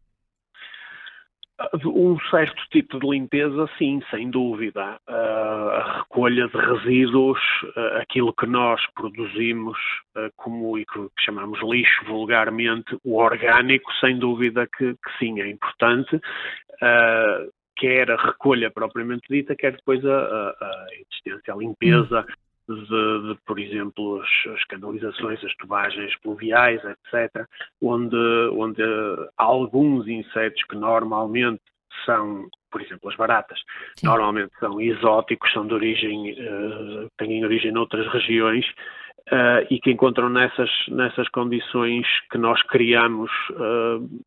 [1.85, 4.97] Um certo tipo de limpeza, sim, sem dúvida.
[5.07, 7.39] a recolha de resíduos,
[8.01, 9.77] aquilo que nós produzimos
[10.35, 16.19] como e que chamamos lixo vulgarmente, o orgânico, sem dúvida que, que sim, é importante.
[17.75, 22.25] quer a recolha propriamente dita, quer depois a, a, a existência, a limpeza
[22.67, 27.45] de, de, por exemplo, as, as, canalizações, as tubagens pluviais, etc.,
[27.81, 28.15] onde,
[28.53, 28.81] onde
[29.37, 31.61] alguns insetos que normalmente
[32.05, 33.59] são, por exemplo, as baratas,
[33.95, 34.07] Sim.
[34.07, 38.65] normalmente são exóticos, são de origem, uh, têm origem noutras regiões,
[39.31, 44.23] uh, e que encontram nessas, nessas condições que nós criamos uh,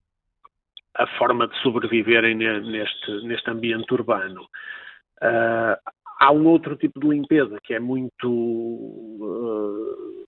[0.94, 4.42] a forma de sobreviverem neste, neste ambiente urbano.
[5.22, 5.76] Uh,
[6.18, 8.28] há um outro tipo de limpeza que é muito.
[8.28, 10.26] Uh,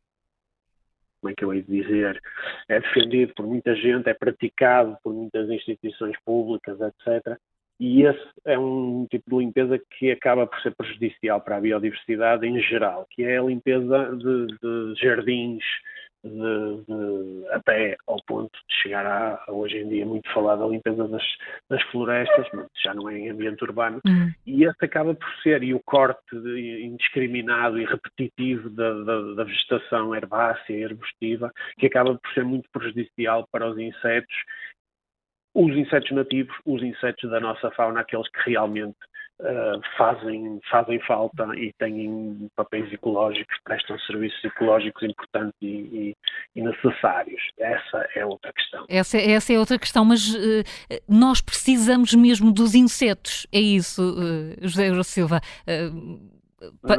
[1.21, 2.23] como é que eu hei de dizer?
[2.69, 7.37] É defendido por muita gente, é praticado por muitas instituições públicas, etc.
[7.81, 12.47] E esse é um tipo de limpeza que acaba por ser prejudicial para a biodiversidade
[12.47, 15.63] em geral, que é a limpeza de, de jardins,
[16.25, 20.69] de, de, até ao ponto de chegar a, a, hoje em dia muito falada a
[20.69, 21.23] limpeza das,
[21.69, 24.33] das florestas, mas já não é em ambiente urbano, uhum.
[24.47, 30.15] e esse acaba por ser, e o corte indiscriminado e repetitivo da, da, da, vegetação
[30.15, 34.35] herbácea e arbustiva, que acaba por ser muito prejudicial para os insetos,
[35.55, 38.97] os insetos nativos, os insetos da nossa fauna, aqueles que realmente
[39.41, 46.17] uh, fazem, fazem falta e têm papéis ecológicos, prestam serviços ecológicos importantes e, e,
[46.57, 47.41] e necessários.
[47.59, 48.85] Essa é outra questão.
[48.89, 50.65] Essa, essa é outra questão, mas uh,
[51.09, 55.41] nós precisamos mesmo dos insetos, é isso, uh, José Silva.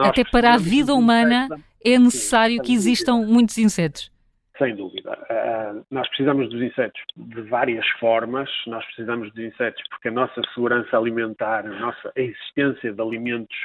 [0.02, 1.48] até para a vida humana
[1.84, 4.12] é necessário que existam muitos insetos.
[4.60, 5.18] Sem dúvida.
[5.32, 8.50] Uh, nós precisamos dos insetos de várias formas.
[8.68, 13.56] Nós precisamos dos insetos porque a nossa segurança alimentar, a nossa existência de alimentos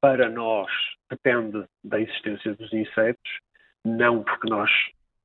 [0.00, 0.70] para nós
[1.10, 3.40] depende da existência dos insetos,
[3.84, 4.70] não porque nós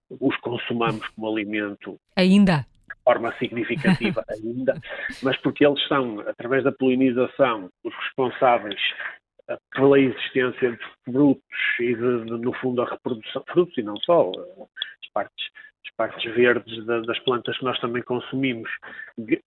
[0.09, 1.99] os consumamos como alimento.
[2.15, 2.65] Ainda?
[2.89, 4.79] De forma significativa ainda,
[5.21, 8.79] mas porque eles são, através da polinização, os responsáveis
[9.73, 11.43] pela existência de frutos
[11.79, 15.45] e, de, de, no fundo, a reprodução, frutos e não só, as partes,
[15.85, 18.69] as partes verdes das plantas que nós também consumimos,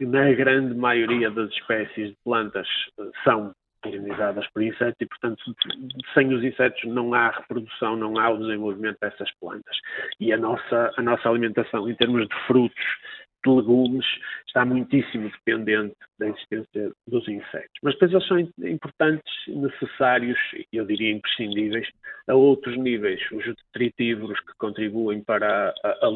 [0.01, 2.69] na grande maioria das espécies de plantas
[2.99, 3.55] eh, são
[3.85, 5.45] polinizadas por insetos e, portanto,
[6.15, 9.77] sem os insetos não há reprodução, não há o desenvolvimento dessas plantas.
[10.19, 12.85] E a nossa, a nossa alimentação, em termos de frutos,
[13.45, 14.07] de legumes
[14.47, 17.79] está muitíssimo dependente da existência dos insetos.
[17.83, 20.39] Mas depois eles são importantes, necessários,
[20.73, 21.89] eu diria imprescindíveis,
[22.29, 23.21] a outros níveis.
[23.33, 26.09] Os detritívoros que contribuem para a, a,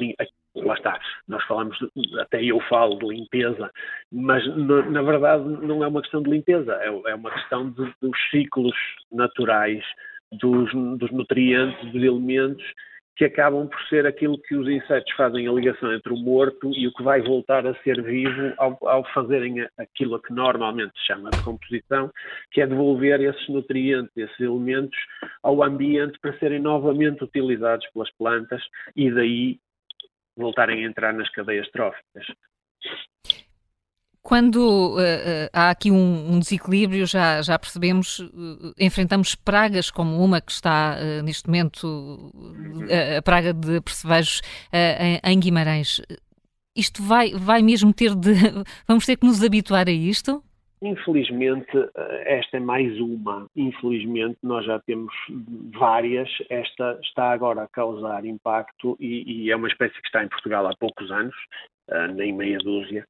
[0.54, 1.76] lá está, nós falamos,
[2.20, 3.70] até eu falo de limpeza,
[4.10, 8.30] mas na verdade não é uma questão de limpeza, é, é uma questão de, dos
[8.30, 8.74] ciclos
[9.12, 9.84] naturais
[10.32, 12.64] dos, dos nutrientes, dos elementos
[13.18, 16.86] que acabam por ser aquilo que os insetos fazem a ligação entre o morto e
[16.86, 21.06] o que vai voltar a ser vivo ao, ao fazerem aquilo a que normalmente se
[21.08, 22.12] chama de composição,
[22.52, 24.96] que é devolver esses nutrientes, esses elementos
[25.42, 28.62] ao ambiente para serem novamente utilizados pelas plantas
[28.94, 29.58] e daí
[30.36, 32.24] voltarem a entrar nas cadeias tróficas.
[34.28, 40.22] Quando uh, uh, há aqui um, um, desequilíbrio, já, já percebemos, uh, enfrentamos pragas como
[40.22, 42.30] uma que está neste momento,
[43.16, 46.02] a praga de percevejos em, em Guimarães.
[46.76, 48.34] Isto vai, vai mesmo ter de.
[48.86, 50.44] Vamos ter que nos habituar a isto?
[50.82, 51.72] Infelizmente,
[52.26, 53.46] esta é mais uma.
[53.56, 55.10] Infelizmente, nós já temos
[55.72, 56.28] várias.
[56.50, 60.66] Esta está agora a causar impacto e, e é uma espécie que está em Portugal
[60.66, 61.77] há poucos anos uh,
[62.14, 63.06] nem meia dúzia,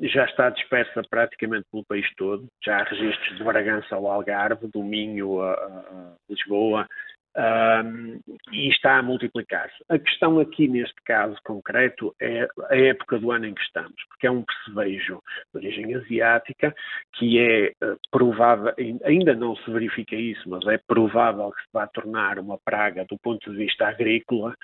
[0.00, 2.46] já está dispersa praticamente pelo país todo.
[2.64, 6.86] Já há registros de Bragança ao Algarve, do Minho a Lisboa,
[7.36, 8.20] um,
[8.52, 9.74] e está a multiplicar-se.
[9.88, 14.26] A questão aqui, neste caso concreto, é a época do ano em que estamos, porque
[14.26, 15.20] é um percevejo
[15.52, 16.74] de origem asiática
[17.14, 18.72] que é uh, provável,
[19.04, 23.18] ainda não se verifica isso, mas é provável que se vá tornar uma praga do
[23.18, 24.54] ponto de vista agrícola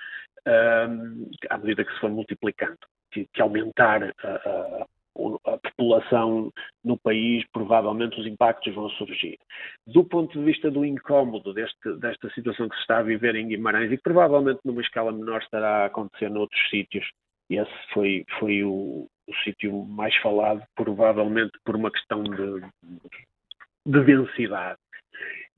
[0.47, 2.79] um, à medida que se for multiplicando,
[3.11, 4.85] que, que aumentar a, a,
[5.45, 6.51] a, população
[6.83, 9.37] no país, provavelmente os impactos vão surgir.
[9.85, 13.47] Do ponto de vista do incómodo deste, desta situação que se está a viver em
[13.47, 17.05] Guimarães e que provavelmente numa escala menor estará a acontecer noutros sítios,
[17.49, 22.61] esse foi, foi o, o sítio mais falado, provavelmente por uma questão de,
[23.85, 24.79] de densidade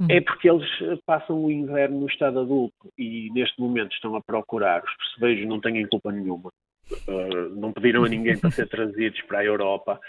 [0.09, 0.23] é uhum.
[0.23, 0.69] porque eles
[1.05, 5.61] passam o inverno no estado adulto e neste momento estão a procurar, os percevejos não
[5.61, 6.51] têm culpa nenhuma,
[6.91, 9.99] uh, não pediram a ninguém para ser trazidos para a Europa,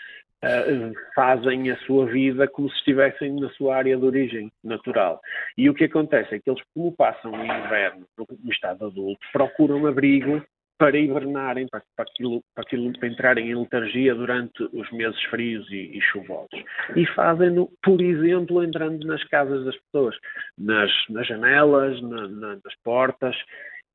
[0.45, 5.21] uh, fazem a sua vida como se estivessem na sua área de origem natural.
[5.57, 9.87] E o que acontece é que eles, como passam o inverno no estado adulto, procuram
[9.87, 10.43] abrigo
[10.77, 15.69] para hibernarem, para, para, aquilo, para, aquilo, para entrarem em letargia durante os meses frios
[15.71, 16.63] e, e chuvosos.
[16.97, 20.17] E fazem-no, por exemplo, entrando nas casas das pessoas,
[20.59, 23.37] nas, nas janelas, na, na, nas portas,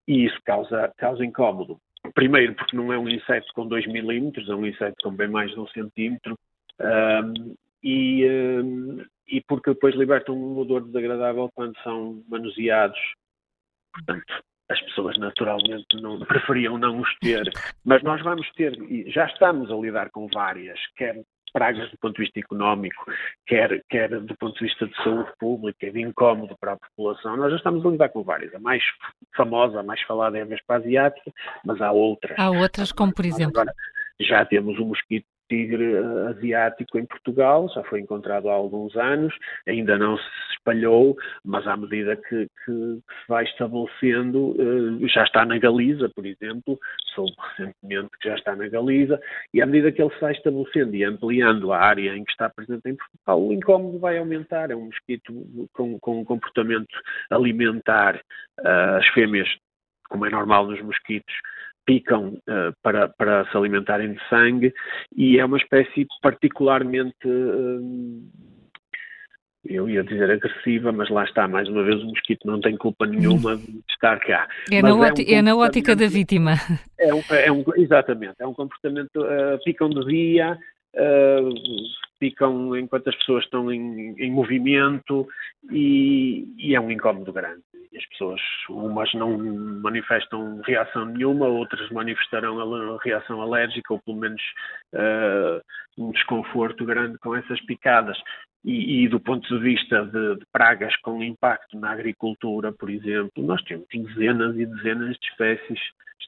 [0.08, 1.80] e isso causa, causa incómodo.
[2.14, 5.52] Primeiro, porque não é um inseto com 2 milímetros, é um inseto com bem mais
[5.52, 6.38] de um centímetro,
[6.80, 12.99] um, e, um, e porque depois libertam um odor desagradável quando são manuseados.
[13.94, 17.49] Portanto, as pessoas naturalmente não, preferiam não os ter,
[17.84, 21.22] mas nós vamos ter, e já estamos a lidar com várias, quer
[21.52, 23.06] pragas do ponto de vista económico,
[23.46, 27.52] quer, quer do ponto de vista de saúde pública, de incómodo para a população, nós
[27.52, 28.54] já estamos a lidar com várias.
[28.54, 28.84] A mais
[29.36, 31.32] famosa, a mais falada é a Vespa Asiática,
[31.66, 32.38] mas há outras.
[32.38, 33.60] Há outras, como por exemplo?
[33.60, 33.74] Agora,
[34.20, 39.34] já temos o mosquito tigre eh, asiático em Portugal, já foi encontrado há alguns anos,
[39.68, 40.24] ainda não se
[40.54, 46.26] espalhou, mas à medida que, que, se vai estabelecendo, eh, já está na Galiza, por
[46.26, 46.80] exemplo,
[47.14, 49.20] soube recentemente que já está na Galiza,
[49.54, 52.50] e à medida que ele se vai estabelecendo e ampliando a área em que está
[52.50, 54.72] presente em Portugal, o incómodo vai aumentar.
[54.72, 55.34] É um mosquito
[55.74, 56.96] com, com um comportamento
[57.30, 58.22] alimentar.
[58.64, 59.48] Eh, as fêmeas,
[60.10, 61.34] como é normal nos mosquitos,
[61.90, 64.72] picam uh, para, para se alimentarem de sangue
[65.18, 68.22] e é uma espécie particularmente, uh,
[69.66, 73.07] eu ia dizer agressiva, mas lá está, mais uma vez o mosquito não tem culpa
[73.07, 74.48] nenhuma de estar cá.
[74.72, 76.53] É, na, é, um é na, ótica da vítima.
[76.99, 80.60] É um, é um, exatamente, é um comportamento, uh, picam de dia,
[82.20, 85.28] ficam enquanto as pessoas estão em, em movimento
[85.72, 87.61] e, e, é um incómodo grande.
[87.95, 89.38] As pessoas, umas não
[89.82, 94.41] manifestam reação nenhuma, outras manifestarão a reação alérgica ou pelo menos
[94.94, 95.61] uh,
[95.98, 98.18] um desconforto grande com essas picadas.
[98.64, 103.41] E, e, do ponto de vista de, de, pragas com impacto na agricultura, por exemplo,
[103.41, 105.80] nós temos dezenas e dezenas de espécies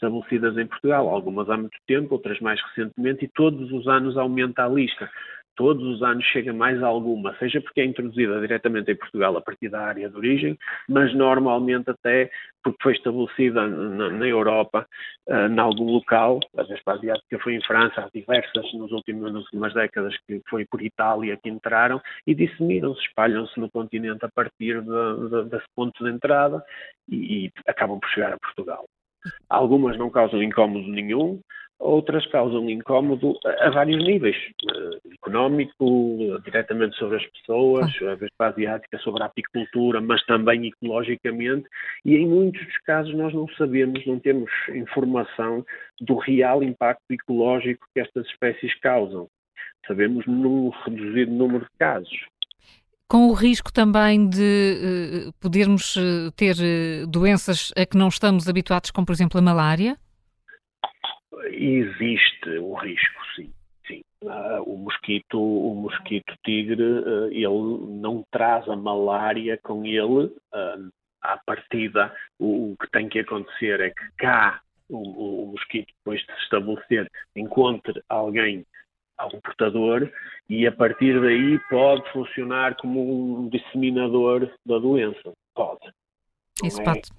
[0.01, 4.65] estabelecidas em Portugal, algumas há muito tempo, outras mais recentemente, e todos os anos aumenta
[4.65, 5.09] a lista
[5.55, 9.69] todos os anos chega mais alguma, seja porque é introduzida diretamente em Portugal a partir
[9.69, 10.57] da área de origem,
[10.89, 12.31] mas normalmente até
[12.63, 14.87] porque foi estabelecida na, na Europa,
[15.27, 19.43] uh, em algum local, a Vespa Asiática foi em França, há diversas nos últimos, nas
[19.43, 24.81] últimas décadas que foi por Itália que entraram e disseminam-se, espalham-se no continente a partir
[24.81, 26.63] de, de, desse ponto de entrada
[27.09, 28.85] e, e acabam por chegar a Portugal.
[29.49, 31.39] Algumas não causam incómodo nenhum,
[31.81, 38.97] outras causam incómodo a, vários níveis, uh, económico, diretamente sobre as pessoas, a Vespa asiática
[38.99, 41.67] sobre a apicultura, mas também ecologicamente,
[42.05, 45.65] e em muitos dos casos nós não sabemos, não temos informação
[45.99, 49.27] do real impacto ecológico que estas espécies causam.
[49.87, 52.27] Sabemos num reduzido número de casos.
[53.11, 56.55] Com o risco também de uh, podermos uh, ter
[57.09, 59.97] doenças a que não estamos habituados, como por exemplo a malária?
[61.51, 63.51] Existe o risco, sim.
[63.85, 64.01] sim.
[64.23, 70.27] Uh, o mosquito, o mosquito tigre, uh, ele não traz a malária com ele.
[70.53, 70.89] Uh,
[71.21, 76.21] à partida, o, o, que tem que acontecer é que cá o, o mosquito, depois
[76.21, 78.65] de se estabelecer, encontre alguém
[79.17, 80.09] algum portador
[80.49, 85.31] e a partir daí pode funcionar como um disseminador da doença.
[85.53, 85.91] Pode.
[86.63, 87.09] Isso pode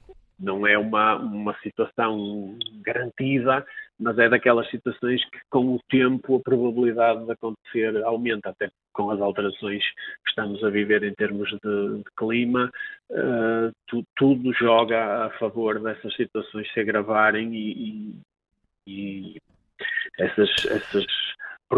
[0.42, 3.64] não é uma, uma situação garantida,
[3.98, 9.10] mas é daquelas situações que com o tempo a probabilidade de acontecer aumenta, até com
[9.10, 9.82] as alterações
[10.24, 12.70] que estamos a viver em termos de, de clima,
[13.10, 19.36] uh, tu, tudo joga a favor dessas situações se agravarem e, e, e
[20.18, 21.06] essas, essas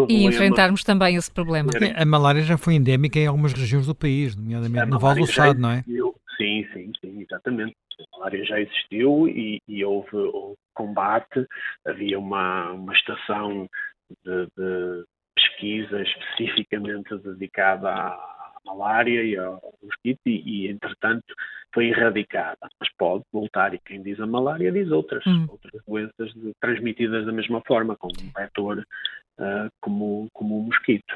[0.09, 1.71] e enfrentarmos também esse problema.
[1.97, 5.61] A malária já foi endémica em algumas regiões do país, nomeadamente no Val do Sado,
[5.61, 5.83] não é?
[6.37, 11.47] Sim, sim, sim, exatamente a malária já existiu e, e houve, houve, combate,
[11.87, 13.69] havia uma, uma estação
[14.25, 15.05] de, de
[15.37, 21.35] pesquisa especificamente dedicada à malária e ao mosquito e, e, entretanto,
[21.73, 22.69] foi erradicada.
[22.81, 25.47] Mas pode voltar e quem diz a malária diz outras, hum.
[25.49, 28.85] outras doenças de, transmitidas da mesma forma, com um vetor
[29.39, 31.15] uh, como, como o mosquito.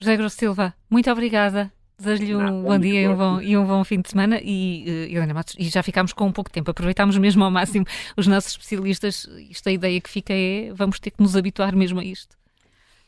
[0.00, 1.72] José Grosso Silva, muito obrigada.
[1.98, 4.40] Desejo-lhe um bom dia e um bom, e um bom, fim de semana.
[4.42, 6.70] E, uh, Helena Matos, e já ficámos com um pouco de tempo.
[6.70, 7.86] Aproveitámos mesmo ao máximo
[8.16, 9.28] os nossos especialistas.
[9.48, 12.36] Isto a ideia que fica é vamos ter que nos habituar mesmo a isto.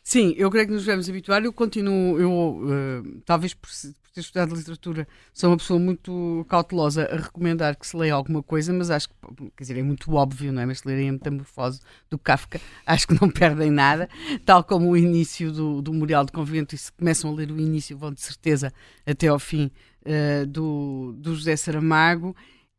[0.04, 1.42] Sim, eu creio que nos devemos habituar.
[1.42, 7.04] Eu continuo, eu uh, talvez por, por, ter estudado literatura, sou uma pessoa muito cautelosa
[7.10, 9.14] a recomendar que se leia alguma coisa, mas acho que,
[9.56, 10.66] quer dizer, é muito óbvio, não é?
[10.66, 14.08] Mas se lerem a Metamorfose do Kafka, acho que não perdem nada,
[14.46, 17.60] tal como o início do, do Memorial de Convento, e se começam a ler o
[17.60, 18.72] início, vão de certeza
[19.04, 19.68] até ao fim
[20.06, 22.36] uh, do, do José Saramago.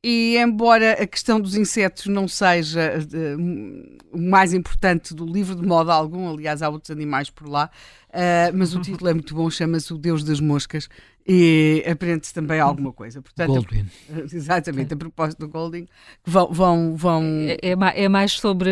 [0.08, 5.66] E embora a questão dos insetos não seja uh, o mais importante do livro, de
[5.66, 7.72] modo algum, aliás, há outros animais por lá,
[8.10, 10.88] uh, mas o título é muito bom, chama-se O Deus das Moscas
[11.28, 13.20] e aprende-se também alguma coisa.
[13.20, 13.88] Portanto, Goldwyn.
[14.32, 15.88] Exatamente, a propósito do Golding,
[16.24, 16.52] vão.
[16.52, 17.24] vão, vão...
[17.48, 18.70] É, é, é, mais sobre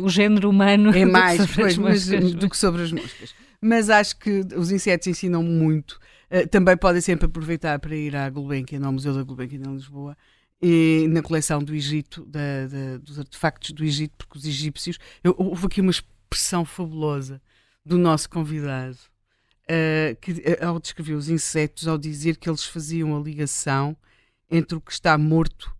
[0.00, 3.34] o género humano é mais, do, que pois, mas, do que sobre as moscas.
[3.60, 5.98] Mas acho que os insetos ensinam muito.
[6.30, 10.16] Uh, também podem sempre aproveitar para ir à Gulbenkian, ao Museu da Gulbenkian em Lisboa,
[10.60, 14.98] e na coleção do Egito, da, da, dos artefactos do Egito, porque os egípcios.
[15.22, 17.40] Eu, houve aqui uma expressão fabulosa
[17.84, 18.98] do nosso convidado,
[19.64, 23.96] uh, que, uh, ao descrever os insetos, ao dizer que eles faziam a ligação
[24.50, 25.74] entre o que está morto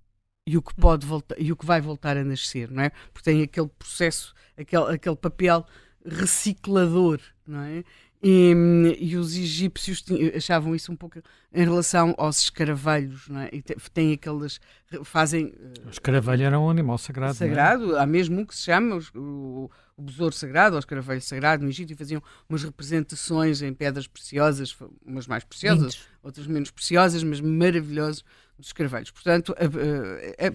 [0.46, 2.90] e o que pode voltar e o que vai voltar a nascer, não é?
[3.12, 5.66] Porque tem aquele processo, aquele, aquele papel
[6.04, 7.82] reciclador, não é?
[8.22, 10.02] E, e, os egípcios
[10.34, 11.20] achavam isso um pouco
[11.52, 13.50] em relação aos escaravelhos, não é?
[13.52, 14.58] E têm aquelas.
[15.04, 15.52] fazem.
[15.84, 17.32] O escaravelho era um animal sagrado.
[17.32, 17.34] É?
[17.34, 18.00] Sagrado, é?
[18.00, 21.92] há mesmo um que se chama o, o besouro sagrado, ou escaravelho sagrado no Egito,
[21.92, 28.24] e faziam umas representações em pedras preciosas, umas mais preciosas, outras menos preciosas, mas maravilhosas
[28.58, 29.10] dos carvalhos.
[29.10, 29.54] Portanto,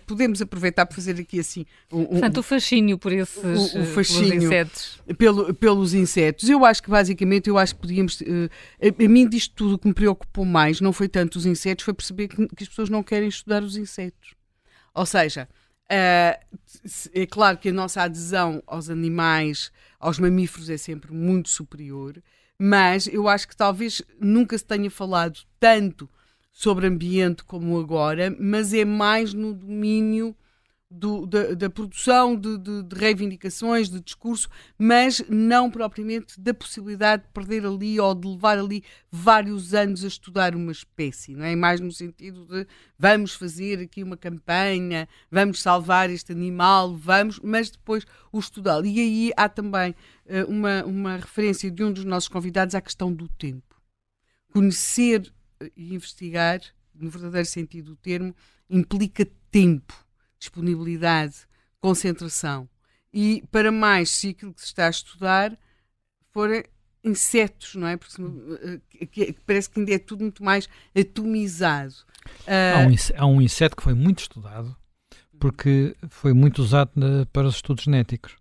[0.05, 3.37] podemos aproveitar para fazer aqui assim um, Portanto, o fascínio por esses
[3.73, 4.99] o, o fascínio insetos.
[5.17, 6.49] Pelo, pelos insetos.
[6.49, 8.21] Eu acho que basicamente eu acho que podíamos.
[8.21, 11.93] a, a mim disto tudo que me preocupou mais não foi tanto os insetos, foi
[11.93, 14.33] perceber que, que as pessoas não querem estudar os insetos.
[14.93, 15.47] Ou seja,
[15.89, 22.21] é claro que a nossa adesão aos animais, aos mamíferos, é sempre muito superior,
[22.57, 26.09] mas eu acho que talvez nunca se tenha falado tanto
[26.51, 30.35] sobre ambiente como agora, mas é mais no domínio
[30.91, 37.23] do, da, da, produção de, de, de, reivindicações, de discurso, mas não propriamente da possibilidade
[37.23, 41.55] de perder ali ou de levar ali vários anos a estudar uma espécie, não é?
[41.55, 42.67] Mais no sentido de
[42.99, 48.85] vamos fazer aqui uma campanha, vamos salvar este animal, vamos, mas depois o estudar.
[48.85, 49.95] E aí há também
[50.25, 53.81] uh, uma, uma referência de um dos nossos convidados à questão do tempo.
[54.51, 55.31] Conhecer
[55.75, 56.61] e investigar,
[56.93, 58.35] no verdadeiro sentido do termo,
[58.69, 59.93] implica tempo,
[60.39, 61.35] disponibilidade,
[61.79, 62.69] concentração.
[63.13, 65.57] E para mais, se aquilo que se está a estudar
[66.31, 66.49] for
[67.03, 67.97] insetos, não é?
[67.97, 71.95] Porque uh, parece que ainda é tudo muito mais atomizado.
[72.41, 72.75] Uh...
[72.75, 74.75] Há, um, há, um, inseto que foi muito estudado
[75.41, 76.91] porque foi muito usado
[77.33, 78.37] para os estudos genéticos,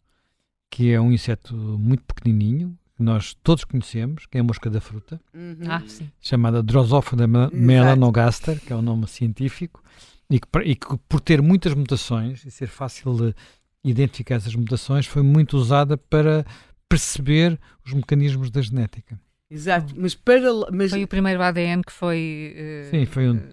[0.71, 4.79] que é um inseto muito pequenininho, que nós todos conhecemos, que é a mosca da
[4.79, 5.57] fruta, uhum.
[5.67, 5.83] ah,
[6.21, 9.83] chamada Drosophila melanogaster, que é o nome científico,
[10.29, 13.35] e que, e que, por ter muitas mutações e ser fácil de
[13.83, 16.45] identificar essas mutações, foi muito usada para
[16.91, 19.19] perceber os mecanismos da genética.
[19.51, 20.53] Exato, mas para...
[20.71, 20.91] Mas...
[20.91, 22.55] Foi o primeiro ADN que foi...
[22.55, 23.37] Uh, Sim, foi um...
[23.37, 23.49] Uh,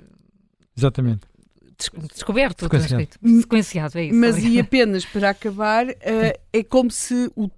[0.76, 1.22] exatamente
[1.78, 3.08] descoberto, sequenciado.
[3.42, 4.16] sequenciado, é isso.
[4.16, 5.94] Mas e apenas para acabar, uh,
[6.52, 7.52] é como se o, uh,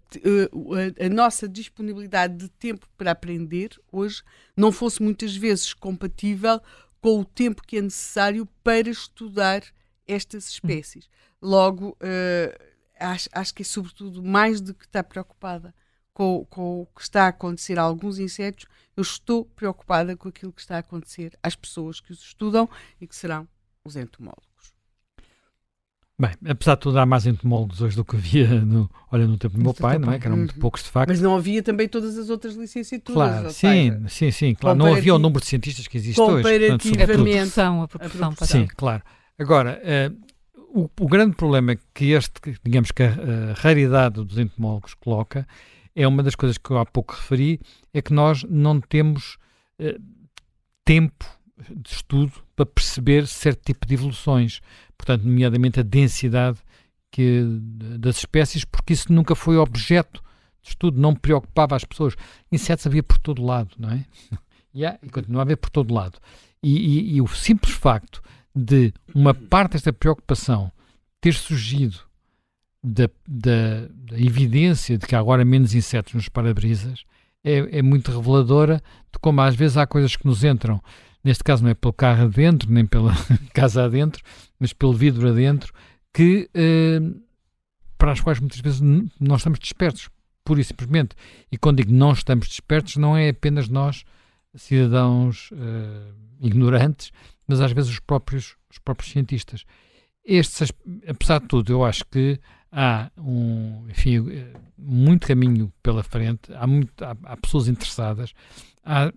[1.00, 4.22] a nossa disponibilidade de tempo para aprender hoje
[4.56, 6.62] não fosse muitas vezes compatível
[7.02, 9.64] com o tempo que é necessário para estudar
[10.06, 11.10] estas espécies.
[11.42, 12.64] Logo, uh,
[13.00, 15.74] acho, acho que é sobretudo mais do que estar preocupada
[16.14, 18.66] com, com, o que está a acontecer a alguns insetos,
[18.98, 22.70] eu estou preocupada com aquilo que está a acontecer às pessoas que os estudam
[23.00, 23.48] e que serão
[23.86, 24.50] os entomólogos.
[26.20, 29.56] Bem, apesar de tudo, há mais entomólogos hoje do que havia no, olha, no tempo
[29.56, 30.20] do meu pai, não é?
[30.20, 30.60] Que eram muito uhum.
[30.60, 31.08] poucos de facto.
[31.08, 33.16] Mas não havia também todas as outras licenciaturas.
[33.16, 34.78] Claro, sim, seja, sim, sim, claro.
[34.78, 36.44] Não havia o número de cientistas que existe hoje.
[36.44, 38.36] Portanto, a produção, a produção.
[38.38, 39.02] A sim, claro.
[39.40, 42.34] Agora, uh, o, o, grande problema que este,
[42.66, 45.48] digamos que a, a raridade dos entomólogos coloca,
[45.96, 47.62] é uma das coisas que eu há pouco referi,
[47.94, 49.38] é que nós não temos
[49.80, 49.98] uh,
[50.84, 51.26] tempo
[51.74, 54.60] de estudo para perceber certo tipo de evoluções,
[54.98, 56.60] portanto, nomeadamente a densidade
[57.10, 57.42] que,
[57.98, 60.22] das espécies, porque isso nunca foi objeto
[60.62, 62.16] de estudo, não preocupava as pessoas.
[62.52, 64.06] Insetos havia por todo lado, não é?
[64.72, 66.20] E, e continua a haver por todo lado.
[66.62, 68.22] E, e, e o simples facto
[68.56, 70.72] de uma parte desta preocupação
[71.20, 71.98] ter surgido
[72.84, 77.04] da, da, da, evidência de que há agora menos insetos nos para-brisas
[77.44, 78.80] é, é, muito reveladora
[79.12, 80.80] de como às vezes há coisas que nos entram
[81.24, 83.14] neste caso não é pelo carro adentro, nem pela
[83.54, 84.24] casa adentro,
[84.60, 85.74] mas pelo vidro adentro,
[86.14, 87.00] que, eh,
[87.98, 88.82] para as quais muitas vezes
[89.20, 90.10] nós estamos despertos,
[90.44, 91.16] pura e simplesmente.
[91.52, 94.04] E quando digo não estamos despertos, não é apenas nós
[94.56, 97.12] cidadãos uh, ignorantes,
[97.48, 99.64] mas às vezes os próprios, os próprios cientistas.
[100.26, 100.72] Estes,
[101.08, 102.40] apesar de tudo, eu acho que
[102.72, 104.20] há um, enfim,
[104.78, 108.34] muito caminho pela frente, há, muito, há, há pessoas interessadas,
[108.84, 109.12] há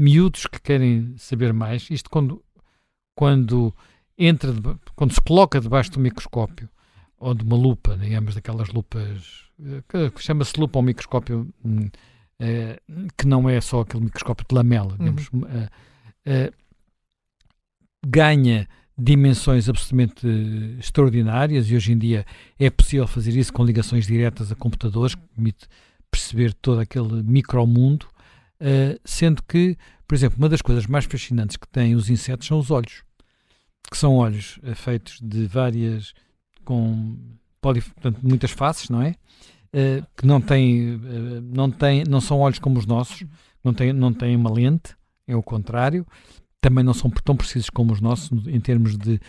[0.00, 1.88] miúdos que querem saber mais.
[1.90, 2.42] Isto quando,
[3.14, 3.74] quando
[4.16, 4.52] entra,
[4.94, 6.68] quando se coloca debaixo do microscópio
[7.18, 11.88] ou de uma lupa, digamos, daquelas lupas eh, que chama-se lupa ou microscópio hum,
[12.38, 12.80] eh,
[13.16, 15.42] que não é só aquele microscópio de lamela, digamos, uhum.
[15.42, 16.52] uh,
[18.04, 18.66] ganha
[18.96, 20.26] dimensões absolutamente
[20.78, 22.24] extraordinárias e hoje em dia
[22.58, 25.66] é possível fazer isso com ligações diretas a computadores, que permite
[26.10, 28.06] perceber todo aquele micromundo,
[28.60, 29.76] uh, sendo que,
[30.06, 33.02] por exemplo, uma das coisas mais fascinantes que têm os insetos são os olhos,
[33.90, 36.12] que são olhos uh, feitos de várias,
[36.64, 37.16] com
[37.60, 39.14] portanto, muitas faces, não é?
[39.74, 41.00] Uh, que não têm,
[41.44, 43.24] não, têm, não são olhos como os nossos,
[43.62, 44.96] não têm, não têm uma lente,
[45.26, 46.06] é o contrário,
[46.60, 49.20] também não são tão precisos como os nossos em termos de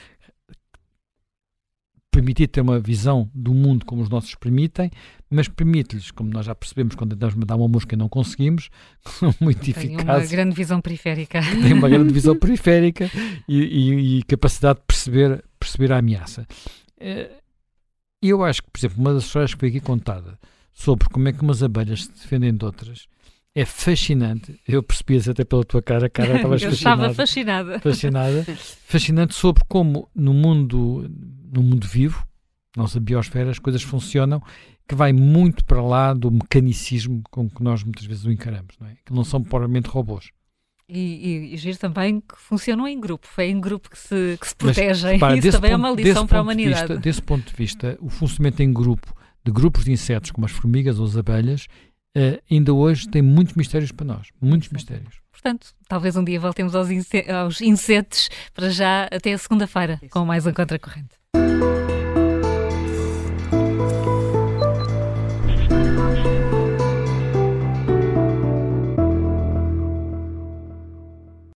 [2.12, 4.92] permitir ter uma visão do mundo como os nossos permitem,
[5.30, 8.70] mas permite-lhes, como nós já percebemos quando tentamos mandar uma mosca e não conseguimos,
[9.08, 10.06] são muito Tem eficazes.
[10.06, 11.42] Tem uma grande visão periférica.
[11.42, 13.10] Tem uma grande visão periférica
[13.48, 16.46] e, e, e, capacidade de perceber, perceber a ameaça.
[17.00, 17.32] Eh,
[18.22, 20.38] eu acho que, por exemplo, uma das histórias que foi aqui contada
[20.74, 23.08] sobre como é que umas abelhas se defendem de outras
[23.54, 24.60] é fascinante.
[24.68, 27.80] Eu percebi até pela tua cara, cara, estavas Eu estava fascinada.
[27.80, 28.46] Fascinada.
[28.86, 31.10] Fascinante sobre como no mundo,
[31.52, 32.26] no mundo vivo,
[32.76, 34.42] nossa biosfera, as coisas funcionam,
[34.88, 38.88] que vai muito para lá do mecanicismo com que nós muitas vezes o encaramos, não
[38.88, 38.96] é?
[39.06, 40.30] Que não são puramente robôs.
[40.88, 44.48] E, e, e giro também que funcionam em grupo, é em grupo que se, que
[44.48, 45.18] se protegem.
[45.18, 46.82] Mas, Isso também ponto, é uma lição para a humanidade.
[46.82, 49.16] De vista, desse ponto de vista, o funcionamento em grupo
[49.46, 51.68] de grupos de insetos como as formigas ou as abelhas
[52.18, 54.28] uh, ainda hoje tem muitos mistérios para nós.
[54.42, 54.76] Muitos Sim.
[54.76, 55.22] mistérios.
[55.32, 56.90] Portanto, talvez um dia voltemos aos,
[57.34, 61.21] aos insetos para já até a segunda-feira com mais um Contracorrente.